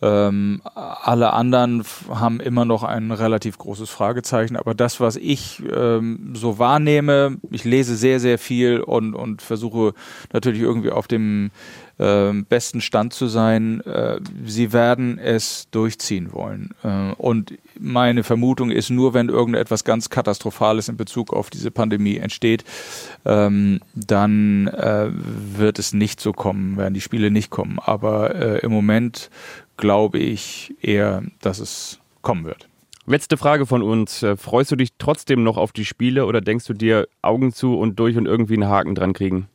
Ähm, 0.02 0.60
alle 0.74 1.32
anderen 1.32 1.84
haben 2.08 2.40
immer 2.40 2.64
noch 2.64 2.82
ein 2.82 3.10
relativ 3.10 3.58
großes 3.58 3.88
Fragezeichen. 3.90 4.56
Aber 4.56 4.74
das, 4.74 5.00
was 5.00 5.16
ich 5.16 5.62
ähm, 5.74 6.32
so 6.34 6.58
wahrnehme, 6.58 7.38
ich 7.50 7.64
lese 7.64 7.96
sehr, 7.96 8.20
sehr 8.20 8.38
viel 8.38 8.80
und, 8.80 9.14
und 9.14 9.40
versuche 9.40 9.94
natürlich 10.32 10.60
irgendwie 10.60 10.90
auf 10.90 11.06
dem 11.06 11.50
äh, 11.98 12.32
besten 12.32 12.80
Stand 12.80 13.12
zu 13.12 13.28
sein. 13.28 13.80
Äh, 13.82 14.20
sie 14.44 14.72
werden 14.72 15.18
es 15.18 15.68
durchziehen 15.70 16.32
wollen. 16.32 16.74
Äh, 16.82 17.12
und 17.12 17.54
meine 17.78 18.24
Vermutung 18.24 18.70
ist, 18.70 18.90
nur 18.90 19.14
wenn 19.14 19.28
irgendetwas 19.28 19.84
ganz 19.84 20.10
Katastrophales 20.10 20.88
in 20.88 20.96
Bezug 20.96 21.32
auf 21.32 21.50
diese 21.50 21.70
Pandemie 21.70 22.16
entsteht, 22.16 22.64
ähm, 23.24 23.80
dann 23.94 24.66
äh, 24.68 25.08
wird 25.10 25.78
es 25.78 25.92
nicht 25.92 26.20
so 26.20 26.32
kommen, 26.32 26.76
werden 26.76 26.94
die 26.94 27.00
Spiele 27.00 27.30
nicht 27.30 27.50
kommen. 27.50 27.78
Aber 27.78 28.34
äh, 28.34 28.58
im 28.58 28.72
Moment 28.72 29.30
glaube 29.76 30.18
ich 30.18 30.74
eher, 30.80 31.22
dass 31.40 31.58
es 31.58 32.00
kommen 32.22 32.44
wird. 32.44 32.68
Letzte 33.06 33.36
Frage 33.36 33.66
von 33.66 33.82
uns. 33.82 34.22
Äh, 34.22 34.36
freust 34.36 34.70
du 34.70 34.76
dich 34.76 34.90
trotzdem 34.98 35.42
noch 35.42 35.56
auf 35.56 35.72
die 35.72 35.84
Spiele 35.84 36.26
oder 36.26 36.40
denkst 36.40 36.64
du 36.66 36.72
dir 36.72 37.06
Augen 37.20 37.52
zu 37.52 37.78
und 37.78 37.98
durch 37.98 38.16
und 38.16 38.26
irgendwie 38.26 38.54
einen 38.54 38.68
Haken 38.68 38.94
dran 38.94 39.12
kriegen? 39.12 39.48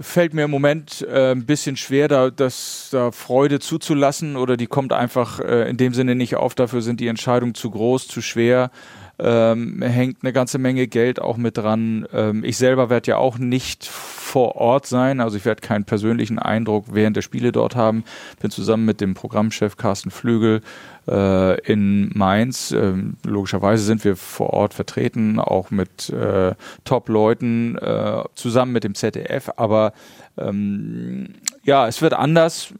fällt 0.00 0.34
mir 0.34 0.44
im 0.44 0.50
Moment 0.50 1.06
äh, 1.08 1.32
ein 1.32 1.46
bisschen 1.46 1.76
schwer, 1.76 2.08
da, 2.08 2.30
das, 2.30 2.88
da 2.92 3.10
Freude 3.12 3.60
zuzulassen 3.60 4.36
oder 4.36 4.56
die 4.56 4.66
kommt 4.66 4.92
einfach 4.92 5.40
äh, 5.40 5.68
in 5.68 5.76
dem 5.76 5.94
Sinne 5.94 6.14
nicht 6.14 6.36
auf. 6.36 6.54
Dafür 6.54 6.82
sind 6.82 7.00
die 7.00 7.08
Entscheidungen 7.08 7.54
zu 7.54 7.70
groß, 7.70 8.08
zu 8.08 8.20
schwer. 8.20 8.70
Ähm, 9.18 9.80
hängt 9.80 10.18
eine 10.22 10.32
ganze 10.34 10.58
Menge 10.58 10.86
Geld 10.88 11.20
auch 11.20 11.38
mit 11.38 11.56
dran. 11.56 12.06
Ähm, 12.12 12.44
ich 12.44 12.58
selber 12.58 12.90
werde 12.90 13.12
ja 13.12 13.16
auch 13.16 13.38
nicht 13.38 13.86
vor 13.86 14.56
Ort 14.56 14.86
sein, 14.86 15.20
also 15.20 15.38
ich 15.38 15.46
werde 15.46 15.62
keinen 15.62 15.84
persönlichen 15.84 16.38
Eindruck 16.38 16.86
während 16.90 17.16
der 17.16 17.22
Spiele 17.22 17.52
dort 17.52 17.76
haben. 17.76 18.04
Bin 18.40 18.50
zusammen 18.50 18.84
mit 18.84 19.00
dem 19.00 19.14
Programmchef 19.14 19.78
Carsten 19.78 20.10
Flügel 20.10 20.60
äh, 21.08 21.60
in 21.62 22.10
Mainz. 22.14 22.72
Ähm, 22.72 23.16
logischerweise 23.24 23.84
sind 23.84 24.04
wir 24.04 24.16
vor 24.16 24.50
Ort 24.50 24.74
vertreten, 24.74 25.38
auch 25.38 25.70
mit 25.70 26.10
äh, 26.10 26.54
Top-Leuten, 26.84 27.78
äh, 27.78 28.24
zusammen 28.34 28.72
mit 28.72 28.84
dem 28.84 28.94
ZDF, 28.94 29.50
aber 29.56 29.94
ähm, 30.36 31.28
ja, 31.64 31.88
es 31.88 32.02
wird 32.02 32.12
anders, 32.12 32.72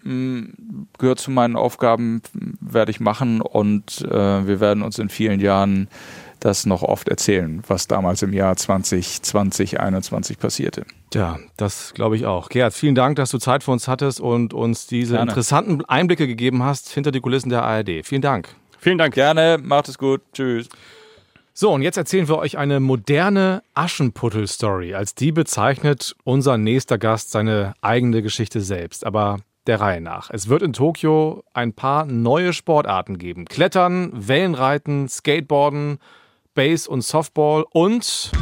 gehört 0.99 1.18
zu 1.18 1.30
meinen 1.30 1.57
Aufgaben, 1.57 2.22
werde 2.61 2.91
ich 2.91 3.01
machen 3.01 3.41
und 3.41 4.03
äh, 4.03 4.47
wir 4.47 4.61
werden 4.61 4.82
uns 4.82 4.99
in 4.99 5.09
vielen 5.09 5.41
Jahren 5.41 5.89
das 6.47 6.64
noch 6.64 6.82
oft 6.82 7.09
erzählen, 7.09 7.62
was 7.66 7.88
damals 7.88 8.22
im 8.22 8.32
Jahr 8.32 8.57
2020, 8.57 9.22
2021 9.22 10.38
passierte. 10.38 10.84
Ja, 11.12 11.38
das 11.57 11.92
glaube 11.92 12.16
ich 12.16 12.24
auch. 12.24 12.49
Gerd, 12.49 12.72
vielen 12.72 12.94
Dank, 12.94 13.16
dass 13.16 13.30
du 13.30 13.38
Zeit 13.38 13.64
für 13.64 13.72
uns 13.72 13.88
hattest 13.88 14.20
und 14.20 14.55
uns 14.55 14.86
diese 14.86 15.14
Gerne. 15.14 15.28
interessanten 15.28 15.84
Einblicke 15.84 16.26
gegeben 16.26 16.62
hast 16.62 16.90
hinter 16.90 17.11
die 17.11 17.20
Kulissen 17.20 17.49
der 17.49 17.64
ARD. 17.64 18.05
Vielen 18.07 18.22
Dank. 18.22 18.49
Vielen 18.78 18.99
Dank. 18.99 19.14
Gerne, 19.14 19.59
macht 19.61 19.88
es 19.88 19.99
gut. 19.99 20.22
Tschüss. 20.32 20.68
So, 21.53 21.72
und 21.72 21.82
jetzt 21.82 21.97
erzählen 21.97 22.28
wir 22.28 22.38
euch 22.38 22.59
eine 22.59 22.78
moderne 22.80 23.62
Aschenputtel-Story. 23.74 24.94
Als 24.94 25.14
die 25.14 25.32
bezeichnet 25.32 26.14
unser 26.22 26.59
nächster 26.59 26.99
Gast 26.99 27.32
seine 27.32 27.74
eigene 27.80 28.22
Geschichte 28.22 28.61
selbst. 28.61 29.05
Aber 29.05 29.38
der 29.66 29.80
Reihe 29.80 30.01
nach. 30.01 30.30
Es 30.30 30.49
wird 30.49 30.62
in 30.62 30.72
Tokio 30.72 31.42
ein 31.55 31.72
paar 31.72 32.05
neue 32.05 32.53
Sportarten 32.53 33.18
geben. 33.18 33.47
Klettern, 33.47 34.12
Wellenreiten, 34.14 35.09
Skateboarden, 35.09 35.99
Base 36.57 36.90
und 36.90 37.02
Softball 37.02 37.64
und... 37.70 38.32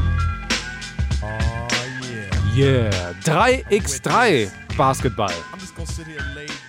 Yeah, 2.56 2.90
3x3 3.24 4.48
Basketball. 4.76 5.32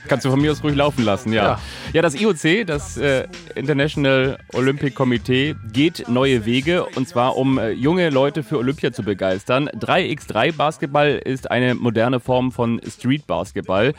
Kannst 0.07 0.25
du 0.25 0.29
von 0.31 0.41
mir 0.41 0.51
aus 0.51 0.63
ruhig 0.63 0.75
laufen 0.75 1.05
lassen, 1.05 1.31
ja. 1.31 1.43
Ja. 1.43 1.59
Ja, 1.93 2.01
das 2.01 2.15
IOC, 2.15 2.65
das 2.67 2.97
äh, 2.97 3.27
International 3.55 4.37
Olympic 4.53 4.95
Committee, 4.95 5.55
geht 5.71 6.09
neue 6.09 6.45
Wege 6.45 6.85
und 6.85 7.07
zwar 7.07 7.37
um 7.37 7.57
äh, 7.57 7.69
junge 7.71 8.09
Leute 8.09 8.43
für 8.43 8.57
Olympia 8.57 8.91
zu 8.91 9.03
begeistern. 9.03 9.69
3x3 9.69 10.53
Basketball 10.53 11.21
ist 11.23 11.49
eine 11.49 11.75
moderne 11.75 12.19
Form 12.19 12.51
von 12.51 12.81
Street 12.87 13.25
Basketball. 13.27 13.93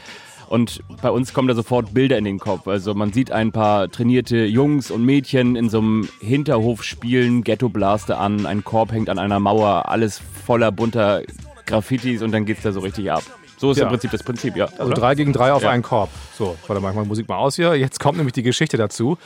Und 0.49 0.81
bei 1.03 1.11
uns 1.11 1.35
kommen 1.35 1.49
da 1.49 1.55
sofort 1.55 1.93
Bilder 1.93 2.17
in 2.19 2.25
den 2.25 2.39
Kopf. 2.39 2.69
Also 2.69 2.95
man 2.95 3.13
sieht 3.13 3.31
ein 3.33 3.51
paar 3.53 3.91
trainierte 3.91 4.45
Jungs 4.45 4.91
und 4.91 5.05
Mädchen 5.05 5.57
in 5.57 5.69
so 5.69 5.79
einem 5.79 6.09
Hinterhof 6.21 6.85
spielen, 6.85 7.43
Ghetto-Blaste 7.43 8.17
an, 8.17 8.47
ein 8.47 8.63
Korb 8.63 8.93
hängt 8.93 9.09
an 9.09 9.19
einer 9.19 9.41
Mauer, 9.41 9.89
alles 9.89 10.21
voller 10.45 10.71
bunter 10.71 11.23
Graffitis 11.67 12.23
und 12.23 12.31
dann 12.33 12.45
geht's 12.45 12.63
da 12.63 12.71
so 12.73 12.81
richtig 12.81 13.11
ab. 13.11 13.25
So 13.59 13.71
ist 13.73 13.79
Ja. 13.79 13.85
im 13.85 13.89
Prinzip 13.89 14.11
das 14.13 14.23
Prinzip, 14.23 14.55
ja. 14.57 14.67
Also 14.67 14.85
oder? 14.85 14.95
drei 14.95 15.15
gegen 15.15 15.33
drei 15.33 15.53
auf 15.53 15.63
Ja. 15.63 15.71
einen 15.71 15.83
Korb. 15.83 16.11
So, 16.37 16.57
warte 16.67 16.81
mal, 16.81 16.91
ich 16.91 16.97
mach 16.97 17.05
Musik 17.07 17.29
mal 17.29 17.39
aus 17.39 17.57
hier. 17.57 17.75
Jetzt 17.75 17.99
kommt 17.99 18.19
nämlich 18.19 18.35
die 18.35 18.43
Geschichte 18.43 18.77
dazu. 18.77 19.19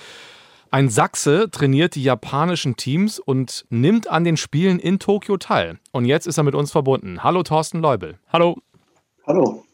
Ein 0.71 0.89
Sachse 0.89 1.51
trainiert 1.51 1.97
die 1.97 2.03
japanischen 2.05 2.77
Teams 2.77 3.19
und 3.19 3.67
nimmt 3.71 4.09
an 4.09 4.23
den 4.23 4.37
Spielen 4.37 4.79
in 4.79 5.01
Tokio 5.01 5.37
teil. 5.37 5.79
Und 5.91 6.05
jetzt 6.05 6.29
ist 6.29 6.39
er 6.39 6.45
mit 6.45 6.55
uns 6.55 6.71
verbunden. 6.71 7.25
Hallo 7.25 7.43
Thorsten 7.43 7.81
Leubel. 7.81 8.19
Hallo. 8.33 8.57
Hallo. 9.27 9.65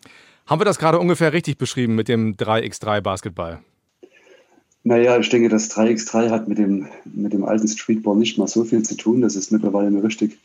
Haben 0.46 0.60
wir 0.60 0.64
das 0.64 0.78
gerade 0.78 1.00
ungefähr 1.00 1.32
richtig 1.32 1.58
beschrieben 1.58 1.96
mit 1.96 2.06
dem 2.06 2.36
3x3 2.36 3.00
Basketball? 3.00 3.58
Naja, 4.84 5.18
ich 5.18 5.28
denke, 5.28 5.48
das 5.48 5.68
3x3 5.72 6.30
hat 6.30 6.46
mit 6.46 6.58
dem, 6.58 6.86
mit 7.04 7.32
dem 7.32 7.44
alten 7.44 7.66
Streetball 7.66 8.16
nicht 8.16 8.38
mal 8.38 8.46
so 8.46 8.62
viel 8.62 8.82
zu 8.82 8.96
tun. 8.96 9.20
Das 9.20 9.34
ist 9.34 9.50
mittlerweile 9.50 9.88
eine 9.88 10.04
richtig 10.04 10.38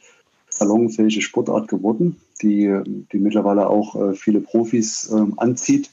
salonfähige 0.50 1.22
Sportart 1.22 1.68
geworden, 1.68 2.18
die, 2.42 2.76
die 3.12 3.20
mittlerweile 3.20 3.70
auch 3.70 3.96
äh, 3.96 4.16
viele 4.16 4.42
Profis 4.42 5.12
ähm, 5.12 5.38
anzieht. 5.38 5.92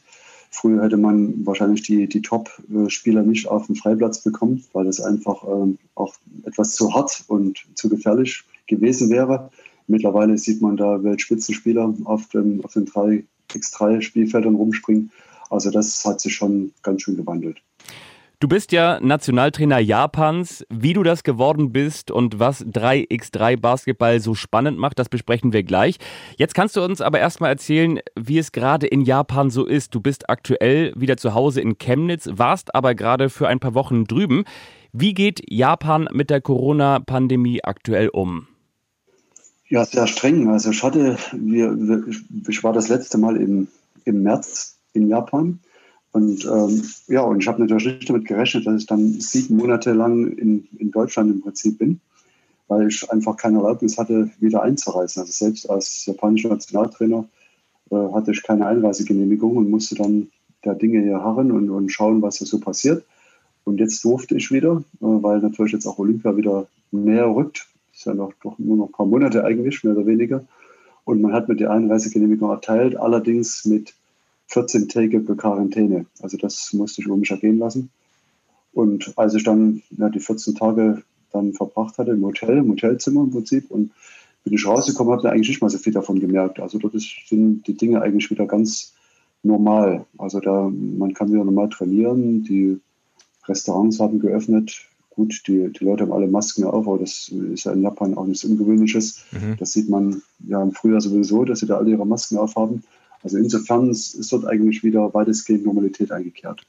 Früher 0.50 0.82
hätte 0.82 0.96
man 0.96 1.44
wahrscheinlich 1.44 1.82
die, 1.82 2.09
die 2.09 2.22
Top-Spieler 2.22 3.22
nicht 3.22 3.46
auf 3.48 3.66
dem 3.66 3.76
Freiplatz 3.76 4.22
bekommen, 4.22 4.64
weil 4.72 4.86
das 4.86 5.02
einfach 5.02 5.44
ähm, 5.46 5.76
auch 5.94 6.14
etwas 6.44 6.74
zu 6.74 6.94
hart 6.94 7.24
und 7.28 7.66
zu 7.74 7.90
gefährlich 7.90 8.44
gewesen 8.66 9.11
wäre. 9.11 9.50
Mittlerweile 9.86 10.38
sieht 10.38 10.62
man 10.62 10.78
da 10.78 11.02
Weltspitzenspieler 11.02 11.94
auf 12.04 12.28
dem, 12.28 12.64
auf 12.64 12.72
dem 12.72 12.86
3 12.86 13.24
X3-Spielfeldern 13.51 14.55
rumspringen. 14.55 15.11
Also 15.51 15.70
das 15.70 16.05
hat 16.05 16.20
sich 16.20 16.34
schon 16.34 16.72
ganz 16.82 17.03
schön 17.03 17.16
gewandelt. 17.16 17.59
Du 18.40 18.46
bist 18.46 18.70
ja 18.70 19.01
Nationaltrainer 19.01 19.80
Japans. 19.80 20.64
Wie 20.70 20.92
du 20.92 21.03
das 21.03 21.24
geworden 21.24 21.72
bist 21.72 22.12
und 22.12 22.38
was 22.38 22.64
3x3 22.64 23.57
Basketball 23.57 24.20
so 24.20 24.34
spannend 24.34 24.78
macht, 24.78 25.01
das 25.01 25.09
besprechen 25.09 25.53
wir 25.53 25.64
gleich. 25.64 25.96
Jetzt 26.36 26.55
kannst 26.55 26.76
du 26.76 26.84
uns 26.84 27.01
aber 27.01 27.18
erstmal 27.18 27.51
erzählen, 27.51 27.99
wie 28.14 28.38
es 28.38 28.53
gerade 28.53 28.86
in 28.86 29.01
Japan 29.01 29.51
so 29.51 29.66
ist. 29.66 29.92
Du 29.92 30.01
bist 30.01 30.30
aktuell 30.30 30.92
wieder 30.94 31.16
zu 31.16 31.34
Hause 31.34 31.61
in 31.61 31.78
Chemnitz, 31.78 32.28
warst 32.30 32.76
aber 32.76 32.94
gerade 32.94 33.28
für 33.28 33.49
ein 33.49 33.59
paar 33.59 33.74
Wochen 33.74 34.05
drüben. 34.05 34.44
Wie 34.92 35.14
geht 35.14 35.42
Japan 35.51 36.09
mit 36.12 36.30
der 36.30 36.40
Corona-Pandemie 36.40 37.64
aktuell 37.64 38.09
um? 38.09 38.46
Ja, 39.70 39.84
sehr 39.84 40.06
streng. 40.06 40.48
Also 40.48 40.70
ich 40.70 40.82
hatte, 40.82 41.18
wir, 41.32 41.76
wir, 41.78 42.04
ich 42.48 42.64
war 42.64 42.72
das 42.72 42.88
letzte 42.88 43.18
Mal 43.18 43.36
im, 43.36 43.68
im 44.04 44.22
März 44.22 44.78
in 44.94 45.08
Japan. 45.08 45.58
Und 46.12 46.46
ähm, 46.46 46.82
ja, 47.06 47.20
und 47.20 47.42
ich 47.42 47.48
habe 47.48 47.60
natürlich 47.60 47.84
nicht 47.84 48.08
damit 48.08 48.24
gerechnet, 48.24 48.66
dass 48.66 48.80
ich 48.80 48.86
dann 48.86 49.20
sieben 49.20 49.56
Monate 49.56 49.92
lang 49.92 50.32
in, 50.32 50.66
in 50.78 50.90
Deutschland 50.90 51.30
im 51.30 51.42
Prinzip 51.42 51.78
bin, 51.78 52.00
weil 52.66 52.88
ich 52.88 53.10
einfach 53.10 53.36
keine 53.36 53.58
Erlaubnis 53.58 53.98
hatte, 53.98 54.30
wieder 54.40 54.62
einzureisen. 54.62 55.20
Also 55.20 55.32
selbst 55.32 55.68
als 55.68 56.06
japanischer 56.06 56.48
Nationaltrainer 56.48 57.26
äh, 57.90 57.96
hatte 58.14 58.32
ich 58.32 58.42
keine 58.42 58.66
Einreisegenehmigung 58.66 59.58
und 59.58 59.68
musste 59.68 59.96
dann 59.96 60.28
der 60.64 60.74
Dinge 60.74 61.02
hier 61.02 61.22
harren 61.22 61.52
und, 61.52 61.68
und 61.68 61.90
schauen, 61.90 62.22
was 62.22 62.38
hier 62.38 62.46
so 62.46 62.58
passiert. 62.58 63.04
Und 63.64 63.78
jetzt 63.78 64.02
durfte 64.02 64.34
ich 64.34 64.50
wieder, 64.50 64.82
äh, 65.00 65.04
weil 65.04 65.40
natürlich 65.40 65.72
jetzt 65.72 65.86
auch 65.86 65.98
Olympia 65.98 66.34
wieder 66.36 66.66
näher 66.90 67.28
rückt. 67.28 67.68
Ist 67.99 68.05
ja 68.05 68.14
noch 68.14 68.32
doch 68.42 68.59
nur 68.59 68.76
noch 68.76 68.86
ein 68.86 68.92
paar 68.92 69.07
Monate 69.07 69.44
eigentlich, 69.44 69.82
mehr 69.82 69.96
oder 69.96 70.07
weniger. 70.07 70.44
Und 71.05 71.20
man 71.20 71.32
hat 71.32 71.49
mir 71.49 71.57
die 71.57 71.66
Einreisegenehmigung 71.66 72.51
erteilt, 72.51 72.96
allerdings 72.96 73.64
mit 73.64 73.94
14-tägige 74.51 75.34
Quarantäne. 75.34 76.07
Also 76.20 76.36
das 76.36 76.72
musste 76.72 77.01
ich 77.01 77.07
über 77.07 77.16
mich 77.16 77.30
ergehen 77.30 77.59
lassen. 77.59 77.90
Und 78.72 79.12
als 79.16 79.34
ich 79.34 79.42
dann 79.42 79.82
ja, 79.90 80.09
die 80.09 80.20
14 80.20 80.55
Tage 80.55 81.03
dann 81.32 81.53
verbracht 81.55 81.99
hatte 81.99 82.12
im 82.12 82.24
Hotel, 82.24 82.59
im 82.59 82.70
Hotelzimmer 82.70 83.22
im 83.22 83.30
Prinzip, 83.30 83.70
und 83.70 83.90
bin 84.44 84.55
ich 84.55 84.66
rausgekommen, 84.66 85.12
habe 85.12 85.22
da 85.22 85.30
eigentlich 85.30 85.49
nicht 85.49 85.61
mal 85.61 85.68
so 85.68 85.78
viel 85.78 85.92
davon 85.92 86.20
gemerkt. 86.20 86.61
Also 86.61 86.78
dort 86.78 86.94
sind 86.94 87.66
die 87.66 87.74
Dinge 87.74 88.01
eigentlich 88.01 88.30
wieder 88.30 88.46
ganz 88.46 88.94
normal. 89.42 90.07
Also 90.16 90.40
da, 90.40 90.70
man 90.70 91.14
kann 91.14 91.32
wieder 91.32 91.44
normal 91.44 91.68
trainieren, 91.68 92.44
die 92.44 92.80
Restaurants 93.46 93.99
haben 93.99 94.20
geöffnet. 94.20 94.88
Gut, 95.18 95.42
die, 95.48 95.72
die 95.72 95.84
Leute 95.84 96.04
haben 96.04 96.12
alle 96.12 96.28
Masken 96.28 96.62
auf, 96.62 96.86
aber 96.86 96.98
das 96.98 97.28
ist 97.28 97.64
ja 97.64 97.72
in 97.72 97.82
Japan 97.82 98.16
auch 98.16 98.24
nichts 98.24 98.44
Ungewöhnliches. 98.44 99.24
Das 99.58 99.72
sieht 99.72 99.88
man 99.88 100.22
ja 100.46 100.62
im 100.62 100.70
Frühjahr 100.70 101.00
sowieso, 101.00 101.44
dass 101.44 101.58
sie 101.58 101.66
da 101.66 101.76
alle 101.76 101.90
ihre 101.90 102.06
Masken 102.06 102.38
aufhaben. 102.38 102.84
Also 103.24 103.36
insofern 103.36 103.90
ist 103.90 104.28
dort 104.30 104.44
eigentlich 104.44 104.84
wieder 104.84 105.12
weitestgehend 105.12 105.66
Normalität 105.66 106.12
eingekehrt. 106.12 106.62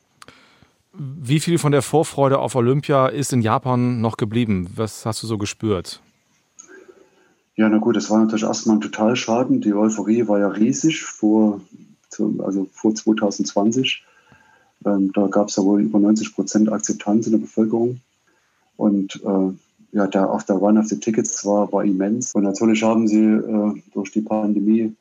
Wie 0.94 1.40
viel 1.40 1.60
von 1.60 1.72
der 1.72 1.84
Vorfreude 1.84 2.40
auf 2.40 2.56
Olympia 2.56 3.10
ist 3.10 3.34
in 3.34 3.44
Japan 3.44 4.02
noch 4.02 4.18
geblieben? 4.18 4.68
Was 4.76 5.06
hast 5.06 5.22
du 5.22 5.28
so 5.28 5.38
gespürt? 5.38 6.02
Ja, 7.56 7.70
na 7.70 7.78
gut, 7.78 7.98
das 7.98 8.10
war 8.10 8.18
natürlich 8.18 8.46
erstmal 8.46 8.78
ein 8.78 8.82
Totalschaden. 8.82 9.62
Die 9.62 9.76
Euphorie 9.76 10.28
war 10.28 10.40
ja 10.40 10.48
riesig 10.48 11.04
vor, 11.04 11.62
also 12.40 12.68
vor 12.72 12.96
2020. 12.96 14.04
Ähm, 14.88 15.12
da 15.14 15.28
gab 15.28 15.50
es 15.50 15.56
ja 15.56 15.64
wohl 15.64 15.82
über 15.82 16.00
90 16.00 16.34
Prozent 16.34 16.72
Akzeptanz 16.72 17.28
in 17.28 17.34
der 17.34 17.40
Bevölkerung. 17.40 18.02
Und 18.80 19.22
äh, 19.26 19.52
ja, 19.92 20.08
der, 20.08 20.32
auch 20.32 20.42
der 20.44 20.56
Run 20.56 20.78
auf 20.78 20.88
die 20.88 21.02
Tickets 21.02 21.46
war, 21.46 21.70
war 21.74 21.84
immens. 21.84 22.34
Und 22.34 22.44
natürlich 22.44 22.82
haben 22.82 23.10
sie 23.10 23.26
äh, 23.26 23.74
durch 23.94 24.12
die 24.12 24.22
Pandemie 24.22 24.96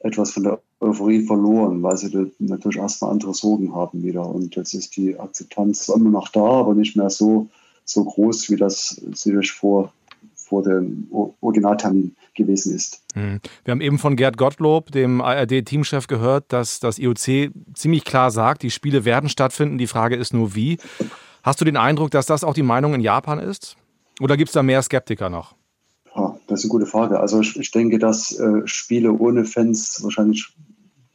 etwas 0.00 0.32
von 0.32 0.44
der 0.44 0.60
Euphorie 0.80 1.26
verloren, 1.26 1.82
weil 1.82 1.98
sie 1.98 2.32
natürlich 2.38 2.78
erstmal 2.78 3.10
andere 3.10 3.34
Sorgen 3.34 3.74
haben 3.74 4.02
wieder. 4.02 4.26
Und 4.26 4.56
jetzt 4.56 4.72
ist 4.72 4.96
die 4.96 5.18
Akzeptanz 5.20 5.88
immer 5.88 6.08
noch 6.08 6.28
da, 6.28 6.40
aber 6.40 6.74
nicht 6.74 6.96
mehr 6.96 7.10
so, 7.10 7.50
so 7.84 8.02
groß, 8.02 8.48
wie 8.48 8.56
das 8.56 9.00
sicherlich 9.12 9.52
vor, 9.52 9.92
vor 10.34 10.62
dem 10.62 11.06
Originaltermin 11.42 12.16
gewesen 12.34 12.74
ist. 12.74 13.02
Hm. 13.12 13.40
Wir 13.64 13.72
haben 13.72 13.82
eben 13.82 13.98
von 13.98 14.16
Gerd 14.16 14.38
Gottlob, 14.38 14.90
dem 14.90 15.20
ARD-Teamchef, 15.20 16.06
gehört, 16.06 16.50
dass 16.50 16.80
das 16.80 16.98
IOC 16.98 17.52
ziemlich 17.74 18.04
klar 18.04 18.30
sagt, 18.30 18.62
die 18.62 18.70
Spiele 18.70 19.04
werden 19.04 19.28
stattfinden. 19.28 19.76
Die 19.76 19.86
Frage 19.86 20.16
ist 20.16 20.32
nur, 20.32 20.54
wie. 20.54 20.78
Hast 21.42 21.60
du 21.60 21.64
den 21.64 21.76
Eindruck, 21.76 22.10
dass 22.10 22.26
das 22.26 22.44
auch 22.44 22.54
die 22.54 22.62
Meinung 22.62 22.94
in 22.94 23.00
Japan 23.00 23.38
ist? 23.38 23.76
Oder 24.20 24.36
gibt 24.36 24.48
es 24.48 24.54
da 24.54 24.62
mehr 24.62 24.82
Skeptiker 24.82 25.28
noch? 25.28 25.54
Das 26.52 26.60
ist 26.60 26.66
eine 26.66 26.70
gute 26.70 26.86
Frage. 26.86 27.18
Also 27.18 27.40
ich, 27.40 27.56
ich 27.56 27.70
denke, 27.70 27.98
dass 27.98 28.38
äh, 28.38 28.60
Spiele 28.66 29.14
ohne 29.14 29.46
Fans 29.46 30.02
wahrscheinlich 30.02 30.48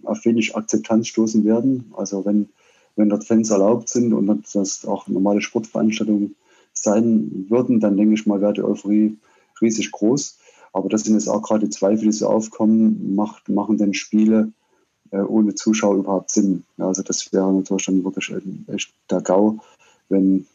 auf 0.03 0.25
wenig 0.25 0.55
Akzeptanz 0.55 1.07
stoßen 1.09 1.45
werden. 1.45 1.93
Also 1.95 2.25
wenn, 2.25 2.49
wenn 2.95 3.09
dort 3.09 3.23
Fans 3.23 3.51
erlaubt 3.51 3.87
sind 3.87 4.13
und 4.13 4.43
das 4.53 4.83
auch 4.85 5.07
normale 5.07 5.41
Sportveranstaltungen 5.41 6.35
sein 6.73 7.45
würden, 7.49 7.79
dann 7.79 7.97
denke 7.97 8.15
ich 8.15 8.25
mal, 8.25 8.41
wäre 8.41 8.53
die 8.53 8.63
Euphorie 8.63 9.15
riesig 9.61 9.91
groß. 9.91 10.39
Aber 10.73 10.89
das 10.89 11.03
sind 11.03 11.13
jetzt 11.13 11.29
auch 11.29 11.43
gerade 11.43 11.69
Zweifel, 11.69 12.05
die 12.05 12.11
so 12.11 12.27
aufkommen, 12.27 13.15
macht, 13.15 13.47
machen 13.47 13.77
denn 13.77 13.93
Spiele 13.93 14.51
äh, 15.11 15.19
ohne 15.19 15.53
Zuschauer 15.53 15.97
überhaupt 15.97 16.31
Sinn? 16.31 16.63
Also 16.79 17.03
das 17.03 17.31
wäre 17.31 17.53
natürlich 17.53 17.85
dann 17.85 18.03
wirklich 18.03 18.33
echt 18.67 18.91
der 19.11 19.21
GAU, 19.21 19.59
wenn 20.09 20.45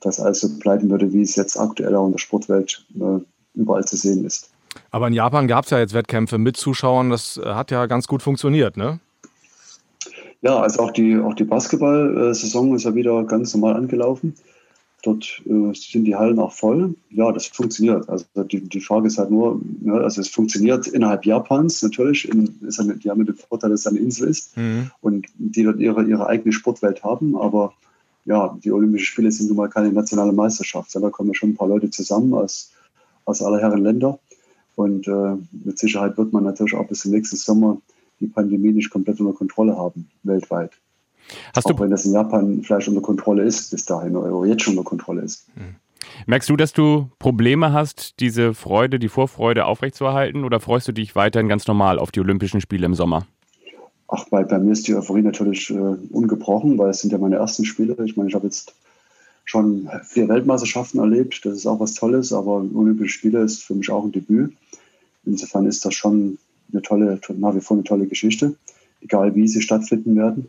das 0.00 0.20
alles 0.20 0.40
so 0.40 0.58
bleiben 0.58 0.90
würde, 0.90 1.12
wie 1.12 1.22
es 1.22 1.36
jetzt 1.36 1.56
aktuell 1.58 1.94
auch 1.94 2.06
in 2.06 2.12
der 2.12 2.18
Sportwelt 2.18 2.84
äh, 2.94 3.18
überall 3.54 3.84
zu 3.84 3.96
sehen 3.96 4.24
ist. 4.24 4.50
Aber 4.90 5.08
in 5.08 5.14
Japan 5.14 5.48
gab 5.48 5.64
es 5.64 5.70
ja 5.70 5.78
jetzt 5.78 5.94
Wettkämpfe 5.94 6.38
mit 6.38 6.56
Zuschauern, 6.56 7.10
das 7.10 7.38
äh, 7.38 7.46
hat 7.46 7.70
ja 7.70 7.86
ganz 7.86 8.06
gut 8.06 8.22
funktioniert, 8.22 8.76
ne? 8.76 9.00
Ja, 10.42 10.58
also 10.58 10.80
auch 10.80 10.90
die, 10.92 11.18
auch 11.18 11.34
die 11.34 11.44
Basketball-Saison 11.44 12.74
ist 12.74 12.84
ja 12.84 12.94
wieder 12.94 13.24
ganz 13.24 13.52
normal 13.54 13.76
angelaufen. 13.76 14.34
Dort 15.02 15.42
äh, 15.46 15.72
sind 15.74 16.04
die 16.04 16.16
Hallen 16.16 16.38
auch 16.38 16.52
voll. 16.52 16.94
Ja, 17.10 17.32
das 17.32 17.46
funktioniert. 17.46 18.08
Also 18.08 18.24
die, 18.44 18.60
die 18.60 18.80
Frage 18.80 19.06
ist 19.06 19.18
halt 19.18 19.30
nur, 19.30 19.60
ja, 19.82 19.94
ne, 19.94 20.00
also 20.00 20.20
es 20.20 20.28
funktioniert 20.28 20.86
innerhalb 20.86 21.24
Japans 21.24 21.82
natürlich. 21.82 22.28
In, 22.28 22.58
ist 22.66 22.80
eine, 22.80 22.96
die 22.96 23.10
haben 23.10 23.24
den 23.24 23.34
Vorteil, 23.34 23.70
dass 23.70 23.80
es 23.80 23.86
eine 23.86 23.98
Insel 23.98 24.28
ist 24.28 24.56
mhm. 24.56 24.90
und 25.00 25.26
die 25.36 25.64
dort 25.64 25.78
ihre, 25.78 26.04
ihre 26.04 26.26
eigene 26.26 26.52
Sportwelt 26.52 27.02
haben. 27.02 27.36
Aber 27.36 27.72
ja, 28.24 28.56
die 28.62 28.72
Olympischen 28.72 29.06
Spiele 29.06 29.32
sind 29.32 29.48
nun 29.48 29.56
mal 29.56 29.68
keine 29.68 29.92
nationale 29.92 30.32
Meisterschaft. 30.32 30.94
Da 30.94 31.10
kommen 31.10 31.30
ja 31.30 31.34
schon 31.34 31.50
ein 31.50 31.56
paar 31.56 31.68
Leute 31.68 31.90
zusammen 31.90 32.34
aus, 32.34 32.72
aus 33.24 33.42
aller 33.42 33.60
Herren 33.60 33.82
Länder. 33.82 34.18
Und 34.76 35.08
äh, 35.08 35.36
mit 35.64 35.78
Sicherheit 35.78 36.16
wird 36.16 36.32
man 36.32 36.44
natürlich 36.44 36.74
auch 36.74 36.86
bis 36.86 37.00
zum 37.00 37.12
nächsten 37.12 37.36
Sommer 37.36 37.78
die 38.20 38.26
Pandemie 38.26 38.72
nicht 38.72 38.90
komplett 38.90 39.20
unter 39.20 39.32
Kontrolle 39.32 39.76
haben, 39.76 40.08
weltweit. 40.22 40.72
Hast 41.54 41.66
auch 41.66 41.80
wenn 41.80 41.90
das 41.90 42.04
in 42.04 42.12
Japan 42.12 42.62
vielleicht 42.62 42.88
unter 42.88 43.00
Kontrolle 43.00 43.42
ist, 43.44 43.70
bis 43.70 43.84
dahin, 43.84 44.16
oder 44.16 44.46
jetzt 44.46 44.62
schon 44.62 44.76
unter 44.76 44.88
Kontrolle 44.88 45.22
ist. 45.22 45.46
Mhm. 45.56 45.76
Merkst 46.26 46.48
du, 46.48 46.56
dass 46.56 46.72
du 46.72 47.08
Probleme 47.18 47.72
hast, 47.72 48.20
diese 48.20 48.54
Freude, 48.54 48.98
die 48.98 49.08
Vorfreude 49.08 49.64
aufrechtzuerhalten 49.66 50.44
oder 50.44 50.60
freust 50.60 50.88
du 50.88 50.92
dich 50.92 51.14
weiterhin 51.14 51.48
ganz 51.48 51.66
normal 51.66 51.98
auf 51.98 52.10
die 52.10 52.20
Olympischen 52.20 52.60
Spiele 52.60 52.86
im 52.86 52.94
Sommer? 52.94 53.26
Ach, 54.12 54.28
bei, 54.28 54.42
bei 54.42 54.58
mir 54.58 54.72
ist 54.72 54.88
die 54.88 54.94
Euphorie 54.96 55.22
natürlich 55.22 55.70
äh, 55.70 55.74
ungebrochen, 56.10 56.76
weil 56.78 56.90
es 56.90 57.00
sind 57.00 57.12
ja 57.12 57.18
meine 57.18 57.36
ersten 57.36 57.64
Spiele. 57.64 57.96
Ich 58.04 58.16
meine, 58.16 58.28
ich 58.28 58.34
habe 58.34 58.46
jetzt 58.46 58.74
schon 59.44 59.88
vier 60.02 60.28
Weltmeisterschaften 60.28 60.98
erlebt. 60.98 61.40
Das 61.44 61.54
ist 61.54 61.66
auch 61.66 61.78
was 61.78 61.94
Tolles, 61.94 62.32
aber 62.32 62.64
Olympische 62.74 63.18
Spiele 63.18 63.40
ist 63.42 63.62
für 63.62 63.76
mich 63.76 63.88
auch 63.88 64.04
ein 64.04 64.10
Debüt. 64.10 64.52
Insofern 65.24 65.66
ist 65.66 65.84
das 65.84 65.94
schon 65.94 66.38
eine 66.72 66.82
tolle, 66.82 67.20
nach 67.38 67.54
wie 67.54 67.60
vor 67.60 67.76
eine 67.76 67.84
tolle 67.84 68.06
Geschichte, 68.06 68.56
egal 69.00 69.34
wie 69.36 69.46
sie 69.46 69.62
stattfinden 69.62 70.16
werden. 70.16 70.48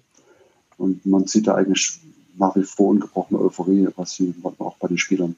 Und 0.78 1.06
man 1.06 1.28
sieht 1.28 1.46
da 1.46 1.54
eigentlich 1.54 2.00
nach 2.40 2.56
wie 2.56 2.64
vor 2.64 2.90
ungebrochene 2.90 3.40
Euphorie, 3.40 3.88
was 3.96 4.16
sie 4.16 4.34
auch 4.58 4.78
bei 4.78 4.88
den 4.88 4.98
Spielern. 4.98 5.36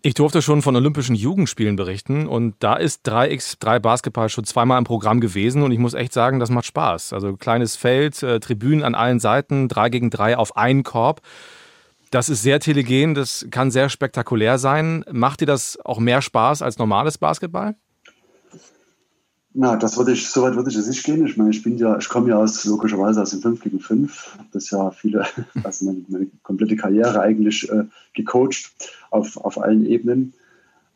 Ich 0.00 0.14
durfte 0.14 0.42
schon 0.42 0.62
von 0.62 0.76
Olympischen 0.76 1.16
Jugendspielen 1.16 1.74
berichten 1.74 2.28
und 2.28 2.54
da 2.60 2.74
ist 2.74 3.08
3x3 3.08 3.80
Basketball 3.80 4.28
schon 4.28 4.44
zweimal 4.44 4.78
im 4.78 4.84
Programm 4.84 5.20
gewesen 5.20 5.62
und 5.62 5.72
ich 5.72 5.78
muss 5.80 5.94
echt 5.94 6.12
sagen, 6.12 6.38
das 6.38 6.50
macht 6.50 6.66
Spaß. 6.66 7.12
Also 7.12 7.36
kleines 7.36 7.74
Feld, 7.74 8.22
äh, 8.22 8.38
Tribünen 8.38 8.84
an 8.84 8.94
allen 8.94 9.18
Seiten, 9.18 9.66
3 9.66 9.88
gegen 9.88 10.10
3 10.10 10.36
auf 10.36 10.56
einen 10.56 10.84
Korb. 10.84 11.20
Das 12.12 12.28
ist 12.28 12.42
sehr 12.42 12.60
telegen, 12.60 13.14
das 13.14 13.48
kann 13.50 13.72
sehr 13.72 13.88
spektakulär 13.88 14.58
sein. 14.58 15.04
Macht 15.10 15.40
dir 15.40 15.46
das 15.46 15.78
auch 15.84 15.98
mehr 15.98 16.22
Spaß 16.22 16.62
als 16.62 16.78
normales 16.78 17.18
Basketball? 17.18 17.74
Na, 19.60 19.74
das 19.74 19.96
würde 19.96 20.12
ich, 20.12 20.28
soweit 20.28 20.54
würde 20.54 20.70
ich 20.70 20.76
es 20.76 20.86
nicht 20.86 21.02
gehen. 21.02 21.26
Ich 21.26 21.36
meine, 21.36 21.50
ich 21.50 21.64
bin 21.64 21.78
ja, 21.78 21.98
ich 21.98 22.08
komme 22.08 22.28
ja 22.28 22.36
aus, 22.36 22.64
logischerweise 22.64 23.20
aus 23.20 23.30
dem 23.30 23.40
5 23.40 23.60
gegen 23.60 23.80
5. 23.80 24.38
Das 24.52 24.70
ja 24.70 24.92
viele, 24.92 25.26
also 25.64 25.84
meine, 25.86 26.04
meine 26.06 26.28
komplette 26.44 26.76
Karriere 26.76 27.20
eigentlich 27.20 27.68
äh, 27.68 27.82
gecoacht 28.14 28.70
auf, 29.10 29.36
auf 29.36 29.60
allen 29.60 29.84
Ebenen. 29.84 30.32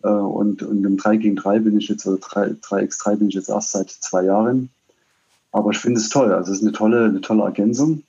Äh, 0.04 0.10
und, 0.10 0.62
und 0.62 0.84
im 0.84 0.96
3 0.96 1.16
gegen 1.16 1.34
3 1.34 1.58
bin 1.58 1.76
ich 1.76 1.88
jetzt, 1.88 2.06
oder 2.06 2.18
3, 2.18 2.50
3x3 2.62 3.16
bin 3.16 3.28
ich 3.30 3.34
jetzt 3.34 3.48
erst 3.48 3.72
seit 3.72 3.90
zwei 3.90 4.26
Jahren. 4.26 4.70
Aber 5.50 5.72
ich 5.72 5.78
finde 5.78 5.98
es 5.98 6.08
toll. 6.08 6.32
Also 6.32 6.52
es 6.52 6.58
ist 6.58 6.62
eine 6.62 6.70
tolle, 6.70 7.06
eine 7.06 7.20
tolle 7.20 7.42
Ergänzung. 7.42 8.04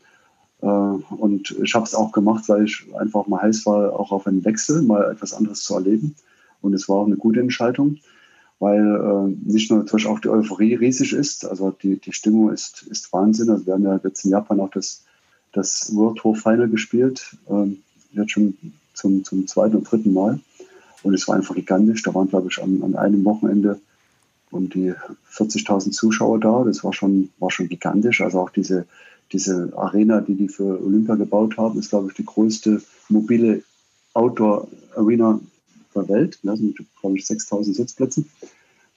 Äh, 0.61 0.67
und 0.67 1.49
ich 1.63 1.73
habe 1.73 1.85
es 1.85 1.95
auch 1.95 2.11
gemacht, 2.11 2.47
weil 2.47 2.65
ich 2.65 2.85
einfach 2.93 3.25
mal 3.25 3.41
heiß 3.41 3.65
war, 3.65 3.99
auch 3.99 4.11
auf 4.11 4.27
einen 4.27 4.45
Wechsel, 4.45 4.83
mal 4.83 5.09
etwas 5.09 5.33
anderes 5.33 5.63
zu 5.63 5.73
erleben. 5.73 6.13
Und 6.61 6.75
es 6.75 6.87
war 6.87 6.97
auch 6.97 7.07
eine 7.07 7.17
gute 7.17 7.39
Entscheidung 7.39 7.97
weil 8.63 8.79
äh, 8.79 9.51
nicht 9.51 9.69
nur 9.69 9.79
natürlich 9.79 10.07
auch 10.07 10.21
die 10.21 10.29
Euphorie 10.29 10.75
riesig 10.75 11.11
ist, 11.11 11.45
also 11.45 11.71
die, 11.71 11.97
die 11.97 12.13
Stimmung 12.13 12.49
ist, 12.49 12.83
ist 12.83 13.11
Wahnsinn. 13.11 13.49
Also 13.49 13.65
wir 13.65 13.73
haben 13.73 13.83
ja 13.83 13.99
jetzt 14.01 14.23
in 14.23 14.31
Japan 14.31 14.61
auch 14.61 14.71
das, 14.71 15.03
das 15.51 15.93
World 15.93 16.19
Tour 16.19 16.37
Final 16.37 16.69
gespielt, 16.69 17.35
ähm, 17.49 17.79
jetzt 18.13 18.31
schon 18.31 18.57
zum, 18.93 19.25
zum 19.25 19.47
zweiten 19.47 19.75
und 19.75 19.91
dritten 19.91 20.13
Mal. 20.13 20.39
Und 21.01 21.13
es 21.13 21.27
war 21.27 21.35
einfach 21.35 21.55
gigantisch. 21.55 22.03
Da 22.03 22.13
waren, 22.13 22.29
glaube 22.29 22.47
ich, 22.49 22.63
an, 22.63 22.81
an 22.83 22.95
einem 22.95 23.25
Wochenende 23.25 23.81
um 24.49 24.69
die 24.69 24.93
40.000 25.33 25.91
Zuschauer 25.91 26.39
da. 26.39 26.63
Das 26.63 26.85
war 26.85 26.93
schon, 26.93 27.31
war 27.39 27.51
schon 27.51 27.67
gigantisch. 27.67 28.21
Also 28.21 28.39
auch 28.39 28.49
diese, 28.49 28.85
diese 29.33 29.73
Arena, 29.75 30.21
die 30.21 30.35
die 30.35 30.47
für 30.47 30.81
Olympia 30.81 31.15
gebaut 31.15 31.57
haben, 31.57 31.77
ist, 31.79 31.89
glaube 31.89 32.07
ich, 32.07 32.13
die 32.13 32.25
größte 32.25 32.81
mobile 33.09 33.61
Outdoor-Arena 34.13 35.41
der 35.93 36.09
Welt, 36.09 36.39
ne, 36.43 36.55
mit, 36.59 36.77
glaube 36.99 37.17
ich, 37.17 37.25
6000 37.25 37.75
Sitzplätzen. 37.75 38.29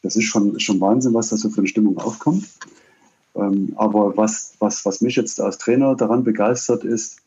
Das 0.02 0.16
ist 0.16 0.24
schon, 0.24 0.58
schon 0.60 0.80
Wahnsinn, 0.80 1.14
was 1.14 1.28
da 1.28 1.36
so 1.36 1.48
für 1.48 1.58
eine 1.58 1.68
Stimmung 1.68 1.98
aufkommt. 1.98 2.46
Ähm, 3.34 3.72
aber 3.76 4.16
was, 4.16 4.54
was, 4.58 4.84
was 4.84 5.00
mich 5.00 5.16
jetzt 5.16 5.40
als 5.40 5.58
Trainer 5.58 5.94
daran 5.94 6.24
begeistert, 6.24 6.84
ist, 6.84 7.18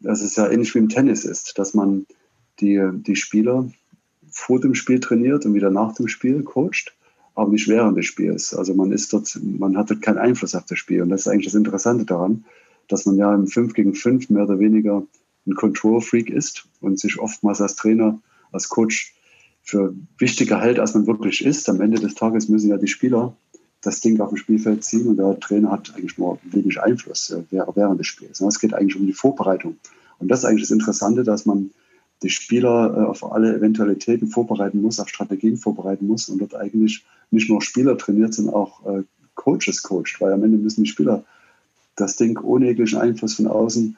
dass 0.00 0.20
es 0.20 0.36
ja 0.36 0.48
ähnlich 0.48 0.74
wie 0.74 0.78
im 0.78 0.88
Tennis 0.88 1.24
ist, 1.24 1.58
dass 1.58 1.74
man 1.74 2.06
die, 2.60 2.80
die 2.92 3.16
Spieler 3.16 3.68
vor 4.30 4.60
dem 4.60 4.74
Spiel 4.74 5.00
trainiert 5.00 5.44
und 5.44 5.54
wieder 5.54 5.70
nach 5.70 5.94
dem 5.94 6.08
Spiel 6.08 6.42
coacht, 6.42 6.94
aber 7.34 7.50
nicht 7.50 7.68
während 7.68 7.96
des 7.96 8.06
Spiels. 8.06 8.54
Also 8.54 8.74
man 8.74 8.92
ist 8.92 9.12
dort, 9.12 9.38
man 9.42 9.76
hat 9.76 9.90
dort 9.90 10.02
keinen 10.02 10.18
Einfluss 10.18 10.54
auf 10.54 10.64
das 10.66 10.78
Spiel. 10.78 11.02
Und 11.02 11.10
das 11.10 11.22
ist 11.22 11.28
eigentlich 11.28 11.46
das 11.46 11.54
Interessante 11.54 12.04
daran, 12.04 12.44
dass 12.88 13.06
man 13.06 13.16
ja 13.16 13.34
im 13.34 13.46
5 13.46 13.74
gegen 13.74 13.94
5 13.94 14.30
mehr 14.30 14.44
oder 14.44 14.58
weniger 14.58 15.02
ein 15.46 15.54
Control-Freak 15.54 16.30
ist 16.30 16.66
und 16.80 17.00
sich 17.00 17.18
oftmals 17.18 17.60
als 17.60 17.76
Trainer 17.76 18.18
als 18.52 18.68
Coach 18.68 19.14
für 19.62 19.94
wichtiger 20.18 20.60
hält, 20.60 20.78
als 20.78 20.94
man 20.94 21.06
wirklich 21.06 21.44
ist. 21.44 21.68
Am 21.68 21.80
Ende 21.80 22.00
des 22.00 22.14
Tages 22.14 22.48
müssen 22.48 22.70
ja 22.70 22.76
die 22.76 22.88
Spieler 22.88 23.36
das 23.80 24.00
Ding 24.00 24.20
auf 24.20 24.28
dem 24.28 24.36
Spielfeld 24.36 24.84
ziehen 24.84 25.08
und 25.08 25.16
der 25.16 25.38
Trainer 25.40 25.72
hat 25.72 25.92
eigentlich 25.94 26.16
nur 26.16 26.38
wenig 26.44 26.80
Einfluss 26.80 27.30
äh, 27.30 27.42
während 27.50 27.98
des 27.98 28.06
Spiels. 28.06 28.40
Es 28.40 28.60
geht 28.60 28.74
eigentlich 28.74 28.96
um 28.96 29.06
die 29.06 29.12
Vorbereitung. 29.12 29.76
Und 30.18 30.28
das 30.28 30.40
ist 30.40 30.44
eigentlich 30.44 30.62
das 30.62 30.70
Interessante, 30.70 31.24
dass 31.24 31.46
man 31.46 31.70
die 32.22 32.30
Spieler 32.30 32.96
äh, 32.96 33.04
auf 33.04 33.30
alle 33.32 33.54
Eventualitäten 33.54 34.28
vorbereiten 34.28 34.80
muss, 34.80 35.00
auf 35.00 35.08
Strategien 35.08 35.56
vorbereiten 35.56 36.06
muss 36.06 36.28
und 36.28 36.38
dort 36.38 36.54
eigentlich 36.54 37.04
nicht 37.30 37.48
nur 37.48 37.60
Spieler 37.60 37.98
trainiert, 37.98 38.34
sondern 38.34 38.54
auch 38.54 38.86
äh, 38.86 39.02
Coaches 39.34 39.82
coacht, 39.82 40.20
weil 40.20 40.32
am 40.32 40.44
Ende 40.44 40.58
müssen 40.58 40.84
die 40.84 40.90
Spieler 40.90 41.24
das 41.96 42.16
Ding 42.16 42.38
ohne 42.38 42.66
jeglichen 42.66 42.98
Einfluss 42.98 43.34
von 43.34 43.48
außen 43.48 43.96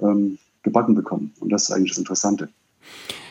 ähm, 0.00 0.38
gebacken 0.62 0.94
bekommen. 0.94 1.32
Und 1.40 1.50
das 1.50 1.64
ist 1.64 1.70
eigentlich 1.72 1.90
das 1.90 1.98
Interessante. 1.98 2.48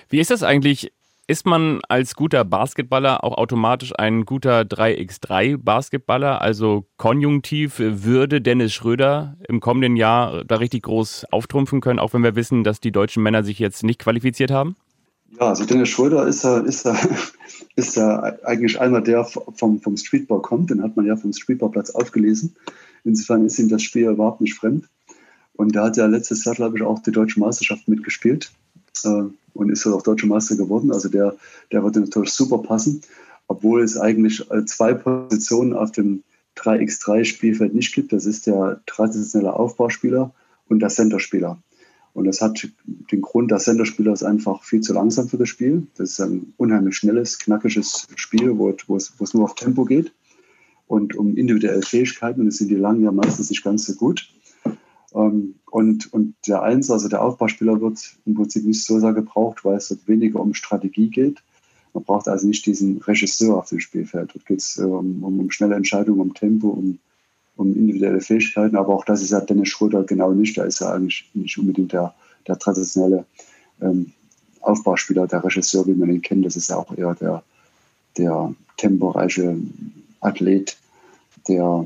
Wie 0.09 0.19
ist 0.19 0.31
das 0.31 0.43
eigentlich? 0.43 0.91
Ist 1.27 1.47
man 1.47 1.79
als 1.89 2.13
guter 2.13 2.45
Basketballer 2.45 3.23
auch 3.23 3.35
automatisch 3.39 3.93
ein 3.97 4.25
guter 4.25 4.61
3x3 4.61 5.57
Basketballer? 5.57 6.39
Also 6.39 6.85
konjunktiv 6.97 7.79
würde 7.79 8.41
Dennis 8.41 8.73
Schröder 8.73 9.35
im 9.47 9.59
kommenden 9.59 9.95
Jahr 9.95 10.45
da 10.45 10.57
richtig 10.57 10.83
groß 10.83 11.25
auftrumpfen 11.31 11.81
können, 11.81 11.97
auch 11.97 12.13
wenn 12.13 12.21
wir 12.21 12.35
wissen, 12.35 12.63
dass 12.63 12.79
die 12.79 12.91
deutschen 12.91 13.23
Männer 13.23 13.43
sich 13.43 13.57
jetzt 13.57 13.81
nicht 13.83 13.99
qualifiziert 13.99 14.51
haben? 14.51 14.75
Ja, 15.39 15.47
also 15.47 15.65
Dennis 15.65 15.89
Schröder 15.89 16.27
ist 16.27 16.43
ja, 16.43 16.59
ist 16.59 16.87
ist 17.75 17.97
eigentlich 17.97 18.79
einer, 18.79 19.01
der 19.01 19.25
vom, 19.25 19.81
vom 19.81 19.97
Streetball 19.97 20.43
kommt. 20.43 20.69
Den 20.69 20.83
hat 20.83 20.95
man 20.95 21.07
ja 21.07 21.17
vom 21.17 21.33
Streetballplatz 21.33 21.89
aufgelesen. 21.89 22.55
Insofern 23.03 23.43
ist 23.47 23.57
ihm 23.57 23.69
das 23.69 23.81
Spiel 23.81 24.09
überhaupt 24.09 24.41
nicht 24.41 24.53
fremd. 24.53 24.85
Und 25.53 25.73
der 25.73 25.85
hat 25.85 25.97
ja 25.97 26.05
letztes 26.05 26.45
Jahr, 26.45 26.53
glaube 26.53 26.77
ich, 26.77 26.83
auch 26.83 26.99
die 26.99 27.11
deutsche 27.11 27.39
Meisterschaft 27.39 27.87
mitgespielt 27.87 28.51
und 29.03 29.69
ist 29.69 29.87
auch 29.87 30.01
deutscher 30.01 30.27
Meister 30.27 30.55
geworden. 30.55 30.91
Also 30.91 31.09
der, 31.09 31.35
der 31.71 31.83
wird 31.83 31.95
natürlich 31.95 32.31
super 32.31 32.59
passen, 32.59 33.01
obwohl 33.47 33.81
es 33.81 33.97
eigentlich 33.97 34.49
äh, 34.51 34.65
zwei 34.65 34.93
Positionen 34.93 35.73
auf 35.73 35.91
dem 35.91 36.23
3x3-Spielfeld 36.57 37.73
nicht 37.73 37.93
gibt. 37.93 38.13
Das 38.13 38.25
ist 38.25 38.47
der 38.47 38.81
traditionelle 38.85 39.53
Aufbauspieler 39.53 40.33
und 40.67 40.79
der 40.79 40.89
Centerspieler. 40.89 41.57
Und 42.13 42.25
das 42.25 42.41
hat 42.41 42.65
den 42.85 43.21
Grund, 43.21 43.51
der 43.51 43.57
Centerspieler 43.57 44.13
ist 44.13 44.23
einfach 44.23 44.63
viel 44.63 44.79
zu 44.79 44.93
langsam 44.93 45.27
für 45.27 45.37
das 45.37 45.49
Spiel. 45.49 45.85
Das 45.97 46.11
ist 46.11 46.21
ein 46.21 46.53
unheimlich 46.55 46.95
schnelles, 46.95 47.39
knackiges 47.39 48.07
Spiel, 48.15 48.57
wo, 48.57 48.73
wo, 48.87 48.95
es, 48.95 49.13
wo 49.17 49.25
es 49.25 49.33
nur 49.33 49.43
auf 49.43 49.55
Tempo 49.55 49.83
geht 49.83 50.13
und 50.87 51.15
um 51.15 51.35
individuelle 51.35 51.81
Fähigkeiten. 51.81 52.39
Und 52.39 52.45
das 52.47 52.55
sind 52.55 52.69
die 52.69 52.75
Langen 52.75 53.03
ja 53.03 53.11
meistens 53.11 53.49
nicht 53.49 53.63
ganz 53.63 53.85
so 53.85 53.93
gut. 53.95 54.29
Ähm, 55.15 55.55
und, 55.71 56.11
und 56.13 56.35
der 56.47 56.61
Eins, 56.61 56.91
also 56.91 57.07
der 57.07 57.23
Aufbauspieler, 57.23 57.81
wird 57.81 57.99
im 58.25 58.35
Prinzip 58.35 58.65
nicht 58.65 58.83
so 58.83 58.99
sehr 58.99 59.13
gebraucht, 59.13 59.63
weil 59.63 59.77
es 59.77 59.87
dort 59.87 60.07
weniger 60.07 60.39
um 60.39 60.53
Strategie 60.53 61.09
geht, 61.09 61.41
Man 61.93 62.03
braucht 62.03 62.27
also 62.27 62.47
nicht 62.47 62.65
diesen 62.65 62.97
Regisseur 62.99 63.57
auf 63.57 63.69
dem 63.69 63.79
Spielfeld. 63.79 64.31
Dort 64.33 64.45
geht 64.45 64.59
es 64.59 64.77
äh, 64.77 64.83
um, 64.83 65.23
um, 65.23 65.51
schnelle 65.51 65.75
Entscheidungen, 65.75 66.19
um 66.19 66.33
Tempo, 66.33 66.69
um, 66.69 66.99
um 67.55 67.73
individuelle 67.73 68.21
Fähigkeiten. 68.21 68.75
Aber 68.75 68.93
auch 68.93 69.05
das 69.05 69.21
ist 69.21 69.31
ja 69.31 69.39
Dennis 69.39 69.69
Schröder 69.69 70.03
genau 70.03 70.31
nicht. 70.33 70.57
Da 70.57 70.63
ist 70.65 70.81
er 70.81 70.93
eigentlich 70.93 71.29
nicht 71.33 71.57
unbedingt 71.57 71.93
der, 71.93 72.13
der 72.47 72.59
traditionelle 72.59 73.25
ähm, 73.81 74.11
Aufbauspieler, 74.61 75.27
der 75.27 75.43
Regisseur, 75.43 75.87
wie 75.87 75.93
man 75.93 76.09
ihn 76.09 76.21
kennt. 76.21 76.45
Das 76.45 76.55
ist 76.55 76.69
ja 76.69 76.77
auch 76.77 76.97
eher 76.97 77.15
der, 77.15 77.43
der 78.17 78.53
temporeiche 78.77 79.57
Athlet, 80.19 80.77
der 81.47 81.85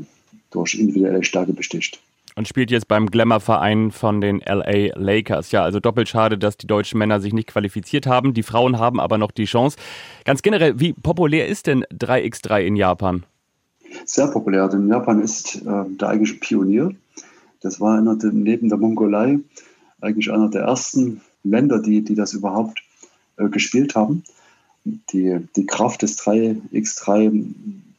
durch 0.52 0.76
individuelle 0.76 1.24
Stärke 1.24 1.54
besticht 1.54 2.02
und 2.40 2.48
spielt 2.48 2.72
jetzt 2.72 2.88
beim 2.88 3.08
Glamour-Verein 3.08 3.92
von 3.92 4.22
den 4.22 4.40
LA 4.40 4.98
Lakers. 4.98 5.52
Ja, 5.52 5.64
also 5.64 5.82
doppelt 5.82 6.08
schade, 6.08 6.38
dass 6.38 6.56
die 6.56 6.68
deutschen 6.68 6.98
Männer 6.98 7.20
sich 7.20 7.34
nicht 7.34 7.50
qualifiziert 7.50 8.08
haben. 8.08 8.34
Die 8.34 8.44
Frauen 8.44 8.80
haben 8.80 9.02
aber 9.02 9.18
noch 9.18 9.32
die 9.32 9.44
Chance. 9.44 9.76
Ganz 10.24 10.42
generell, 10.42 10.80
wie 10.80 10.94
populär 10.94 11.50
ist 11.50 11.68
denn 11.68 11.84
3x3 11.94 12.62
in 12.62 12.78
Japan? 12.78 13.26
Sehr 14.06 14.28
populär, 14.28 14.70
denn 14.70 14.88
Japan 14.88 15.22
ist 15.22 15.58
äh, 15.58 15.84
der 16.00 16.08
eigentliche 16.08 16.36
Pionier. 16.36 16.96
Das 17.60 17.82
war 17.82 17.98
einer, 17.98 18.16
neben 18.32 18.70
der 18.70 18.78
Mongolei 18.78 19.40
eigentlich 20.00 20.32
einer 20.32 20.50
der 20.50 20.62
ersten 20.62 21.20
Länder, 21.44 21.82
die, 21.82 22.06
die 22.06 22.16
das 22.16 22.32
überhaupt 22.32 22.82
äh, 23.36 23.50
gespielt 23.50 23.96
haben, 23.96 24.24
die 24.86 25.40
die 25.58 25.66
Kraft 25.66 26.04
des 26.04 26.18
3x3 26.18 27.44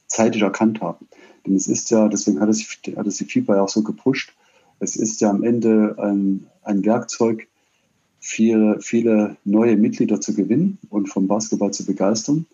zeitig 0.06 0.40
erkannt 0.40 0.80
haben. 0.80 1.06
Denn 1.46 1.56
es 1.56 1.66
ist 1.66 1.90
ja, 1.90 2.08
deswegen 2.08 2.40
hat 2.40 2.48
es, 2.48 2.66
hat 2.96 3.06
es 3.06 3.16
die 3.16 3.24
FIBA 3.24 3.56
ja 3.56 3.62
auch 3.62 3.68
so 3.68 3.82
gepusht, 3.82 4.32
es 4.80 4.96
ist 4.96 5.20
ja 5.20 5.30
am 5.30 5.42
Ende 5.44 5.96
ein, 5.98 6.46
ein 6.62 6.84
Werkzeug, 6.84 7.46
viele, 8.18 8.80
viele 8.80 9.36
neue 9.44 9.76
Mitglieder 9.76 10.20
zu 10.20 10.34
gewinnen 10.34 10.78
und 10.88 11.08
vom 11.08 11.26
Basketball 11.26 11.72
zu 11.72 11.84
begeistern. 11.84 12.46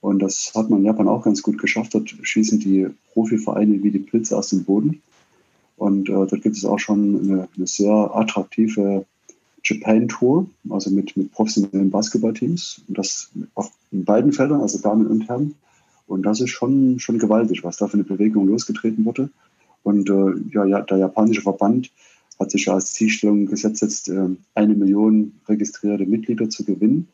Und 0.00 0.20
das 0.20 0.52
hat 0.54 0.68
man 0.68 0.80
in 0.80 0.86
Japan 0.86 1.08
auch 1.08 1.22
ganz 1.22 1.42
gut 1.42 1.58
geschafft. 1.58 1.94
Dort 1.94 2.10
schießen 2.22 2.58
die 2.58 2.88
Profivereine 3.12 3.82
wie 3.82 3.90
die 3.90 3.98
Blitze 3.98 4.36
aus 4.36 4.50
dem 4.50 4.64
Boden. 4.64 5.00
Und 5.76 6.08
äh, 6.08 6.12
dort 6.12 6.42
gibt 6.42 6.56
es 6.56 6.64
auch 6.64 6.78
schon 6.78 7.20
eine, 7.20 7.48
eine 7.56 7.66
sehr 7.66 7.92
attraktive 7.92 9.06
Japan-Tour, 9.64 10.46
also 10.70 10.90
mit, 10.90 11.16
mit 11.16 11.32
professionellen 11.32 11.90
Basketballteams. 11.90 12.82
Und 12.88 12.98
das 12.98 13.30
auf 13.54 13.70
beiden 13.92 14.32
Feldern, 14.32 14.60
also 14.60 14.78
Damen 14.78 15.06
und 15.06 15.28
Herren. 15.28 15.54
Und 16.06 16.24
das 16.24 16.40
ist 16.40 16.50
schon, 16.50 16.98
schon 16.98 17.18
gewaltig, 17.18 17.64
was 17.64 17.76
da 17.76 17.88
für 17.88 17.94
eine 17.94 18.04
Bewegung 18.04 18.48
losgetreten 18.48 19.04
wurde. 19.04 19.30
Und 19.82 20.10
äh, 20.10 20.34
ja, 20.52 20.64
ja, 20.64 20.80
der 20.80 20.98
japanische 20.98 21.42
Verband 21.42 21.90
hat 22.38 22.50
sich 22.50 22.68
als 22.70 22.92
Zielstellung 22.92 23.46
gesetzt, 23.46 23.82
jetzt 23.82 24.08
äh, 24.08 24.28
eine 24.54 24.74
Million 24.74 25.32
registrierte 25.48 26.06
Mitglieder 26.06 26.48
zu 26.48 26.64
gewinnen. 26.64 27.08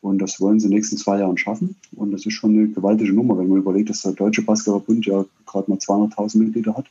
Und 0.00 0.18
das 0.18 0.40
wollen 0.40 0.60
sie 0.60 0.66
in 0.66 0.70
den 0.70 0.76
nächsten 0.76 0.98
zwei 0.98 1.20
Jahren 1.20 1.38
schaffen. 1.38 1.76
Und 1.96 2.12
das 2.12 2.26
ist 2.26 2.34
schon 2.34 2.50
eine 2.50 2.68
gewaltige 2.68 3.12
Nummer, 3.12 3.38
wenn 3.38 3.48
man 3.48 3.58
überlegt, 3.58 3.88
dass 3.88 4.02
der 4.02 4.12
Deutsche 4.12 4.42
Basketballbund 4.42 5.06
ja 5.06 5.24
gerade 5.46 5.70
mal 5.70 5.78
200.000 5.78 6.38
Mitglieder 6.38 6.76
hat. 6.76 6.86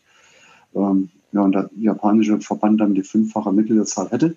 Ähm, 0.73 1.09
ja, 1.31 1.41
und 1.41 1.53
der 1.53 1.69
japanische 1.79 2.39
Verband 2.39 2.81
dann 2.81 2.95
die 2.95 3.03
fünffache 3.03 3.51
Mitgliederzahl 3.51 4.09
hätte, 4.09 4.35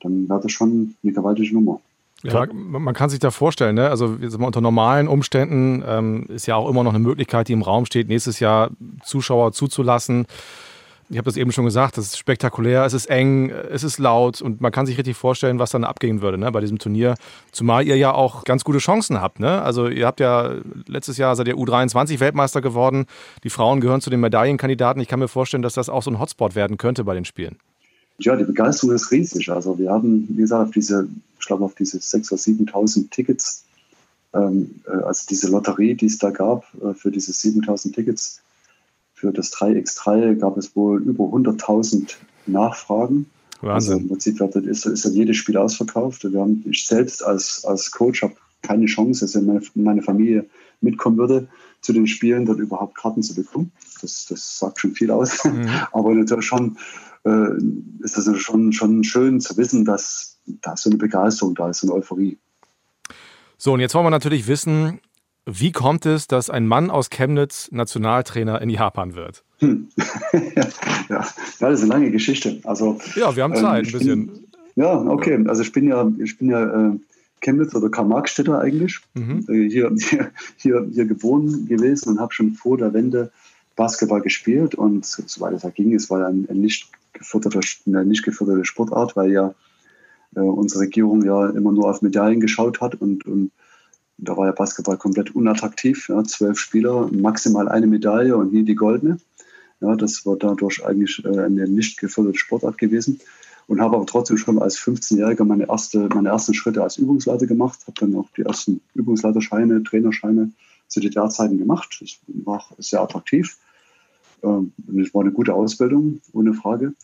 dann 0.00 0.28
wäre 0.28 0.40
das 0.40 0.52
schon 0.52 0.94
eine 1.02 1.12
gewaltige 1.12 1.52
Nummer. 1.54 1.80
Ja, 2.22 2.46
man 2.52 2.94
kann 2.94 3.10
sich 3.10 3.18
da 3.18 3.30
vorstellen, 3.30 3.74
ne? 3.74 3.90
also 3.90 4.16
unter 4.38 4.60
normalen 4.60 5.06
Umständen 5.06 5.84
ähm, 5.86 6.26
ist 6.28 6.46
ja 6.46 6.56
auch 6.56 6.68
immer 6.68 6.82
noch 6.82 6.94
eine 6.94 6.98
Möglichkeit, 6.98 7.48
die 7.48 7.52
im 7.52 7.62
Raum 7.62 7.84
steht, 7.84 8.08
nächstes 8.08 8.40
Jahr 8.40 8.70
Zuschauer 9.04 9.52
zuzulassen. 9.52 10.26
Ich 11.08 11.18
habe 11.18 11.26
das 11.26 11.36
eben 11.36 11.52
schon 11.52 11.64
gesagt, 11.64 11.98
das 11.98 12.06
ist 12.06 12.18
spektakulär, 12.18 12.84
es 12.84 12.92
ist 12.92 13.06
eng, 13.06 13.50
es 13.50 13.84
ist 13.84 13.98
laut 13.98 14.42
und 14.42 14.60
man 14.60 14.72
kann 14.72 14.86
sich 14.86 14.98
richtig 14.98 15.16
vorstellen, 15.16 15.60
was 15.60 15.70
dann 15.70 15.84
abgehen 15.84 16.20
würde 16.20 16.36
ne, 16.36 16.50
bei 16.50 16.60
diesem 16.60 16.78
Turnier. 16.78 17.14
Zumal 17.52 17.86
ihr 17.86 17.96
ja 17.96 18.12
auch 18.12 18.42
ganz 18.42 18.64
gute 18.64 18.78
Chancen 18.78 19.20
habt. 19.20 19.38
Ne? 19.38 19.62
Also 19.62 19.86
ihr 19.86 20.04
habt 20.04 20.18
ja 20.18 20.54
letztes 20.88 21.16
Jahr 21.16 21.36
seid 21.36 21.46
ihr 21.46 21.54
U23 21.54 22.18
Weltmeister 22.18 22.60
geworden. 22.60 23.06
Die 23.44 23.50
Frauen 23.50 23.80
gehören 23.80 24.00
zu 24.00 24.10
den 24.10 24.18
Medaillenkandidaten. 24.18 25.00
Ich 25.00 25.06
kann 25.06 25.20
mir 25.20 25.28
vorstellen, 25.28 25.62
dass 25.62 25.74
das 25.74 25.88
auch 25.88 26.02
so 26.02 26.10
ein 26.10 26.18
Hotspot 26.18 26.56
werden 26.56 26.76
könnte 26.76 27.04
bei 27.04 27.14
den 27.14 27.24
Spielen. 27.24 27.58
Ja, 28.18 28.36
die 28.36 28.44
Begeisterung 28.44 28.94
ist 28.94 29.10
riesig. 29.10 29.50
Also 29.50 29.78
wir 29.78 29.90
haben, 29.90 30.26
wie 30.30 30.42
gesagt, 30.42 30.68
auf 30.68 30.70
diese, 30.72 31.08
ich 31.38 31.46
glaube, 31.46 31.64
auf 31.64 31.74
diese 31.74 31.98
6.000 31.98 32.32
oder 32.32 32.82
7.000 32.82 33.10
Tickets, 33.10 33.64
ähm, 34.32 34.80
äh, 34.86 35.02
also 35.02 35.26
diese 35.28 35.48
Lotterie, 35.50 35.94
die 35.94 36.06
es 36.06 36.18
da 36.18 36.30
gab, 36.30 36.64
äh, 36.82 36.94
für 36.94 37.10
diese 37.10 37.32
7.000 37.32 37.94
Tickets, 37.94 38.40
für 39.14 39.32
das 39.32 39.52
3x3 39.52 40.34
gab 40.34 40.56
es 40.56 40.76
wohl 40.76 41.02
über 41.02 41.24
100.000 41.24 42.16
Nachfragen. 42.46 43.26
Wahnsinn. 43.60 43.92
Also 43.92 44.02
im 44.02 44.08
Prinzip 44.08 44.40
ist, 44.40 44.86
ist 44.86 45.04
dann 45.04 45.12
jedes 45.12 45.36
Spiel 45.36 45.56
ausverkauft. 45.56 46.30
Wir 46.30 46.40
haben, 46.40 46.62
ich 46.68 46.86
selbst 46.86 47.24
als, 47.24 47.64
als 47.64 47.90
Coach 47.90 48.22
habe 48.22 48.34
keine 48.62 48.86
Chance, 48.86 49.24
dass 49.24 49.34
meine, 49.34 49.62
meine 49.74 50.02
Familie 50.02 50.46
mitkommen 50.80 51.16
würde 51.16 51.48
zu 51.80 51.92
den 51.92 52.06
Spielen, 52.06 52.44
dort 52.44 52.58
überhaupt 52.58 52.96
Karten 52.96 53.22
zu 53.22 53.34
bekommen. 53.34 53.72
Das, 54.02 54.26
das 54.26 54.58
sagt 54.58 54.80
schon 54.80 54.92
viel 54.92 55.10
aus. 55.10 55.44
Mhm. 55.44 55.68
Aber 55.92 56.14
natürlich 56.14 56.44
schon 56.44 56.76
äh, 57.26 58.04
ist 58.04 58.16
es 58.16 58.40
schon, 58.40 58.72
schon 58.72 59.04
schön 59.04 59.40
zu 59.40 59.56
wissen, 59.56 59.84
dass 59.84 60.38
da 60.46 60.76
so 60.76 60.90
eine 60.90 60.98
Begeisterung 60.98 61.54
da 61.54 61.70
ist, 61.70 61.80
so 61.80 61.88
eine 61.88 61.96
Euphorie. 61.96 62.38
So, 63.58 63.72
und 63.72 63.80
jetzt 63.80 63.94
wollen 63.94 64.06
wir 64.06 64.10
natürlich 64.10 64.46
wissen, 64.46 65.00
wie 65.44 65.72
kommt 65.72 66.06
es, 66.06 66.26
dass 66.26 66.50
ein 66.50 66.66
Mann 66.66 66.90
aus 66.90 67.10
Chemnitz 67.10 67.70
Nationaltrainer 67.72 68.60
in 68.60 68.70
Japan 68.70 69.14
wird? 69.14 69.44
Hm. 69.58 69.88
ja, 71.08 71.26
das 71.60 71.80
ist 71.80 71.82
eine 71.82 71.86
lange 71.86 72.10
Geschichte. 72.10 72.60
Also, 72.64 72.98
ja, 73.14 73.34
wir 73.34 73.42
haben 73.42 73.54
Zeit, 73.54 73.86
ähm, 73.86 73.86
ein 73.86 73.92
bisschen. 73.92 74.26
Bin, 74.26 74.46
ja, 74.76 74.94
okay. 74.94 75.44
Also 75.48 75.62
ich 75.62 75.72
bin 75.72 75.88
ja, 75.88 76.10
ich 76.18 76.36
bin 76.38 76.50
ja 76.50 76.88
äh, 76.88 76.98
Chemnitz 77.40 77.74
oder 77.74 77.88
Karl-Marx-Städter 77.88 78.60
eigentlich. 78.60 79.00
Mhm. 79.14 79.46
Äh, 79.48 79.68
hier, 79.68 79.92
hier, 79.98 80.30
hier, 80.56 80.86
hier 80.92 81.04
geboren 81.06 81.66
gewesen 81.66 82.10
und 82.10 82.20
habe 82.20 82.34
schon 82.34 82.52
vor 82.52 82.76
der 82.76 82.92
Wende 82.92 83.32
Basketball 83.74 84.20
gespielt. 84.20 84.74
Und 84.74 85.06
soweit 85.06 85.54
es 85.54 85.62
da 85.62 85.70
ging, 85.70 85.94
es 85.94 86.10
war 86.10 86.26
ein, 86.26 86.46
ein 86.50 86.60
nicht 86.60 86.90
geförderte, 87.18 87.60
eine 87.86 88.04
nicht 88.04 88.24
geförderte 88.24 88.64
Sportart, 88.64 89.16
weil 89.16 89.32
ja 89.32 89.54
äh, 90.34 90.40
unsere 90.40 90.82
Regierung 90.82 91.24
ja 91.24 91.48
immer 91.50 91.72
nur 91.72 91.90
auf 91.90 92.02
Medaillen 92.02 92.40
geschaut 92.40 92.80
hat 92.80 92.94
und, 92.96 93.26
und 93.26 93.50
da 94.18 94.36
war 94.36 94.46
ja 94.46 94.52
Basketball 94.52 94.96
komplett 94.96 95.34
unattraktiv. 95.34 96.08
Ja, 96.08 96.24
zwölf 96.24 96.58
Spieler, 96.58 97.08
maximal 97.12 97.68
eine 97.68 97.86
Medaille 97.86 98.36
und 98.36 98.52
nie 98.52 98.64
die 98.64 98.74
goldene. 98.74 99.18
Ja, 99.80 99.94
das 99.94 100.24
war 100.24 100.36
dadurch 100.36 100.84
eigentlich 100.84 101.22
äh, 101.24 101.38
eine 101.38 101.68
nicht 101.68 101.98
geförderte 101.98 102.38
Sportart 102.38 102.78
gewesen. 102.78 103.20
Und 103.66 103.80
habe 103.80 103.96
aber 103.96 104.06
trotzdem 104.06 104.36
schon 104.36 104.60
als 104.60 104.78
15-Jähriger 104.78 105.44
meine, 105.44 105.68
erste, 105.68 106.08
meine 106.14 106.28
ersten 106.28 106.54
Schritte 106.54 106.82
als 106.82 106.98
Übungsleiter 106.98 107.46
gemacht, 107.46 107.80
habe 107.86 107.98
dann 107.98 108.14
auch 108.14 108.30
die 108.36 108.42
ersten 108.42 108.80
Übungsleiterscheine, 108.94 109.82
Trainerscheine 109.82 110.52
zu 110.86 111.00
DDR-Zeiten 111.00 111.58
gemacht. 111.58 111.98
Das 112.00 112.16
war 112.28 112.64
sehr 112.78 113.02
attraktiv. 113.02 113.58
Ähm, 114.42 114.72
es 115.00 115.14
war 115.14 115.22
eine 115.22 115.32
gute 115.32 115.54
Ausbildung, 115.54 116.20
ohne 116.32 116.54
Frage. 116.54 116.94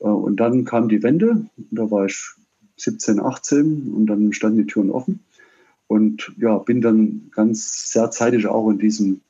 Äh, 0.00 0.04
und 0.04 0.36
dann 0.36 0.64
kam 0.64 0.88
die 0.88 1.02
Wende, 1.02 1.46
da 1.70 1.90
war 1.90 2.06
ich 2.06 2.30
17, 2.76 3.20
18 3.20 3.92
und 3.94 4.06
dann 4.06 4.32
standen 4.32 4.58
die 4.58 4.66
Türen 4.66 4.90
offen. 4.90 5.20
Und 5.86 6.32
ja, 6.38 6.58
bin 6.58 6.80
dann 6.80 7.30
ganz 7.30 7.92
sehr 7.92 8.10
zeitig 8.10 8.46
auch 8.46 8.70
in 8.70 8.78
diesen 8.78 9.20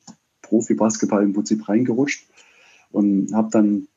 Profi-Basketball 0.42 1.22
im 1.22 1.32
Prinzip 1.32 1.68
reingerutscht 1.68 2.26
und 2.92 3.32
habe 3.34 3.49
dann 3.51 3.88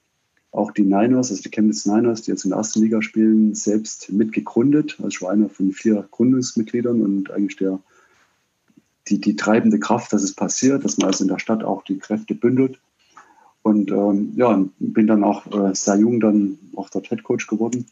auch 0.51 0.71
die 0.71 0.83
Niners, 0.83 1.29
also 1.29 1.43
die 1.43 1.51
Chemnitz 1.51 1.85
Niners, 1.85 2.23
die 2.23 2.31
jetzt 2.31 2.45
in 2.45 2.49
der 2.49 2.57
ersten 2.57 2.81
Liga 2.81 3.01
spielen, 3.01 3.53
selbst 3.53 4.11
mitgegründet. 4.11 4.95
Also 4.97 5.09
ich 5.09 5.21
war 5.21 5.31
einer 5.31 5.49
von 5.49 5.71
vier 5.71 6.07
Gründungsmitgliedern 6.09 7.01
und 7.01 7.31
eigentlich 7.31 7.57
der, 7.57 7.79
die, 9.07 9.21
die 9.21 9.35
treibende 9.35 9.79
Kraft, 9.79 10.13
dass 10.13 10.23
es 10.23 10.33
passiert, 10.33 10.83
dass 10.83 10.97
man 10.97 11.07
also 11.07 11.23
in 11.23 11.29
der 11.29 11.39
Stadt 11.39 11.63
auch 11.63 11.83
die 11.83 11.99
Kräfte 11.99 12.33
bündelt. 12.33 12.79
Und 13.67 13.91
ähm, 13.91 14.31
ja, 14.37 14.63
bin 14.79 15.07
dann 15.07 15.25
auch 15.25 15.45
äh, 15.47 15.75
sehr 15.75 15.97
jung 15.97 16.21
dann 16.21 16.57
auch 16.77 16.89
dort 16.89 17.09
Head 17.09 17.23
Coach 17.23 17.47
geworden. 17.47 17.85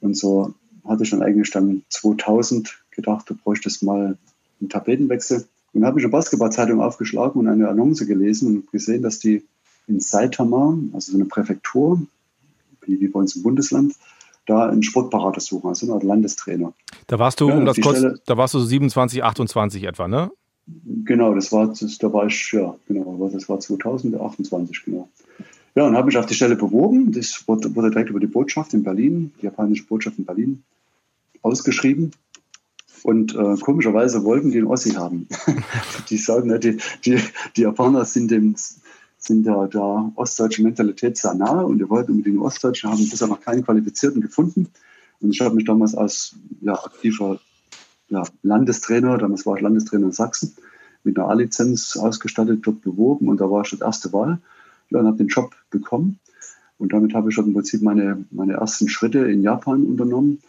Und 0.00 0.16
so 0.16 0.52
hatte 0.84 1.04
ich 1.04 1.10
dann 1.10 1.22
eigentlich 1.22 1.52
dann 1.52 1.84
2000 1.90 2.76
gedacht, 2.90 3.30
du 3.30 3.36
bräuchtest 3.36 3.84
mal 3.84 4.18
einen 4.60 4.68
Tapetenwechsel. 4.68 5.46
Und 5.72 5.84
habe 5.84 6.00
ich 6.00 6.04
eine 6.04 6.10
Basketballzeitung 6.10 6.80
aufgeschlagen 6.80 7.40
und 7.40 7.46
eine 7.46 7.68
Annonce 7.68 8.04
gelesen 8.04 8.48
und 8.48 8.72
gesehen, 8.72 9.02
dass 9.02 9.20
die 9.20 9.44
in 9.86 10.00
Saitama, 10.00 10.76
also 10.92 11.12
so 11.12 11.18
eine 11.18 11.26
Präfektur, 11.26 12.02
wie, 12.84 13.00
wie 13.00 13.06
bei 13.06 13.20
uns 13.20 13.36
im 13.36 13.44
Bundesland, 13.44 13.94
da 14.46 14.68
einen 14.68 14.82
Sportberater 14.82 15.40
suchen, 15.40 15.68
also 15.68 15.86
eine 15.86 15.94
Art 15.94 16.02
Landestrainer. 16.02 16.72
Da 17.06 17.20
warst 17.20 17.40
du, 17.40 17.48
ja, 17.48 17.56
um 17.56 17.64
das 17.64 17.80
kurz, 17.80 17.98
Stelle, 17.98 18.18
da 18.26 18.36
warst 18.36 18.54
du 18.54 18.58
27, 18.58 19.22
28 19.22 19.84
etwa, 19.84 20.08
ne? 20.08 20.32
Genau, 20.66 21.34
das 21.34 21.52
war, 21.52 21.68
das, 21.68 21.98
da 21.98 22.12
war 22.12 22.26
ich, 22.26 22.52
ja, 22.52 22.76
genau, 22.88 23.30
das 23.32 23.48
war 23.48 23.60
2028, 23.60 24.84
genau. 24.84 25.08
Ja, 25.76 25.86
und 25.86 25.94
habe 25.94 26.06
mich 26.06 26.16
auf 26.16 26.26
die 26.26 26.34
Stelle 26.34 26.56
beworben. 26.56 27.12
Das 27.12 27.46
wurde, 27.46 27.74
wurde, 27.76 27.90
direkt 27.90 28.10
über 28.10 28.18
die 28.18 28.26
Botschaft 28.26 28.74
in 28.74 28.82
Berlin, 28.82 29.32
die 29.40 29.44
japanische 29.44 29.84
Botschaft 29.84 30.18
in 30.18 30.24
Berlin, 30.24 30.62
ausgeschrieben. 31.42 32.12
Und 33.02 33.34
äh, 33.34 33.56
komischerweise 33.60 34.24
wollten 34.24 34.50
die 34.50 34.58
einen 34.58 34.66
Ossi 34.66 34.92
haben. 34.92 35.28
die 36.10 36.16
sagen, 36.16 36.48
ne, 36.48 36.58
die, 36.58 36.78
die, 37.04 37.20
die 37.56 37.60
Japaner 37.60 38.04
sind, 38.04 38.30
dem, 38.30 38.56
sind 39.18 39.46
der, 39.46 39.68
der 39.68 40.12
ostdeutschen 40.16 40.64
Mentalität 40.64 41.16
sehr 41.16 41.34
nahe 41.34 41.64
und 41.64 41.78
wir 41.78 41.90
wollten 41.90 42.12
unbedingt 42.12 42.36
einen 42.36 42.46
Ostdeutschen 42.46 42.90
haben 42.90 43.08
bisher 43.08 43.28
noch 43.28 43.40
keinen 43.40 43.64
Qualifizierten 43.64 44.20
gefunden. 44.20 44.68
Und 45.20 45.30
ich 45.30 45.40
habe 45.40 45.54
mich 45.54 45.66
damals 45.66 45.94
als 45.94 46.36
ja, 46.62 46.72
aktiver 46.72 47.38
ja, 48.08 48.22
Landestrainer, 48.42 49.18
damals 49.18 49.46
war 49.46 49.56
ich 49.56 49.62
Landestrainer 49.62 50.06
in 50.06 50.12
Sachsen, 50.12 50.54
mit 51.04 51.18
einer 51.18 51.28
A-Lizenz 51.28 51.96
ausgestattet, 51.96 52.60
dort 52.62 52.82
beworben 52.82 53.28
und 53.28 53.40
da 53.40 53.50
war 53.50 53.62
ich 53.62 53.70
die 53.70 53.78
erste 53.78 54.12
Wahl. 54.12 54.38
Ja, 54.90 55.00
und 55.00 55.06
habe 55.06 55.16
den 55.16 55.28
Job 55.28 55.54
bekommen. 55.70 56.18
Und 56.78 56.92
damit 56.92 57.14
habe 57.14 57.30
ich 57.30 57.38
im 57.38 57.54
Prinzip 57.54 57.82
meine, 57.82 58.24
meine 58.30 58.54
ersten 58.54 58.88
Schritte 58.88 59.20
in 59.20 59.42
Japan 59.42 59.84
unternommen. 59.84 60.40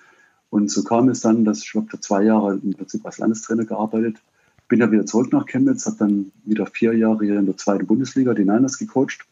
Und 0.50 0.70
so 0.70 0.84
kam 0.84 1.10
es 1.10 1.22
dann, 1.22 1.46
dass 1.46 1.64
ich 1.64 1.72
da 1.74 2.02
zwei 2.02 2.24
Jahre 2.24 2.60
im 2.62 2.74
Prinzip 2.74 3.06
als 3.06 3.18
Landestrainer 3.18 3.66
gearbeitet. 3.66 4.18
Bin 4.68 4.80
dann 4.80 4.92
wieder 4.92 5.06
zurück 5.06 5.32
nach 5.32 5.46
Chemnitz, 5.46 5.86
habe 5.86 5.98
dann 5.98 6.32
wieder 6.44 6.66
vier 6.66 6.94
Jahre 6.94 7.26
hier 7.26 7.40
in 7.40 7.46
der 7.46 7.58
zweiten 7.58 7.88
Bundesliga 7.88 8.34
die 8.34 8.44
Niners 8.44 8.78
gecoacht. 8.78 9.26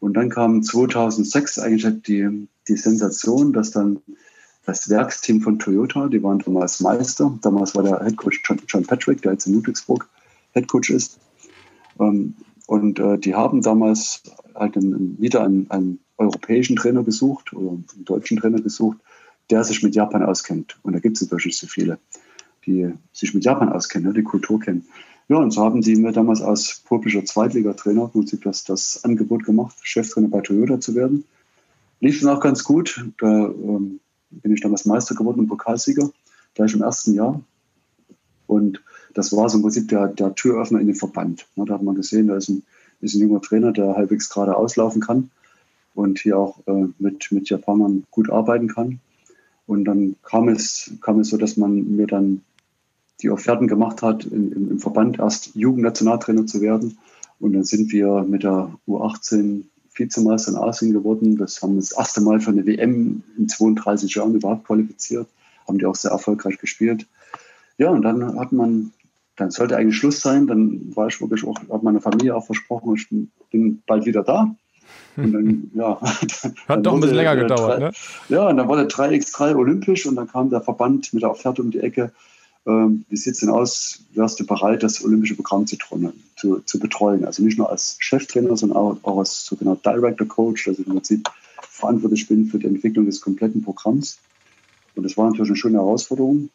Und 0.00 0.14
dann 0.14 0.30
kam 0.30 0.62
2006 0.62 1.58
eigentlich 1.58 2.02
die, 2.02 2.48
die 2.68 2.76
Sensation, 2.76 3.52
dass 3.52 3.70
dann 3.70 4.00
das 4.64 4.88
Werksteam 4.88 5.40
von 5.40 5.58
Toyota, 5.58 6.08
die 6.08 6.22
waren 6.22 6.38
damals 6.38 6.80
Meister. 6.80 7.36
Damals 7.42 7.74
war 7.74 7.82
der 7.82 8.00
Headcoach 8.00 8.40
John, 8.44 8.60
John 8.68 8.84
Patrick, 8.84 9.22
der 9.22 9.32
jetzt 9.32 9.46
in 9.46 9.54
Ludwigsburg 9.54 10.08
Headcoach 10.52 10.90
ist. 10.90 11.18
Ähm, 11.98 12.34
und 12.66 12.98
äh, 12.98 13.18
die 13.18 13.34
haben 13.34 13.60
damals 13.60 14.22
halt 14.54 14.76
einen, 14.76 15.20
wieder 15.20 15.42
einen, 15.44 15.70
einen, 15.70 15.98
europäischen 16.18 16.76
Trainer 16.76 17.02
gesucht 17.02 17.52
oder 17.52 17.70
einen 17.70 18.04
deutschen 18.04 18.36
Trainer 18.36 18.60
gesucht, 18.60 18.98
der 19.50 19.64
sich 19.64 19.82
mit 19.82 19.96
Japan 19.96 20.22
auskennt. 20.22 20.78
Und 20.82 20.92
da 20.92 21.00
gibt 21.00 21.20
es 21.20 21.28
natürlich 21.28 21.58
so 21.58 21.66
viele, 21.66 21.98
die 22.64 22.92
sich 23.12 23.34
mit 23.34 23.44
Japan 23.44 23.70
auskennen, 23.70 24.14
die 24.14 24.22
Kultur 24.22 24.60
kennen. 24.60 24.86
Ja, 25.28 25.38
und 25.38 25.50
so 25.50 25.62
haben 25.64 25.80
die 25.80 25.96
mir 25.96 26.12
damals 26.12 26.40
als 26.40 26.82
publischer 26.84 27.24
Zweitligatrainer 27.24 28.06
Prinzip 28.06 28.42
das, 28.42 28.62
das 28.62 29.02
Angebot 29.02 29.44
gemacht, 29.44 29.74
Cheftrainer 29.82 30.28
bei 30.28 30.42
Toyota 30.42 30.78
zu 30.78 30.94
werden. 30.94 31.24
Lief 31.98 32.20
dann 32.20 32.36
auch 32.36 32.40
ganz 32.40 32.62
gut. 32.62 33.04
Da 33.18 33.46
ähm, 33.46 33.98
bin 34.42 34.52
ich 34.52 34.60
damals 34.60 34.84
Meister 34.84 35.14
geworden 35.14 35.40
und 35.40 35.48
Pokalsieger, 35.48 36.10
gleich 36.54 36.74
im 36.74 36.82
ersten 36.82 37.14
Jahr. 37.14 37.40
Und 38.46 38.82
das 39.14 39.34
war 39.34 39.48
so 39.48 39.58
im 39.58 39.62
Prinzip 39.62 39.88
der, 39.88 40.08
der 40.08 40.34
Türöffner 40.34 40.80
in 40.80 40.86
den 40.86 40.96
Verband. 40.96 41.46
Da 41.56 41.74
hat 41.74 41.82
man 41.82 41.94
gesehen, 41.94 42.28
da 42.28 42.36
ist 42.36 42.48
ein, 42.48 42.62
ist 43.00 43.14
ein 43.14 43.20
junger 43.20 43.40
Trainer, 43.40 43.72
der 43.72 43.94
halbwegs 43.94 44.28
gerade 44.28 44.56
auslaufen 44.56 45.00
kann 45.00 45.30
und 45.94 46.18
hier 46.18 46.38
auch 46.38 46.58
äh, 46.66 46.86
mit, 46.98 47.30
mit 47.30 47.48
Japanern 47.48 48.04
gut 48.10 48.30
arbeiten 48.30 48.68
kann. 48.68 49.00
Und 49.66 49.84
dann 49.84 50.16
kam 50.22 50.48
es, 50.48 50.92
kam 51.00 51.20
es 51.20 51.28
so, 51.28 51.36
dass 51.36 51.56
man 51.56 51.96
mir 51.96 52.06
dann 52.06 52.42
die 53.20 53.30
Offerten 53.30 53.68
gemacht 53.68 54.02
hat, 54.02 54.24
in, 54.24 54.52
im, 54.52 54.70
im 54.72 54.78
Verband 54.78 55.18
erst 55.18 55.54
Jugendnationaltrainer 55.54 56.46
zu 56.46 56.60
werden. 56.60 56.98
Und 57.38 57.54
dann 57.54 57.64
sind 57.64 57.92
wir 57.92 58.22
mit 58.22 58.42
der 58.42 58.72
U18 58.86 59.64
Vizemeister 59.94 60.52
in 60.52 60.58
Asien 60.58 60.92
geworden. 60.92 61.36
Das 61.36 61.62
haben 61.62 61.74
wir 61.74 61.80
das 61.80 61.92
erste 61.92 62.20
Mal 62.20 62.40
für 62.40 62.50
eine 62.50 62.66
WM 62.66 63.22
in 63.36 63.48
32 63.48 64.14
Jahren 64.14 64.34
überhaupt 64.34 64.66
qualifiziert. 64.66 65.28
Haben 65.66 65.78
die 65.78 65.86
auch 65.86 65.94
sehr 65.94 66.10
erfolgreich 66.10 66.58
gespielt. 66.58 67.06
Ja, 67.78 67.90
und 67.90 68.02
dann 68.02 68.38
hat 68.38 68.52
man, 68.52 68.92
dann 69.36 69.50
sollte 69.50 69.76
eigentlich 69.76 69.96
Schluss 69.96 70.20
sein. 70.20 70.46
Dann 70.46 70.94
war 70.94 71.08
ich 71.08 71.20
wirklich 71.20 71.44
auch, 71.46 71.58
hat 71.70 71.82
meine 71.82 72.00
Familie 72.00 72.34
auch 72.36 72.46
versprochen, 72.46 72.94
ich 72.94 73.08
bin 73.50 73.82
bald 73.86 74.06
wieder 74.06 74.22
da. 74.22 74.54
Und 75.16 75.32
dann, 75.32 75.70
ja. 75.74 76.00
Hat 76.68 76.86
doch 76.86 76.94
ein 76.94 77.00
bisschen 77.00 77.16
länger 77.16 77.36
gedauert, 77.36 77.80
drei, 77.80 77.86
ne? 77.86 77.92
Ja, 78.28 78.48
und 78.48 78.56
dann 78.56 78.68
wurde 78.68 78.84
3x3 78.84 79.54
olympisch 79.56 80.06
und 80.06 80.16
dann 80.16 80.28
kam 80.28 80.50
der 80.50 80.60
Verband 80.60 81.12
mit 81.12 81.22
der 81.22 81.30
Offerte 81.30 81.62
um 81.62 81.70
die 81.70 81.80
Ecke. 81.80 82.12
Ähm, 82.66 83.04
wie 83.08 83.16
sieht 83.16 83.34
es 83.34 83.40
denn 83.40 83.50
aus? 83.50 84.04
Wärst 84.14 84.38
du 84.38 84.46
bereit, 84.46 84.82
das 84.82 85.04
olympische 85.04 85.34
Programm 85.34 85.66
zu, 85.66 85.76
zu, 86.36 86.60
zu 86.60 86.78
betreuen? 86.78 87.24
Also 87.24 87.42
nicht 87.42 87.58
nur 87.58 87.70
als 87.70 87.96
Cheftrainer, 87.98 88.56
sondern 88.56 88.78
auch, 88.78 88.98
auch 89.02 89.18
als 89.18 89.44
sogenannter 89.44 89.92
Director 89.92 90.26
Coach, 90.26 90.66
dass 90.66 90.78
ich 90.78 90.86
im 90.86 90.92
Prinzip 90.92 91.28
verantwortlich 91.62 92.28
bin 92.28 92.46
für 92.46 92.58
die 92.58 92.66
Entwicklung 92.66 93.06
des 93.06 93.20
kompletten 93.20 93.62
Programms. 93.62 94.18
Und 94.94 95.04
das 95.04 95.16
war 95.16 95.26
natürlich 95.26 95.50
eine 95.50 95.56
schöne 95.56 95.78
Herausforderung. 95.78 96.50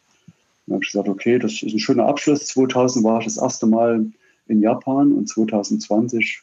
Dann 0.66 0.74
habe 0.74 0.84
ich 0.84 0.92
gesagt, 0.92 1.08
okay, 1.08 1.38
das 1.38 1.62
ist 1.62 1.74
ein 1.74 1.78
schöner 1.78 2.06
Abschluss. 2.06 2.46
2000 2.46 3.04
war 3.04 3.18
ich 3.18 3.26
das 3.26 3.36
erste 3.36 3.66
Mal 3.66 4.06
in 4.46 4.62
Japan 4.62 5.12
und 5.12 5.28
2020 5.28 6.42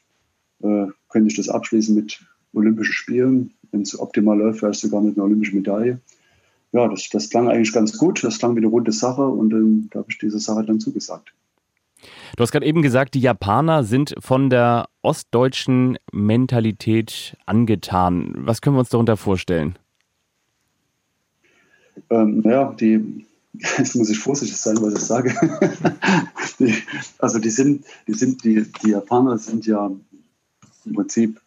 äh, 0.61 0.85
könnte 1.09 1.27
ich 1.27 1.35
das 1.35 1.49
abschließen 1.49 1.95
mit 1.95 2.19
Olympischen 2.53 2.93
Spielen. 2.93 3.53
Wenn 3.71 3.81
es 3.81 3.97
optimal 3.97 4.37
läuft, 4.37 4.59
vielleicht 4.59 4.79
sogar 4.79 5.01
mit 5.01 5.17
einer 5.17 5.25
olympischen 5.25 5.55
Medaille 5.55 5.99
ja, 6.75 6.89
das, 6.89 7.07
das 7.09 7.29
klang 7.29 7.47
eigentlich 7.47 7.71
ganz 7.71 7.97
gut. 7.97 8.21
Das 8.23 8.37
klang 8.37 8.55
wie 8.55 8.59
eine 8.59 8.67
runde 8.67 8.91
Sache 8.91 9.25
und 9.25 9.53
ähm, 9.53 9.89
da 9.91 9.99
habe 9.99 10.11
ich 10.11 10.17
diese 10.17 10.39
Sache 10.39 10.65
dann 10.65 10.81
zugesagt. 10.81 11.33
Du 12.35 12.41
hast 12.41 12.51
gerade 12.51 12.65
eben 12.65 12.81
gesagt, 12.81 13.13
die 13.13 13.21
Japaner 13.21 13.85
sind 13.85 14.13
von 14.19 14.49
der 14.49 14.87
ostdeutschen 15.01 15.97
Mentalität 16.11 17.37
angetan. 17.45 18.33
Was 18.39 18.59
können 18.59 18.75
wir 18.75 18.81
uns 18.81 18.89
darunter 18.89 19.15
vorstellen? 19.15 19.79
Ähm, 22.09 22.41
ja, 22.43 22.73
die, 22.73 23.25
jetzt 23.77 23.95
muss 23.95 24.09
ich 24.09 24.19
vorsichtig 24.19 24.57
sein, 24.57 24.75
was 24.81 24.95
ich 24.95 24.99
sage. 24.99 25.33
die, 26.59 26.75
also 27.19 27.39
die 27.39 27.51
sind, 27.51 27.85
die 28.05 28.13
sind, 28.13 28.43
die, 28.43 28.69
die 28.83 28.89
Japaner 28.89 29.37
sind 29.37 29.65
ja 29.65 29.89
im 30.83 30.93
Prinzip 30.93 31.39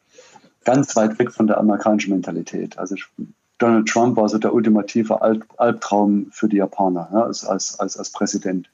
ganz 0.64 0.96
weit 0.96 1.18
weg 1.18 1.32
von 1.32 1.46
der 1.46 1.58
amerikanischen 1.58 2.12
Mentalität. 2.12 2.78
Also 2.78 2.94
ich 2.94 3.04
Donald 3.58 3.88
Trump 3.88 4.16
war 4.16 4.28
so 4.28 4.38
der 4.38 4.54
ultimative 4.54 5.20
Albtraum 5.20 6.28
für 6.30 6.48
die 6.48 6.56
Japaner 6.56 7.08
ja, 7.12 7.22
als, 7.22 7.44
als, 7.44 7.78
als, 7.78 8.10
Präsident. 8.10 8.70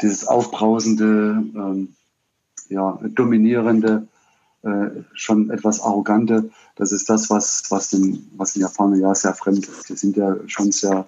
Dieses 0.00 0.26
aufbrausende, 0.26 1.44
ähm, 1.54 1.94
ja, 2.68 2.98
dominierende, 3.14 4.08
äh, 4.62 5.02
schon 5.12 5.50
etwas 5.50 5.80
arrogante, 5.80 6.50
das 6.76 6.90
ist 6.90 7.10
das, 7.10 7.28
was, 7.28 7.64
was, 7.68 7.90
den, 7.90 8.30
was 8.36 8.54
den 8.54 8.62
Japanern 8.62 9.00
ja 9.00 9.14
sehr 9.14 9.34
fremd 9.34 9.68
ist. 9.68 9.90
Die 9.90 9.96
sind 9.96 10.16
ja 10.16 10.36
schon 10.46 10.72
sehr, 10.72 11.06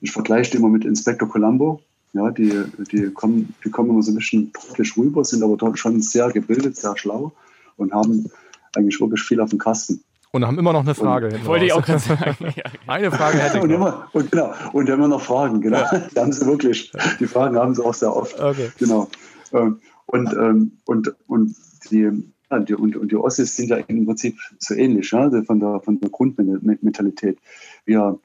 ich 0.00 0.12
vergleiche 0.12 0.52
die 0.52 0.58
immer 0.58 0.68
mit 0.68 0.84
Inspector 0.84 1.28
Colombo. 1.28 1.80
Ja, 2.14 2.30
die, 2.30 2.64
die, 2.92 3.10
kommen, 3.10 3.54
die 3.64 3.70
kommen 3.70 3.90
immer 3.90 4.02
so 4.02 4.12
ein 4.12 4.16
bisschen 4.16 4.52
deutlich 4.52 4.96
rüber, 4.96 5.24
sind 5.24 5.42
aber 5.42 5.56
dort 5.56 5.78
schon 5.78 6.00
sehr 6.02 6.30
gebildet, 6.30 6.76
sehr 6.76 6.96
schlau 6.96 7.32
und 7.76 7.92
haben 7.92 8.30
eigentlich 8.76 9.00
wirklich 9.00 9.22
viel 9.22 9.40
auf 9.40 9.50
dem 9.50 9.58
Kasten. 9.58 10.04
Und 10.34 10.46
haben 10.46 10.58
immer 10.58 10.72
noch 10.72 10.80
eine 10.80 10.94
Frage. 10.94 11.26
Und, 11.26 11.44
wollte 11.44 11.66
ich 11.66 11.74
auch 11.74 11.84
gerade 11.84 11.98
sagen. 11.98 12.36
eine 12.86 13.10
Frage 13.10 13.38
hätte 13.38 13.58
ich 13.58 13.62
und 13.62 13.70
immer, 13.70 14.08
und, 14.12 14.30
genau, 14.30 14.54
und 14.72 14.88
immer 14.88 15.06
noch 15.06 15.20
Fragen, 15.20 15.60
genau. 15.60 15.78
Ja. 15.78 15.98
Die 16.14 16.18
haben 16.18 16.32
sie 16.32 16.46
wirklich. 16.46 16.90
Die 17.20 17.26
Fragen 17.26 17.56
haben 17.56 17.74
sie 17.74 17.84
auch 17.84 17.92
sehr 17.92 18.16
oft. 18.16 18.40
Okay. 18.40 18.72
Genau. 18.78 19.08
Ähm, 19.52 19.80
und, 20.06 20.32
ähm, 20.32 20.72
und, 20.86 21.14
und 21.26 21.54
die, 21.90 22.10
die, 22.66 22.74
und, 22.74 22.96
und 22.96 23.12
die 23.12 23.16
Ossis 23.16 23.56
sind 23.56 23.68
ja 23.68 23.76
im 23.76 24.06
Prinzip 24.06 24.38
so 24.58 24.74
ähnlich, 24.74 25.10
ja, 25.10 25.30
von, 25.42 25.60
der, 25.60 25.80
von 25.80 26.00
der 26.00 26.08
Grundmentalität. 26.08 27.38
Wir, 27.84 28.18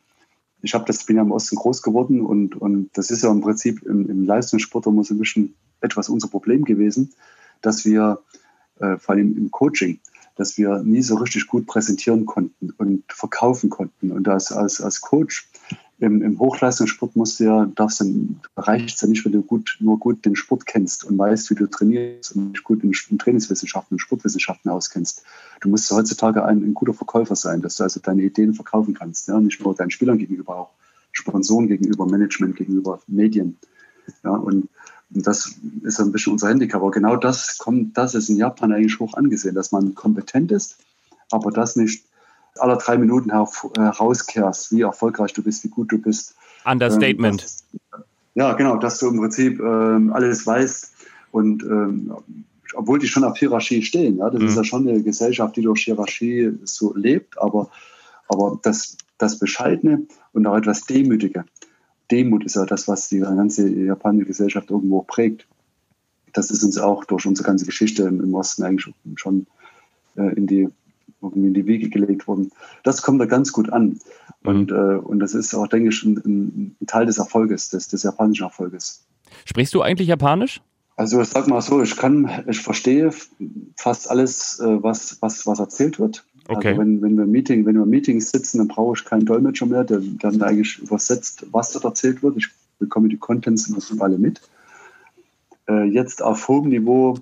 ich 0.61 0.73
habe 0.73 0.85
das, 0.85 1.05
bin 1.05 1.17
ja 1.17 1.23
im 1.23 1.31
Osten 1.31 1.57
groß 1.57 1.81
geworden 1.81 2.21
und, 2.21 2.55
und 2.55 2.89
das 2.93 3.11
ist 3.11 3.23
ja 3.23 3.31
im 3.31 3.41
Prinzip 3.41 3.83
im, 3.83 4.09
im 4.09 4.25
Leistungssport 4.25 4.85
immer 4.87 5.03
so 5.03 5.13
ein 5.13 5.19
bisschen 5.19 5.55
etwas 5.81 6.07
unser 6.07 6.29
Problem 6.29 6.63
gewesen, 6.63 7.13
dass 7.61 7.85
wir 7.85 8.19
äh, 8.79 8.97
vor 8.97 9.15
allem 9.15 9.37
im 9.37 9.51
Coaching, 9.51 9.99
dass 10.37 10.57
wir 10.57 10.83
nie 10.83 11.01
so 11.01 11.15
richtig 11.15 11.47
gut 11.47 11.65
präsentieren 11.65 12.25
konnten 12.25 12.71
und 12.77 13.03
verkaufen 13.09 13.69
konnten. 13.69 14.11
Und 14.11 14.27
als, 14.27 14.51
als, 14.51 14.79
als 14.81 15.01
Coach 15.01 15.49
im, 15.99 16.21
im 16.21 16.39
Hochleistungssport 16.39 17.15
musst 17.15 17.39
du 17.39 17.45
ja, 17.45 17.65
darfst 17.75 18.01
dann, 18.01 18.39
reicht 18.55 19.01
ja 19.01 19.07
nicht, 19.07 19.25
wenn 19.25 19.31
du 19.31 19.41
gut, 19.41 19.77
nur 19.79 19.97
gut 19.97 20.23
den 20.25 20.35
Sport 20.35 20.67
kennst 20.67 21.03
und 21.03 21.17
weißt, 21.17 21.49
wie 21.49 21.55
du 21.55 21.67
trainierst 21.67 22.35
und 22.35 22.53
dich 22.53 22.63
gut 22.63 22.83
in, 22.83 22.91
in 23.09 23.17
Trainingswissenschaften 23.17 23.95
und 23.95 23.99
Sportwissenschaften 23.99 24.69
auskennst. 24.69 25.23
Du 25.61 25.69
musst 25.69 25.89
heutzutage 25.89 26.45
ein, 26.45 26.63
ein, 26.63 26.75
guter 26.75 26.93
Verkäufer 26.93 27.35
sein, 27.35 27.61
dass 27.61 27.77
du 27.77 27.83
also 27.83 27.99
deine 27.99 28.21
Ideen 28.21 28.53
verkaufen 28.53 28.93
kannst. 28.93 29.27
Ja? 29.27 29.39
Nicht 29.39 29.63
nur 29.63 29.73
deinen 29.73 29.89
Spielern 29.89 30.19
gegenüber, 30.19 30.55
auch 30.55 30.69
Sponsoren 31.13 31.67
gegenüber, 31.67 32.05
Management 32.05 32.55
gegenüber, 32.57 32.99
Medien. 33.07 33.57
Ja? 34.23 34.31
Und 34.31 34.69
und 35.13 35.25
das 35.25 35.55
ist 35.83 35.99
ein 35.99 36.11
bisschen 36.11 36.33
unser 36.33 36.49
Handicap. 36.49 36.81
Aber 36.81 36.91
genau 36.91 37.15
das 37.15 37.57
kommt, 37.57 37.97
das 37.97 38.15
ist 38.15 38.29
in 38.29 38.37
Japan 38.37 38.71
eigentlich 38.71 38.99
hoch 38.99 39.13
angesehen, 39.13 39.55
dass 39.55 39.71
man 39.71 39.95
kompetent 39.95 40.51
ist, 40.51 40.77
aber 41.31 41.51
das 41.51 41.75
nicht 41.75 42.03
alle 42.59 42.77
drei 42.77 42.97
Minuten 42.97 43.31
herauskehrst, 43.31 44.71
wie 44.71 44.81
erfolgreich 44.81 45.33
du 45.33 45.43
bist, 45.43 45.63
wie 45.63 45.69
gut 45.69 45.91
du 45.91 45.99
bist. 45.99 46.35
Understatement. 46.65 47.45
Ähm, 47.73 48.03
ja, 48.35 48.53
genau, 48.53 48.77
dass 48.77 48.99
du 48.99 49.07
im 49.07 49.17
Prinzip 49.17 49.59
ähm, 49.59 50.11
alles 50.13 50.45
weißt 50.45 50.93
und 51.31 51.63
ähm, 51.63 52.13
obwohl 52.75 52.99
die 52.99 53.07
schon 53.07 53.23
auf 53.23 53.37
Hierarchie 53.37 53.81
stehen. 53.81 54.17
Ja, 54.17 54.29
das 54.29 54.41
mhm. 54.41 54.47
ist 54.47 54.55
ja 54.55 54.63
schon 54.63 54.87
eine 54.87 55.01
Gesellschaft, 55.01 55.55
die 55.55 55.61
durch 55.61 55.81
Hierarchie 55.83 56.57
so 56.63 56.93
lebt, 56.95 57.37
aber, 57.39 57.69
aber 58.27 58.59
das, 58.61 58.97
das 59.17 59.39
Bescheidene 59.39 60.05
und 60.33 60.45
auch 60.45 60.57
etwas 60.57 60.85
Demütige, 60.85 61.45
Demut 62.11 62.45
ist 62.45 62.55
ja 62.55 62.65
das, 62.65 62.87
was 62.87 63.09
die 63.09 63.19
ganze 63.19 63.69
japanische 63.69 64.27
Gesellschaft 64.27 64.69
irgendwo 64.69 65.01
prägt. 65.01 65.47
Das 66.33 66.51
ist 66.51 66.63
uns 66.63 66.77
auch 66.77 67.05
durch 67.05 67.25
unsere 67.25 67.45
ganze 67.45 67.65
Geschichte 67.65 68.03
im 68.03 68.33
Osten 68.33 68.63
eigentlich 68.63 68.93
schon 69.15 69.47
äh, 70.15 70.33
in, 70.35 70.47
die, 70.47 70.69
in 71.21 71.53
die 71.53 71.65
Wege 71.65 71.89
gelegt 71.89 72.27
worden. 72.27 72.51
Das 72.83 73.01
kommt 73.01 73.19
da 73.19 73.25
ganz 73.25 73.51
gut 73.51 73.71
an. 73.71 73.99
Und, 74.43 74.71
mhm. 74.71 74.77
äh, 74.77 74.95
und 74.97 75.19
das 75.19 75.33
ist 75.33 75.53
auch, 75.55 75.67
denke 75.67 75.89
ich, 75.89 76.03
ein, 76.03 76.75
ein 76.79 76.87
Teil 76.87 77.05
des 77.05 77.17
Erfolges, 77.17 77.69
des, 77.69 77.87
des 77.87 78.03
japanischen 78.03 78.43
Erfolges. 78.43 79.05
Sprichst 79.45 79.73
du 79.73 79.81
eigentlich 79.81 80.07
Japanisch? 80.07 80.61
Also 80.95 81.21
ich 81.21 81.29
sag 81.29 81.47
mal 81.47 81.61
so, 81.61 81.81
ich 81.81 81.95
kann, 81.95 82.43
ich 82.47 82.59
verstehe 82.59 83.11
fast 83.75 84.09
alles, 84.09 84.59
äh, 84.59 84.83
was, 84.83 85.21
was, 85.21 85.45
was 85.45 85.59
erzählt 85.59 85.99
wird. 85.99 86.25
Okay. 86.47 86.69
Also 86.69 86.81
wenn, 86.81 87.01
wenn 87.01 87.17
wir 87.17 87.25
Meeting, 87.25 87.65
wenn 87.65 87.77
wir 87.77 87.85
Meetings 87.85 88.31
sitzen, 88.31 88.59
dann 88.59 88.67
brauche 88.67 88.95
ich 88.97 89.05
keinen 89.05 89.25
Dolmetscher 89.25 89.65
mehr, 89.65 89.83
der 89.83 89.99
dann 89.99 90.41
eigentlich 90.41 90.79
übersetzt, 90.79 91.45
was 91.51 91.71
dort 91.71 91.85
erzählt 91.85 92.23
wird. 92.23 92.37
Ich 92.37 92.49
bekomme 92.79 93.09
die 93.09 93.17
Contents 93.17 93.67
im 93.67 94.01
alle 94.01 94.17
mit. 94.17 94.41
Äh, 95.67 95.85
jetzt 95.85 96.21
auf 96.21 96.47
hohem 96.47 96.69
Niveau 96.69 97.19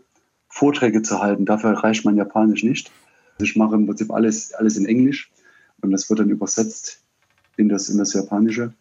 Vorträge 0.50 1.02
zu 1.02 1.20
halten, 1.20 1.46
dafür 1.46 1.72
reicht 1.72 2.06
mein 2.06 2.16
Japanisch 2.16 2.64
nicht. 2.64 2.92
Also 3.34 3.46
ich 3.46 3.56
mache 3.56 3.76
im 3.76 3.88
Prinzip 3.88 4.12
alles, 4.12 4.54
alles 4.54 4.78
in 4.78 4.86
Englisch 4.86 5.32
und 5.82 5.92
das 5.92 6.10
wird 6.10 6.20
dann 6.20 6.30
übersetzt 6.30 7.02
in 7.58 7.68
das, 7.68 7.90
in 7.90 7.98
das 7.98 8.14
Japanische. 8.14 8.74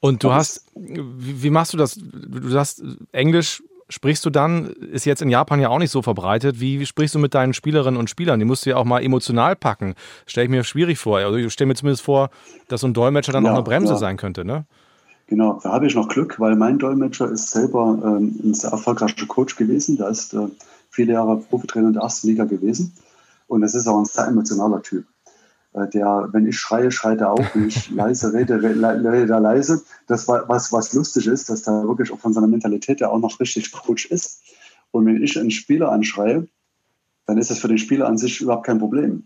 Und 0.00 0.22
du 0.22 0.32
hast, 0.32 0.64
wie, 0.74 1.50
machst 1.50 1.72
du 1.72 1.76
das? 1.76 1.98
Du 1.98 2.48
sagst, 2.48 2.82
Englisch 3.12 3.62
sprichst 3.88 4.24
du 4.24 4.30
dann, 4.30 4.66
ist 4.66 5.06
jetzt 5.06 5.22
in 5.22 5.30
Japan 5.30 5.60
ja 5.60 5.68
auch 5.68 5.78
nicht 5.78 5.90
so 5.90 6.02
verbreitet. 6.02 6.60
Wie, 6.60 6.84
sprichst 6.84 7.14
du 7.14 7.18
mit 7.18 7.34
deinen 7.34 7.54
Spielerinnen 7.54 7.98
und 7.98 8.10
Spielern? 8.10 8.38
Die 8.38 8.44
musst 8.44 8.66
du 8.66 8.70
ja 8.70 8.76
auch 8.76 8.84
mal 8.84 9.02
emotional 9.02 9.56
packen. 9.56 9.94
Stelle 10.26 10.44
ich 10.44 10.50
mir 10.50 10.64
schwierig 10.64 10.98
vor. 10.98 11.18
Also 11.18 11.36
ich 11.36 11.52
stelle 11.52 11.68
mir 11.68 11.74
zumindest 11.74 12.02
vor, 12.02 12.30
dass 12.68 12.82
so 12.82 12.86
ein 12.86 12.94
Dolmetscher 12.94 13.32
dann 13.32 13.44
ja, 13.44 13.50
auch 13.50 13.56
eine 13.56 13.64
Bremse 13.64 13.94
ja. 13.94 13.98
sein 13.98 14.16
könnte, 14.16 14.44
ne? 14.44 14.66
Genau, 15.28 15.60
da 15.62 15.72
habe 15.72 15.86
ich 15.86 15.94
noch 15.94 16.08
Glück, 16.08 16.40
weil 16.40 16.56
mein 16.56 16.78
Dolmetscher 16.78 17.30
ist 17.30 17.50
selber 17.50 17.98
ähm, 18.02 18.40
ein 18.42 18.54
sehr 18.54 18.70
erfolgreicher 18.70 19.26
Coach 19.26 19.56
gewesen. 19.56 19.98
Da 19.98 20.08
ist 20.08 20.32
äh, 20.32 20.48
viele 20.90 21.12
Jahre 21.12 21.36
Profitrainer 21.36 21.88
in 21.88 21.92
der 21.92 22.02
ersten 22.02 22.28
Liga 22.28 22.44
gewesen. 22.44 22.94
Und 23.46 23.60
das 23.60 23.74
ist 23.74 23.86
auch 23.86 23.98
ein 23.98 24.06
sehr 24.06 24.26
emotionaler 24.26 24.82
Typ. 24.82 25.04
Äh, 25.74 25.88
der, 25.88 26.28
wenn 26.32 26.46
ich 26.46 26.58
schreie, 26.58 26.90
schreit 26.90 27.20
er 27.20 27.32
auch. 27.32 27.54
Wenn 27.54 27.68
ich 27.68 27.90
leise 27.94 28.32
rede, 28.32 28.62
rede 28.62 29.32
er 29.32 29.40
leise. 29.40 29.82
Das 30.06 30.28
war 30.28 30.48
was, 30.48 30.72
was 30.72 30.92
lustig 30.92 31.26
ist, 31.26 31.50
dass 31.50 31.66
er 31.66 31.86
wirklich 31.86 32.12
auch 32.12 32.18
von 32.18 32.32
seiner 32.32 32.48
Mentalität 32.48 33.00
ja 33.00 33.08
auch 33.08 33.18
noch 33.18 33.38
richtig 33.40 33.70
Coach 33.72 34.06
ist. 34.06 34.42
Und 34.90 35.06
wenn 35.06 35.22
ich 35.22 35.38
einen 35.38 35.50
Spieler 35.50 35.92
anschreie, 35.92 36.46
dann 37.26 37.38
ist 37.38 37.50
das 37.50 37.58
für 37.58 37.68
den 37.68 37.78
Spieler 37.78 38.06
an 38.06 38.16
sich 38.16 38.40
überhaupt 38.40 38.66
kein 38.66 38.78
Problem. 38.78 39.24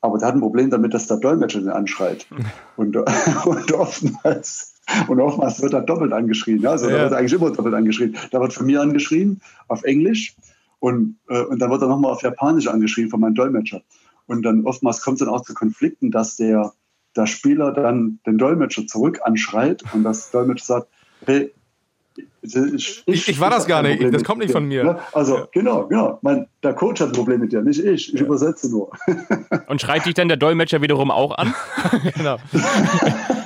Aber 0.00 0.18
der 0.18 0.28
hat 0.28 0.34
ein 0.34 0.40
Problem 0.40 0.70
damit, 0.70 0.94
dass 0.94 1.06
der 1.06 1.16
Dolmetscher 1.16 1.60
den 1.60 1.70
anschreit. 1.70 2.26
Und, 2.76 2.96
und 3.46 3.72
oftmals 3.72 4.74
und 5.08 5.20
oftmals 5.20 5.62
wird 5.62 5.72
er 5.72 5.82
doppelt 5.82 6.12
angeschrien. 6.12 6.66
Also 6.66 6.88
ja. 6.88 6.96
da 6.96 7.02
wird 7.04 7.12
er 7.12 7.18
eigentlich 7.18 7.32
immer 7.32 7.50
doppelt 7.50 7.74
angeschrien. 7.74 8.16
Da 8.30 8.40
wird 8.40 8.52
von 8.52 8.66
mir 8.66 8.80
angeschrien 8.82 9.40
auf 9.68 9.82
Englisch 9.84 10.36
und, 10.78 11.16
äh, 11.28 11.42
und 11.42 11.58
dann 11.60 11.70
wird 11.70 11.82
er 11.82 11.88
nochmal 11.88 12.12
auf 12.12 12.22
Japanisch 12.22 12.66
angeschrien 12.66 13.08
von 13.08 13.20
meinem 13.20 13.34
Dolmetscher. 13.34 13.82
Und 14.26 14.42
dann 14.42 14.64
oftmals 14.64 15.02
kommt 15.02 15.20
es 15.20 15.26
dann 15.26 15.34
auch 15.34 15.42
zu 15.42 15.54
Konflikten, 15.54 16.10
dass 16.10 16.36
der, 16.36 16.72
der 17.16 17.26
Spieler 17.26 17.72
dann 17.72 18.20
den 18.26 18.38
Dolmetscher 18.38 18.86
zurück 18.86 19.20
anschreit 19.24 19.82
und 19.92 20.02
das 20.02 20.30
Dolmetscher 20.30 20.64
sagt, 20.64 20.88
hey, 21.26 21.52
ich, 22.42 23.02
ich, 23.06 23.28
ich 23.28 23.40
war 23.40 23.50
das 23.50 23.66
gar 23.66 23.82
nicht, 23.82 24.02
das 24.14 24.22
kommt 24.22 24.40
nicht 24.40 24.52
von 24.52 24.66
mir. 24.66 24.84
Ne? 24.84 24.98
Also 25.12 25.38
ja. 25.38 25.48
genau, 25.50 25.86
genau. 25.86 26.18
Mein, 26.22 26.46
der 26.62 26.74
Coach 26.74 27.00
hat 27.00 27.08
ein 27.08 27.12
Problem 27.12 27.40
mit 27.40 27.52
dir, 27.52 27.62
nicht 27.62 27.80
ich. 27.80 28.12
Ich 28.12 28.20
ja. 28.20 28.26
übersetze 28.26 28.70
nur. 28.70 28.90
Und 29.66 29.80
schreit 29.80 30.06
dich 30.06 30.14
dann 30.14 30.28
der 30.28 30.36
Dolmetscher 30.36 30.80
wiederum 30.80 31.10
auch 31.10 31.36
an? 31.36 31.54
genau. 32.16 32.36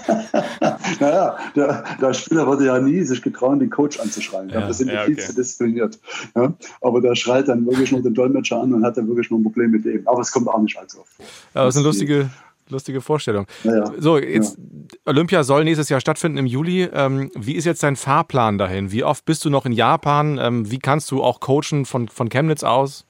naja, 1.01 1.37
der, 1.57 1.85
der, 2.01 2.15
Spieler 2.15 2.47
würde 2.47 2.67
ja 2.67 2.79
nie 2.79 3.03
sich 3.03 3.23
getrauen, 3.23 3.59
den 3.59 3.71
Coach 3.71 3.99
anzuschreien. 3.99 4.51
Ja, 4.51 4.67
das 4.67 4.79
sind 4.79 4.91
ja, 4.91 5.05
viel 5.05 5.15
okay. 5.15 5.25
zu 5.25 5.35
diszipliniert. 5.35 5.99
Ja? 6.35 6.53
Aber 6.81 7.01
der 7.01 7.15
schreit 7.15 7.49
dann 7.49 7.67
wirklich 7.67 7.93
nur 7.93 8.03
den 8.03 8.15
Dolmetscher 8.15 8.61
an 8.61 8.73
und 8.73 8.85
hat 8.85 8.97
dann 8.97 9.09
wirklich 9.09 9.31
nur 9.31 9.41
ein 9.41 9.43
Problem 9.43 9.71
mit 9.71 9.85
dem. 9.85 10.07
Aber 10.07 10.21
es 10.21 10.33
kommt 10.33 10.49
auch 10.49 10.61
nicht 10.61 10.79
allzu 10.79 11.01
oft 11.01 11.13
vor. 11.13 11.27
Ja, 11.55 11.65
das 11.65 11.75
ist 11.75 11.79
eine 11.79 11.87
lustige, 11.87 12.31
lustige 12.69 13.01
Vorstellung. 13.01 13.47
Ja, 13.65 13.93
so, 13.99 14.19
jetzt 14.19 14.59
Olympia 15.05 15.43
soll 15.43 15.65
nächstes 15.65 15.89
Jahr 15.89 16.01
stattfinden 16.01 16.39
im 16.39 16.47
Juli. 16.47 16.89
Ähm, 16.93 17.31
wie 17.35 17.55
ist 17.55 17.65
jetzt 17.65 17.83
dein 17.83 17.97
Fahrplan 17.97 18.59
dahin? 18.59 18.93
Wie 18.93 19.05
oft 19.05 19.25
bist 19.25 19.45
du 19.45 19.51
noch 19.51 19.67
in 19.67 19.73
Japan? 19.73 20.39
Ähm, 20.41 20.71
wie 20.71 20.79
kannst 20.79 21.11
du 21.11 21.23
auch 21.23 21.41
coachen 21.41 21.85
von, 21.85 22.09
von 22.09 22.29
Chemnitz 22.29 22.63
aus? 22.63 23.05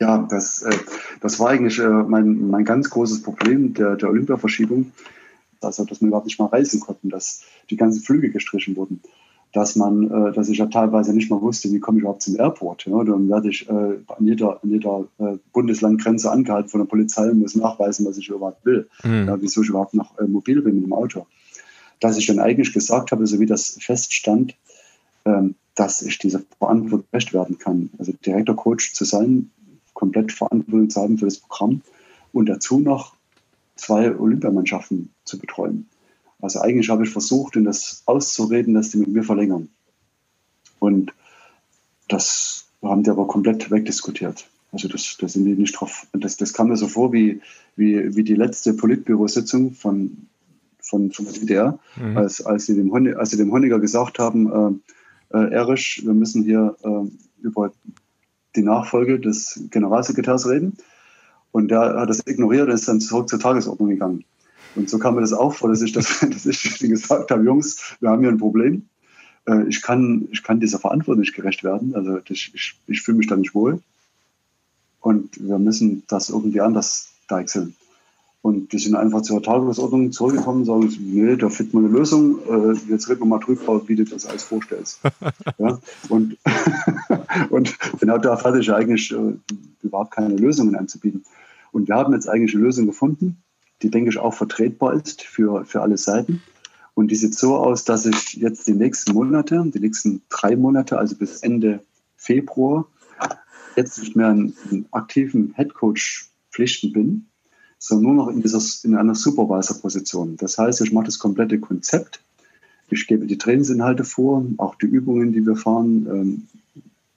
Ja, 0.00 0.26
das, 0.28 0.62
äh, 0.62 0.76
das 1.20 1.38
war 1.38 1.50
eigentlich 1.50 1.78
äh, 1.78 1.88
mein, 1.88 2.48
mein 2.48 2.64
ganz 2.64 2.90
großes 2.90 3.22
Problem 3.22 3.74
der, 3.74 3.96
der 3.96 4.10
Olympiaverschiebung 4.10 4.92
also 5.64 5.84
dass 5.84 6.00
wir 6.00 6.08
überhaupt 6.08 6.26
nicht 6.26 6.38
mal 6.38 6.46
reisen 6.46 6.80
konnten, 6.80 7.08
dass 7.08 7.42
die 7.70 7.76
ganzen 7.76 8.02
Flüge 8.02 8.30
gestrichen 8.30 8.76
wurden, 8.76 9.00
dass 9.54 9.76
man, 9.76 10.10
äh, 10.10 10.32
dass 10.32 10.48
ich 10.48 10.58
ja 10.58 10.66
teilweise 10.66 11.14
nicht 11.14 11.30
mal 11.30 11.40
wusste, 11.40 11.72
wie 11.72 11.78
komme 11.78 11.98
ich 11.98 12.02
überhaupt 12.02 12.22
zum 12.22 12.36
Airport. 12.36 12.86
Ja? 12.86 13.02
Dann 13.04 13.28
werde 13.28 13.48
ich 13.48 13.68
äh, 13.68 13.72
an 13.72 14.26
jeder, 14.26 14.62
an 14.62 14.70
jeder 14.70 15.06
äh, 15.18 15.38
Bundeslandgrenze 15.52 16.30
angehalten 16.30 16.68
von 16.68 16.80
der 16.80 16.86
Polizei 16.86 17.30
und 17.30 17.38
muss 17.38 17.54
nachweisen, 17.54 18.04
was 18.04 18.18
ich 18.18 18.28
überhaupt 18.28 18.64
will, 18.66 18.88
mhm. 19.04 19.28
ja, 19.28 19.40
wieso 19.40 19.62
ich 19.62 19.68
überhaupt 19.68 19.94
noch 19.94 20.18
äh, 20.18 20.24
mobil 20.24 20.60
bin 20.60 20.74
mit 20.76 20.84
dem 20.84 20.92
Auto. 20.92 21.26
Dass 22.00 22.18
ich 22.18 22.26
dann 22.26 22.40
eigentlich 22.40 22.72
gesagt 22.72 23.12
habe, 23.12 23.26
so 23.26 23.38
wie 23.38 23.46
das 23.46 23.78
feststand, 23.80 24.56
ähm, 25.24 25.54
dass 25.76 26.02
ich 26.02 26.18
dieser 26.18 26.42
Verantwortung 26.58 27.06
gerecht 27.10 27.32
werden 27.32 27.58
kann. 27.58 27.90
Also 27.98 28.12
direkter 28.26 28.54
Coach 28.54 28.92
zu 28.92 29.04
sein, 29.04 29.50
komplett 29.92 30.32
Verantwortung 30.32 30.90
zu 30.90 31.00
haben 31.00 31.18
für 31.18 31.26
das 31.26 31.38
Programm 31.38 31.80
und 32.32 32.48
dazu 32.48 32.80
noch 32.80 33.14
zwei 33.76 34.16
Olympiamannschaften 34.16 35.10
zu 35.24 35.38
betreuen. 35.38 35.88
Also 36.40 36.60
eigentlich 36.60 36.90
habe 36.90 37.04
ich 37.04 37.10
versucht, 37.10 37.56
ihnen 37.56 37.64
das 37.64 38.02
auszureden, 38.06 38.74
dass 38.74 38.90
die 38.90 38.98
mit 38.98 39.08
mir 39.08 39.24
verlängern. 39.24 39.68
Und 40.78 41.12
das 42.08 42.66
haben 42.82 43.02
die 43.02 43.10
aber 43.10 43.26
komplett 43.26 43.70
wegdiskutiert. 43.70 44.46
Also 44.72 44.88
das, 44.88 45.16
das 45.20 45.32
sind 45.32 45.44
die 45.44 45.54
nicht 45.54 45.80
drauf. 45.80 46.06
Das, 46.12 46.36
das 46.36 46.52
kam 46.52 46.68
mir 46.68 46.76
so 46.76 46.88
vor 46.88 47.12
wie, 47.12 47.40
wie, 47.76 48.14
wie 48.14 48.24
die 48.24 48.34
letzte 48.34 48.74
Politbürositzung 48.74 49.72
von, 49.72 50.26
von, 50.80 51.12
von 51.12 51.24
der 51.24 51.34
DDR, 51.34 51.78
mhm. 51.96 52.18
als, 52.18 52.44
als, 52.44 52.66
sie 52.66 52.74
dem 52.74 52.92
Honecker, 52.92 53.18
als 53.18 53.30
sie 53.30 53.36
dem 53.36 53.52
Honecker 53.52 53.78
gesagt 53.78 54.18
haben, 54.18 54.82
äh, 55.32 55.38
äh, 55.38 55.52
Erich, 55.52 56.02
wir 56.04 56.12
müssen 56.12 56.44
hier 56.44 56.76
äh, 56.82 57.44
über 57.44 57.72
die 58.56 58.62
Nachfolge 58.62 59.18
des 59.18 59.60
Generalsekretärs 59.70 60.48
reden. 60.48 60.76
Und 61.54 61.68
der 61.68 62.00
hat 62.00 62.10
das 62.10 62.26
ignoriert 62.26 62.66
und 62.66 62.74
ist 62.74 62.88
dann 62.88 63.00
zurück 63.00 63.28
zur 63.28 63.38
Tagesordnung 63.38 63.88
gegangen. 63.88 64.24
Und 64.74 64.90
so 64.90 64.98
kam 64.98 65.14
mir 65.14 65.20
das 65.20 65.32
auch 65.32 65.54
vor, 65.54 65.68
dass 65.68 65.82
ich, 65.82 65.92
das, 65.92 66.18
dass 66.28 66.44
ich 66.46 66.78
gesagt 66.80 67.30
habe, 67.30 67.44
Jungs, 67.44 67.94
wir 68.00 68.10
haben 68.10 68.22
hier 68.22 68.30
ein 68.30 68.38
Problem. 68.38 68.88
Äh, 69.46 69.68
ich 69.68 69.80
kann, 69.80 70.26
ich 70.32 70.42
kann 70.42 70.58
dieser 70.58 70.80
Verantwortung 70.80 71.20
nicht 71.20 71.32
gerecht 71.32 71.62
werden. 71.62 71.94
Also 71.94 72.18
ich, 72.28 72.50
ich, 72.56 72.74
ich 72.88 73.02
fühle 73.02 73.18
mich 73.18 73.28
da 73.28 73.36
nicht 73.36 73.54
wohl. 73.54 73.80
Und 75.00 75.30
wir 75.38 75.60
müssen 75.60 76.02
das 76.08 76.28
irgendwie 76.28 76.60
anders 76.60 77.10
deichseln. 77.28 77.76
Und 78.42 78.72
die 78.72 78.78
sind 78.78 78.96
einfach 78.96 79.22
zur 79.22 79.40
Tagesordnung 79.40 80.10
zurückgekommen 80.10 80.62
und 80.62 80.90
sagen, 80.90 80.92
nee, 81.02 81.36
da 81.36 81.50
findet 81.50 81.72
man 81.72 81.84
eine 81.84 81.96
Lösung. 81.96 82.40
Äh, 82.48 82.74
jetzt 82.90 83.08
reden 83.08 83.20
wir 83.20 83.26
mal 83.26 83.38
drüber, 83.38 83.80
wie 83.86 83.94
du 83.94 84.04
das 84.04 84.26
alles 84.26 84.42
vorstellst. 84.42 84.98
ja? 85.58 85.78
und, 86.08 86.36
und 87.50 87.78
genau 88.00 88.18
da 88.18 88.42
hatte 88.42 88.58
ich 88.58 88.72
eigentlich 88.72 89.12
äh, 89.12 89.34
überhaupt 89.84 90.10
keine 90.10 90.34
Lösungen 90.34 90.74
anzubieten. 90.74 91.22
Und 91.74 91.88
wir 91.88 91.96
haben 91.96 92.14
jetzt 92.14 92.28
eigentlich 92.28 92.54
eine 92.54 92.62
Lösung 92.62 92.86
gefunden, 92.86 93.42
die, 93.82 93.90
denke 93.90 94.08
ich, 94.08 94.18
auch 94.18 94.32
vertretbar 94.32 94.94
ist 94.94 95.22
für, 95.22 95.64
für 95.64 95.82
alle 95.82 95.98
Seiten. 95.98 96.40
Und 96.94 97.10
die 97.10 97.16
sieht 97.16 97.34
so 97.34 97.56
aus, 97.56 97.82
dass 97.82 98.06
ich 98.06 98.34
jetzt 98.34 98.68
die 98.68 98.74
nächsten 98.74 99.12
Monate, 99.12 99.60
die 99.74 99.80
nächsten 99.80 100.22
drei 100.28 100.54
Monate, 100.54 100.96
also 100.96 101.16
bis 101.16 101.40
Ende 101.40 101.80
Februar, 102.16 102.86
jetzt 103.74 103.98
nicht 103.98 104.14
mehr 104.14 104.30
in, 104.30 104.54
in 104.70 104.86
aktiven 104.92 105.52
Headcoach-Pflichten 105.56 106.92
bin, 106.92 107.26
sondern 107.78 108.14
nur 108.14 108.24
noch 108.24 108.32
in, 108.32 108.40
dieser, 108.40 108.62
in 108.84 108.94
einer 108.94 109.16
Supervisor-Position. 109.16 110.36
Das 110.36 110.56
heißt, 110.56 110.80
ich 110.80 110.92
mache 110.92 111.06
das 111.06 111.18
komplette 111.18 111.58
Konzept. 111.58 112.20
Ich 112.88 113.08
gebe 113.08 113.26
die 113.26 113.38
Trainingsinhalte 113.38 114.04
vor, 114.04 114.46
auch 114.58 114.76
die 114.76 114.86
Übungen, 114.86 115.32
die 115.32 115.44
wir 115.44 115.56
fahren, 115.56 116.06
ähm, 116.08 116.48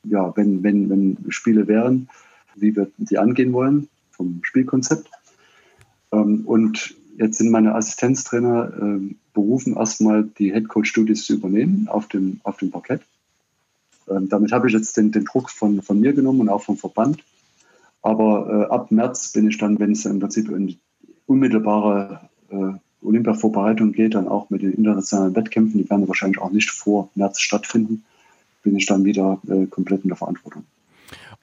ja, 0.04 0.36
wenn, 0.36 0.64
wenn, 0.64 0.90
wenn 0.90 1.18
Spiele 1.30 1.68
wären, 1.68 2.10
wie 2.56 2.76
wir 2.76 2.90
die 2.98 3.20
angehen 3.20 3.54
wollen 3.54 3.88
vom 4.18 4.40
Spielkonzept. 4.44 5.10
Ähm, 6.12 6.44
und 6.46 6.96
jetzt 7.18 7.38
sind 7.38 7.52
meine 7.52 7.76
Assistenztrainer 7.76 8.74
äh, 8.82 9.16
berufen, 9.34 9.76
erstmal 9.76 10.24
die 10.24 10.54
Headcoach-Studies 10.54 11.26
zu 11.26 11.36
übernehmen 11.36 11.88
auf 11.88 12.08
dem, 12.08 12.42
auf 12.44 12.58
dem 12.58 12.72
Parkett. 12.72 13.02
Ähm, 14.10 14.30
damit 14.30 14.52
habe 14.52 14.68
ich 14.68 14.74
jetzt 14.74 14.98
den, 14.98 15.12
den 15.12 15.26
Druck 15.26 15.50
von, 15.50 15.82
von 15.82 16.00
mir 16.00 16.14
genommen 16.14 16.42
und 16.42 16.50
auch 16.50 16.64
vom 16.64 16.78
Verband. 16.78 17.24
Aber 18.02 18.68
äh, 18.70 18.74
ab 18.74 18.92
März 18.92 19.32
bin 19.34 19.48
ich 19.48 19.58
dann, 19.58 19.80
wenn 19.80 19.92
es 19.92 20.06
im 20.06 20.20
Prinzip 20.20 20.50
in 20.50 20.78
unmittelbare 21.26 22.22
äh, 22.50 23.06
Olympia-Vorbereitung 23.06 23.92
geht, 23.92 24.16
dann 24.16 24.28
auch 24.28 24.50
mit 24.50 24.62
den 24.62 24.74
internationalen 24.74 25.36
Wettkämpfen, 25.36 25.82
die 25.82 25.90
werden 25.90 26.08
wahrscheinlich 26.08 26.40
auch 26.40 26.52
nicht 26.52 26.72
vor 26.72 27.10
März 27.16 27.40
stattfinden, 27.40 28.04
bin 28.64 28.76
ich 28.76 28.86
dann 28.86 29.04
wieder 29.06 29.40
äh, 29.48 29.66
komplett 29.66 30.04
in 30.04 30.10
der 30.10 30.18
Verantwortung. 30.18 30.64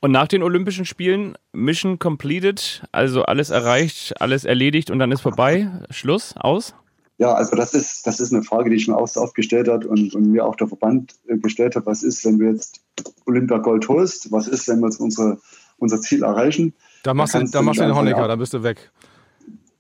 Und 0.05 0.11
nach 0.11 0.29
den 0.29 0.43
Olympischen 0.43 0.85
Spielen, 0.85 1.39
Mission 1.55 1.99
completed, 1.99 2.83
also 2.93 3.23
alles 3.23 3.49
erreicht, 3.49 4.21
alles 4.21 4.45
erledigt 4.45 4.91
und 4.91 4.99
dann 4.99 5.11
ist 5.11 5.23
vorbei, 5.23 5.71
Schluss, 5.89 6.35
aus? 6.37 6.75
Ja, 7.17 7.33
also 7.33 7.57
das 7.57 7.73
ist, 7.73 8.07
das 8.07 8.21
ist 8.21 8.31
eine 8.31 8.43
Frage, 8.43 8.69
die 8.69 8.77
ich 8.77 8.87
mir 8.87 8.99
auch 8.99 9.09
so 9.09 9.23
oft 9.23 9.35
gestellt 9.35 9.67
habe 9.67 9.89
und, 9.89 10.15
und 10.15 10.31
mir 10.31 10.45
auch 10.45 10.57
der 10.57 10.69
Verband 10.69 11.15
äh, 11.27 11.39
gestellt 11.39 11.75
hat. 11.75 11.87
Was 11.87 12.03
ist, 12.03 12.23
wenn 12.27 12.39
du 12.39 12.45
jetzt 12.45 12.83
Olympia 13.25 13.57
Gold 13.57 13.89
holst? 13.89 14.31
Was 14.31 14.47
ist, 14.47 14.69
wenn 14.69 14.81
wir 14.81 14.89
jetzt 14.89 15.01
unsere, 15.01 15.39
unser 15.79 15.99
Ziel 16.03 16.23
erreichen? 16.23 16.75
Da 17.03 17.15
machst, 17.15 17.35
du, 17.35 17.43
da 17.43 17.63
machst 17.63 17.81
du 17.81 17.85
den 17.85 17.97
Honecker, 17.97 18.29
da 18.29 18.37
bist 18.37 18.53
du 18.53 18.63
weg. 18.63 18.91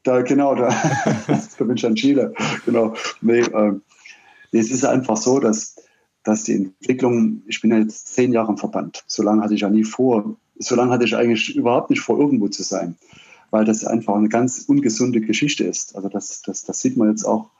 Da, 0.05 0.23
genau, 0.23 0.55
da, 0.55 0.71
da 1.59 1.65
bin 1.67 1.77
ich 1.77 1.85
an 1.85 1.97
Chile. 1.97 2.33
Genau. 2.65 2.95
Nee, 3.21 3.41
äh, 3.41 3.73
nee, 4.53 4.59
es 4.59 4.71
ist 4.71 4.87
einfach 4.87 5.19
so, 5.19 5.39
dass 5.39 5.77
dass 6.25 6.45
die 6.45 6.55
Entwicklung, 6.55 7.43
ich 7.47 7.61
bin 7.61 7.71
ja 7.71 7.79
jetzt 7.79 8.09
zehn 8.09 8.33
Jahre 8.33 8.53
im 8.53 8.59
Verband, 8.59 9.05
so 9.07 9.23
lange 9.23 9.43
hatte 9.43 9.55
ich 9.55 9.61
ja 9.61 9.71
nie 9.71 9.85
vor, 9.85 10.37
so 10.59 10.75
lange 10.75 10.91
hatte 10.91 11.05
ich 11.05 11.17
eigentlich 11.17 11.55
überhaupt 11.55 11.91
nicht 11.91 12.01
vor, 12.01 12.19
irgendwo 12.19 12.49
zu 12.49 12.63
sein, 12.63 12.97
weil 13.51 13.65
das 13.65 13.85
einfach 13.85 14.15
eine 14.17 14.29
ganz 14.29 14.65
ungesunde 14.67 15.21
Geschichte 15.21 15.65
ist. 15.65 15.95
Also 15.95 16.09
das, 16.09 16.43
das, 16.43 16.65
das 16.65 16.81
sieht 16.81 16.97
man 16.97 17.11
jetzt 17.11 17.25
auch 17.25 17.51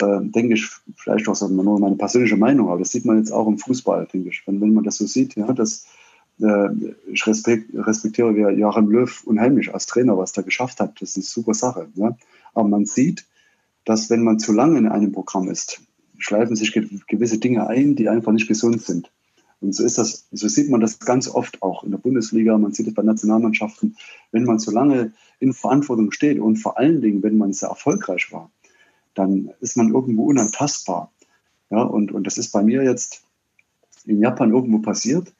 äh, 0.00 0.20
denke 0.22 0.54
ich, 0.54 0.68
vielleicht 0.96 1.28
auch 1.28 1.48
nur 1.48 1.78
meine 1.78 1.96
persönliche 1.96 2.36
Meinung, 2.36 2.68
aber 2.68 2.80
das 2.80 2.90
sieht 2.90 3.04
man 3.04 3.18
jetzt 3.18 3.30
auch 3.30 3.46
im 3.46 3.58
Fußball, 3.58 4.08
denke 4.12 4.30
ich. 4.30 4.42
Wenn, 4.46 4.60
wenn 4.60 4.74
man 4.74 4.84
das 4.84 4.96
so 4.96 5.06
sieht, 5.06 5.36
ja, 5.36 5.52
das, 5.52 5.86
äh, 6.40 6.68
ich 7.06 7.26
respekt, 7.26 7.70
respektiere 7.74 8.36
ja 8.36 8.50
Joachim 8.50 8.90
Löw 8.90 9.24
unheimlich 9.24 9.72
als 9.72 9.86
Trainer, 9.86 10.18
was 10.18 10.36
er 10.36 10.42
geschafft 10.42 10.80
hat. 10.80 11.00
Das 11.00 11.10
ist 11.10 11.16
eine 11.16 11.24
super 11.24 11.54
Sache. 11.54 11.88
Ja. 11.94 12.16
Aber 12.54 12.68
man 12.68 12.86
sieht, 12.86 13.24
dass 13.84 14.10
wenn 14.10 14.24
man 14.24 14.38
zu 14.38 14.52
lange 14.52 14.78
in 14.78 14.88
einem 14.88 15.12
Programm 15.12 15.48
ist, 15.48 15.80
schleifen 16.18 16.56
sich 16.56 16.72
gewisse 16.72 17.38
Dinge 17.38 17.66
ein, 17.66 17.96
die 17.96 18.08
einfach 18.08 18.32
nicht 18.32 18.48
gesund 18.48 18.82
sind. 18.82 19.10
Und 19.60 19.74
so 19.74 19.82
ist 19.82 19.98
das, 19.98 20.26
so 20.30 20.48
sieht 20.48 20.68
man 20.68 20.80
das 20.80 20.98
ganz 20.98 21.28
oft 21.28 21.62
auch 21.62 21.84
in 21.84 21.90
der 21.90 21.98
Bundesliga, 21.98 22.58
man 22.58 22.72
sieht 22.72 22.86
es 22.86 22.94
bei 22.94 23.02
Nationalmannschaften, 23.02 23.96
wenn 24.30 24.44
man 24.44 24.58
zu 24.58 24.70
lange 24.70 25.12
in 25.40 25.52
Verantwortung 25.52 26.12
steht 26.12 26.38
und 26.38 26.56
vor 26.56 26.78
allen 26.78 27.00
Dingen, 27.00 27.22
wenn 27.22 27.38
man 27.38 27.52
sehr 27.52 27.70
erfolgreich 27.70 28.30
war, 28.30 28.50
dann 29.14 29.50
ist 29.60 29.76
man 29.76 29.92
irgendwo 29.92 30.24
unantastbar. 30.24 31.10
Ja, 31.70 31.82
und, 31.82 32.12
und 32.12 32.26
das 32.26 32.36
ist 32.36 32.52
bei 32.52 32.62
mir 32.62 32.82
jetzt 32.82 33.22
in 34.04 34.20
Japan 34.20 34.52
irgendwo 34.52 34.78
passiert, 34.78 35.32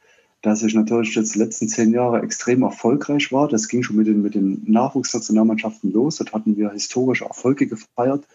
dass 0.43 0.63
ich 0.63 0.75
natürlich 0.75 1.15
jetzt 1.15 1.35
die 1.35 1.39
letzten 1.39 1.69
zehn 1.69 1.93
Jahre 1.93 2.23
extrem 2.23 2.63
erfolgreich 2.63 3.33
war. 3.33 3.49
Das 3.49 3.69
ging 3.69 3.83
schon 3.83 3.97
mit 3.97 4.07
den, 4.07 4.23
mit 4.23 4.35
den 4.35 4.63
Nachwuchsnationalmannschaften 4.67 5.93
los. 5.93 6.17
Dort 6.17 6.33
hatten 6.33 6.57
wir 6.57 6.71
historische 6.71 7.25
Erfolge 7.25 7.67
gefeiert. 7.67 8.27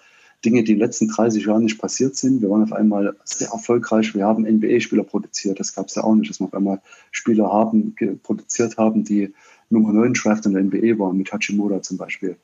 Dinge, 0.45 0.63
die 0.63 0.71
in 0.71 0.77
den 0.77 0.85
letzten 0.85 1.09
30 1.09 1.45
Jahren 1.45 1.63
nicht 1.63 1.79
passiert 1.79 2.15
sind. 2.15 2.41
Wir 2.41 2.49
waren 2.49 2.63
auf 2.63 2.71
einmal 2.71 3.15
sehr 3.25 3.49
erfolgreich. 3.49 4.15
Wir 4.15 4.25
haben 4.25 4.43
NBA-Spieler 4.43 5.03
produziert. 5.03 5.59
Das 5.59 5.73
gab 5.75 5.87
es 5.87 5.95
ja 5.95 6.03
auch 6.03 6.15
nicht, 6.15 6.29
dass 6.29 6.39
wir 6.39 6.45
auf 6.45 6.53
einmal 6.53 6.81
Spieler 7.11 7.51
haben, 7.51 7.95
produziert 8.23 8.77
haben, 8.77 9.03
die 9.03 9.33
Nummer 9.69 9.91
9 9.91 10.13
Draft 10.13 10.45
in 10.45 10.53
der 10.53 10.63
NBA 10.63 10.97
waren, 10.97 11.17
mit 11.17 11.31
Hachimura 11.31 11.81
zum 11.81 11.97
Beispiel. 11.97 12.37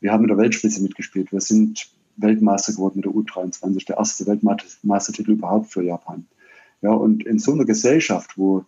Wir 0.00 0.12
haben 0.12 0.24
in 0.24 0.28
der 0.28 0.38
Weltspitze 0.38 0.82
mitgespielt. 0.82 1.32
Wir 1.32 1.40
sind 1.40 1.88
Weltmeister 2.16 2.72
geworden 2.72 2.96
mit 2.96 3.04
der 3.04 3.12
U23, 3.12 3.86
der 3.86 3.98
erste 3.98 4.26
Weltmeistertitel 4.26 5.32
überhaupt 5.32 5.72
für 5.72 5.82
Japan. 5.82 6.26
Ja, 6.82 6.90
und 6.90 7.24
in 7.24 7.38
so 7.38 7.52
einer 7.52 7.64
Gesellschaft, 7.64 8.36
wo, 8.36 8.64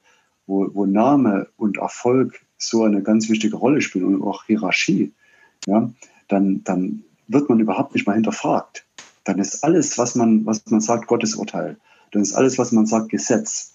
wo, 0.46 0.68
wo 0.72 0.86
Name 0.86 1.48
und 1.56 1.78
Erfolg 1.78 2.40
so 2.56 2.84
eine 2.84 3.02
ganz 3.02 3.28
wichtige 3.28 3.56
Rolle 3.56 3.80
spielen 3.80 4.06
und 4.06 4.22
auch 4.22 4.44
Hierarchie, 4.44 5.12
ja, 5.66 5.90
dann, 6.28 6.62
dann 6.64 7.04
wird 7.28 7.48
man 7.48 7.60
überhaupt 7.60 7.94
nicht 7.94 8.06
mal 8.06 8.14
hinterfragt. 8.14 8.86
Dann 9.24 9.38
ist 9.38 9.62
alles, 9.62 9.98
was 9.98 10.14
man, 10.14 10.46
was 10.46 10.64
man 10.66 10.80
sagt, 10.80 11.06
Gottesurteil. 11.06 11.76
Dann 12.12 12.22
ist 12.22 12.32
alles, 12.32 12.58
was 12.58 12.72
man 12.72 12.86
sagt, 12.86 13.10
Gesetz. 13.10 13.74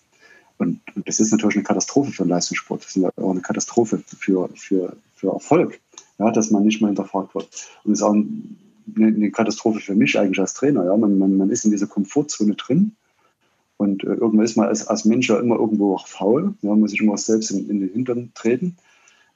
Und, 0.57 0.81
und 0.95 1.07
das 1.07 1.19
ist 1.19 1.31
natürlich 1.31 1.55
eine 1.55 1.63
Katastrophe 1.63 2.11
für 2.11 2.23
den 2.23 2.29
Leistungssport. 2.29 2.83
Das 2.83 2.95
ist 2.95 3.17
auch 3.17 3.31
eine 3.31 3.41
Katastrophe 3.41 4.03
für, 4.19 4.49
für, 4.55 4.95
für 5.15 5.31
Erfolg, 5.31 5.79
ja, 6.17 6.31
dass 6.31 6.51
man 6.51 6.63
nicht 6.63 6.81
mal 6.81 6.87
hinterfragt 6.87 7.35
wird. 7.35 7.49
Und 7.83 7.93
es 7.93 7.99
ist 7.99 8.03
auch 8.03 8.13
eine, 8.13 8.27
eine, 8.97 9.31
Katastrophe 9.31 9.79
für 9.79 9.95
mich 9.95 10.17
eigentlich 10.17 10.39
als 10.39 10.53
Trainer. 10.53 10.85
Ja. 10.85 10.97
Man, 10.97 11.17
man, 11.17 11.37
man 11.37 11.49
ist 11.49 11.65
in 11.65 11.71
dieser 11.71 11.87
Komfortzone 11.87 12.55
drin. 12.55 12.95
Und 13.77 14.03
äh, 14.03 14.13
irgendwann 14.13 14.45
ist 14.45 14.57
man 14.57 14.67
als, 14.67 14.87
als 14.87 15.05
Mensch 15.05 15.29
ja 15.29 15.39
immer 15.39 15.55
irgendwo 15.55 15.95
auch 15.95 16.07
faul. 16.07 16.55
Ja, 16.61 16.69
man 16.69 16.79
muss 16.79 16.91
sich 16.91 17.01
immer 17.01 17.17
selbst 17.17 17.51
in, 17.51 17.69
in 17.69 17.79
den 17.79 17.89
Hintern 17.89 18.31
treten, 18.33 18.77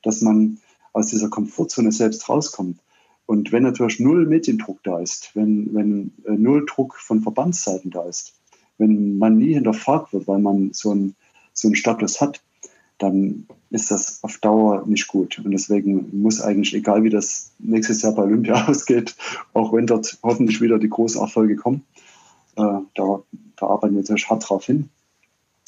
dass 0.03 0.21
man 0.21 0.59
aus 0.93 1.07
dieser 1.07 1.29
Komfortzone 1.29 1.91
selbst 1.91 2.27
rauskommt. 2.29 2.79
Und 3.27 3.51
wenn 3.51 3.63
natürlich 3.63 3.99
null 3.99 4.25
Mediendruck 4.25 4.81
da 4.83 4.99
ist, 4.99 5.31
wenn, 5.35 5.73
wenn 5.75 6.13
äh, 6.25 6.31
null 6.31 6.65
Druck 6.65 6.95
von 6.95 7.21
Verbandsseiten 7.21 7.91
da 7.91 8.03
ist, 8.03 8.33
wenn 8.77 9.17
man 9.17 9.37
nie 9.37 9.53
hinterfragt 9.53 10.13
wird, 10.13 10.27
weil 10.27 10.39
man 10.39 10.71
so, 10.73 10.95
ein, 10.95 11.13
so 11.53 11.67
einen 11.67 11.75
Status 11.75 12.21
hat, 12.21 12.41
dann 12.99 13.45
ist 13.69 13.91
das 13.91 14.23
auf 14.23 14.37
Dauer 14.37 14.87
nicht 14.87 15.07
gut. 15.07 15.39
Und 15.39 15.51
deswegen 15.51 16.21
muss 16.21 16.41
eigentlich, 16.41 16.73
egal 16.73 17.03
wie 17.03 17.09
das 17.09 17.51
nächstes 17.59 18.01
Jahr 18.01 18.15
bei 18.15 18.23
Olympia 18.23 18.65
ausgeht, 18.67 19.15
auch 19.53 19.73
wenn 19.73 19.87
dort 19.87 20.17
hoffentlich 20.23 20.61
wieder 20.61 20.79
die 20.79 20.89
großen 20.89 21.19
Erfolge 21.19 21.57
kommen, 21.57 21.83
äh, 22.55 22.79
da, 22.95 23.23
da, 23.57 23.67
arbeiten 23.67 23.95
wir 23.95 24.01
natürlich 24.01 24.29
hart 24.29 24.49
drauf 24.49 24.65
hin, 24.65 24.89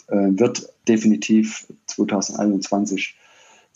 äh, 0.07 0.15
wird 0.15 0.71
definitiv 0.87 1.67
2021 1.87 3.15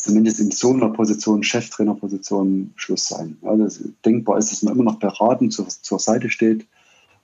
zumindest 0.03 0.39
in 0.39 0.51
so 0.51 0.71
einer 0.71 0.89
Position, 0.89 1.43
Cheftrainerposition, 1.43 2.73
Schluss 2.75 3.07
sein. 3.07 3.37
Also 3.41 3.85
denkbar 4.05 4.37
ist, 4.37 4.51
dass 4.51 4.61
man 4.61 4.73
immer 4.73 4.83
noch 4.83 4.99
beratend 4.99 5.53
zur, 5.53 5.67
zur 5.69 5.99
Seite 5.99 6.29
steht 6.29 6.65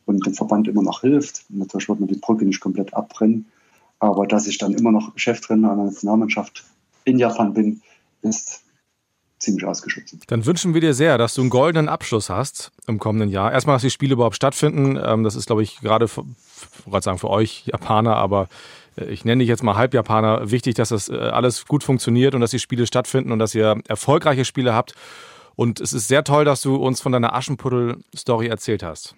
und 0.06 0.26
dem 0.26 0.34
Verband 0.34 0.68
immer 0.68 0.82
noch 0.82 1.02
hilft. 1.02 1.44
Natürlich 1.50 1.90
wird 1.90 2.00
man 2.00 2.08
die 2.08 2.16
Brücke 2.16 2.46
nicht 2.46 2.62
komplett 2.62 2.94
abbrennen, 2.94 3.46
aber 4.00 4.26
dass 4.28 4.48
ich 4.48 4.58
dann 4.58 4.74
immer 4.74 4.92
noch 4.92 5.12
Cheftrainer 5.18 5.74
einer 5.74 5.86
Nationalmannschaft 5.86 6.64
in 7.04 7.20
Japan 7.20 7.54
bin, 7.54 7.82
ist 8.22 8.62
ziemlich 9.40 9.66
ausgeschlossen. 9.66 10.22
Dann 10.28 10.46
wünschen 10.46 10.74
wir 10.74 10.82
dir 10.82 10.94
sehr, 10.94 11.18
dass 11.18 11.34
du 11.34 11.42
einen 11.42 11.50
goldenen 11.50 11.90
Abschluss 11.90 12.30
hast 12.30 12.72
im 12.88 13.00
kommenden 13.00 13.30
Jahr. 13.30 13.52
Erstmal, 13.52 13.76
dass 13.76 13.82
die 13.82 13.90
Spiele 13.90 14.14
überhaupt 14.14 14.36
stattfinden. 14.36 14.98
Ähm, 15.02 15.24
das 15.24 15.36
ist, 15.36 15.48
glaube 15.48 15.64
ich, 15.64 15.80
gerade 15.82 16.08
für, 16.08 16.24
ich 16.86 17.04
sagen, 17.04 17.18
für 17.18 17.30
euch 17.30 17.66
Japaner, 17.66 18.16
aber 18.16 18.48
ich 19.10 19.26
nenne 19.26 19.40
dich 19.40 19.50
jetzt 19.50 19.64
mal 19.64 19.76
Halbjapaner, 19.76 20.52
wichtig, 20.52 20.76
dass 20.76 20.90
das 20.90 21.10
äh, 21.10 21.16
alles 21.16 21.66
gut 21.66 21.84
funktioniert 21.84 22.36
und 22.36 22.42
dass 22.42 22.52
die 22.52 22.60
Spiele 22.60 22.88
stattfinden 22.88 23.32
und 23.32 23.40
dass 23.40 23.56
ihr 23.56 23.82
erfolgreiche 23.88 24.46
Spiele 24.46 24.74
habt. 24.74 24.96
Und 25.56 25.80
es 25.82 25.94
ist 25.94 26.08
sehr 26.08 26.24
toll, 26.24 26.46
dass 26.46 26.62
du 26.62 26.76
uns 26.76 27.02
von 27.02 27.12
deiner 27.12 27.34
Aschenputtel-Story 27.34 28.48
erzählt 28.48 28.84
hast. 28.84 29.16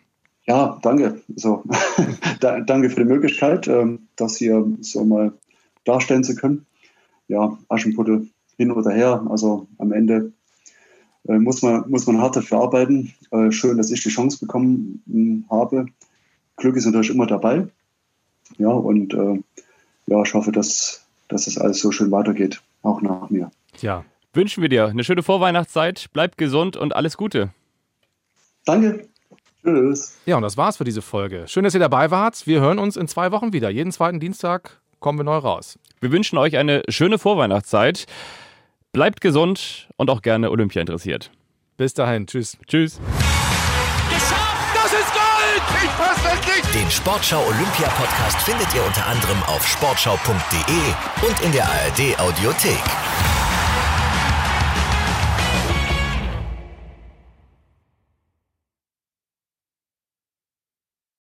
Ja, 0.48 0.80
danke. 0.82 1.22
So, 1.36 1.64
danke 2.40 2.90
für 2.90 3.02
die 3.02 3.06
Möglichkeit, 3.06 3.68
ähm, 3.68 4.08
das 4.16 4.38
hier 4.38 4.66
so 4.82 5.04
mal 5.04 5.34
darstellen 5.86 6.24
zu 6.24 6.36
können. 6.36 6.66
Ja, 7.28 7.58
Aschenputtel 7.70 8.28
hin 8.58 8.72
oder 8.72 8.92
her. 8.92 9.26
Also 9.30 9.68
am 9.78 9.92
Ende 9.92 10.34
äh, 11.28 11.38
muss, 11.38 11.62
man, 11.62 11.90
muss 11.90 12.08
man 12.08 12.20
hart 12.20 12.36
dafür 12.36 12.60
arbeiten. 12.60 13.14
schön, 13.50 13.78
dass 13.78 13.92
ich 13.92 14.04
die 14.04 14.10
Chance 14.10 14.40
bekommen 14.40 15.04
hm, 15.06 15.46
habe. 15.50 15.86
Glück 16.58 16.76
ist 16.76 16.86
natürlich 16.86 17.12
immer 17.12 17.28
dabei. 17.28 17.68
Ja, 18.58 18.70
und 18.70 19.14
äh, 19.14 19.42
ja, 20.12 20.22
ich 20.24 20.34
hoffe, 20.34 20.52
dass, 20.52 21.06
dass 21.30 21.46
das 21.46 21.58
alles 21.58 21.80
so 21.80 21.92
schön 21.92 22.12
weitergeht, 22.12 22.62
auch 22.84 23.02
nach 23.02 23.30
mir. 23.30 23.50
Ja, 23.80 24.04
wünschen 24.34 24.62
wir 24.62 24.70
dir 24.70 24.88
eine 24.88 25.04
schöne 25.06 25.24
Vorweihnachtszeit, 25.24 26.08
bleib 26.12 26.38
gesund 26.38 26.76
und 26.76 26.94
alles 26.96 27.16
Gute. 27.16 27.50
Danke. 28.66 29.08
Tschüss. 29.64 30.18
Ja, 30.26 30.36
und 30.36 30.42
das 30.42 30.58
war's 30.58 30.78
für 30.78 30.84
diese 30.84 31.02
Folge. 31.02 31.46
Schön, 31.48 31.64
dass 31.64 31.74
ihr 31.74 31.80
dabei 31.80 32.12
wart. 32.12 32.46
Wir 32.46 32.60
hören 32.60 32.78
uns 32.78 32.98
in 32.98 33.08
zwei 33.08 33.32
Wochen 33.32 33.54
wieder. 33.54 33.70
Jeden 33.70 33.92
zweiten 33.92 34.20
Dienstag 34.20 34.82
kommen 35.00 35.18
wir 35.20 35.24
neu 35.24 35.38
raus. 35.38 35.80
Wir 36.02 36.12
wünschen 36.12 36.38
euch 36.38 36.58
eine 36.58 36.84
schöne 36.90 37.18
Vorweihnachtszeit. 37.18 38.06
Bleibt 38.92 39.22
gesund 39.22 39.88
und 39.98 40.10
auch 40.10 40.22
gerne 40.22 40.52
Olympia 40.52 40.82
interessiert. 40.82 41.32
Bis 41.78 41.94
dahin. 41.94 42.28
Tschüss. 42.28 42.58
Tschüss. 42.68 43.00
Ich 45.84 45.90
fass 45.92 46.18
das 46.24 46.40
nicht! 46.46 46.74
Den 46.74 46.90
Sportschau 46.90 47.44
Olympia 47.46 47.90
Podcast 47.90 48.38
findet 48.42 48.74
ihr 48.74 48.84
unter 48.86 49.06
anderem 49.06 49.42
auf 49.44 49.66
sportschau.de 49.68 51.28
und 51.28 51.42
in 51.42 51.52
der 51.52 51.66
ARD 51.66 52.20
Audiothek. 52.20 52.82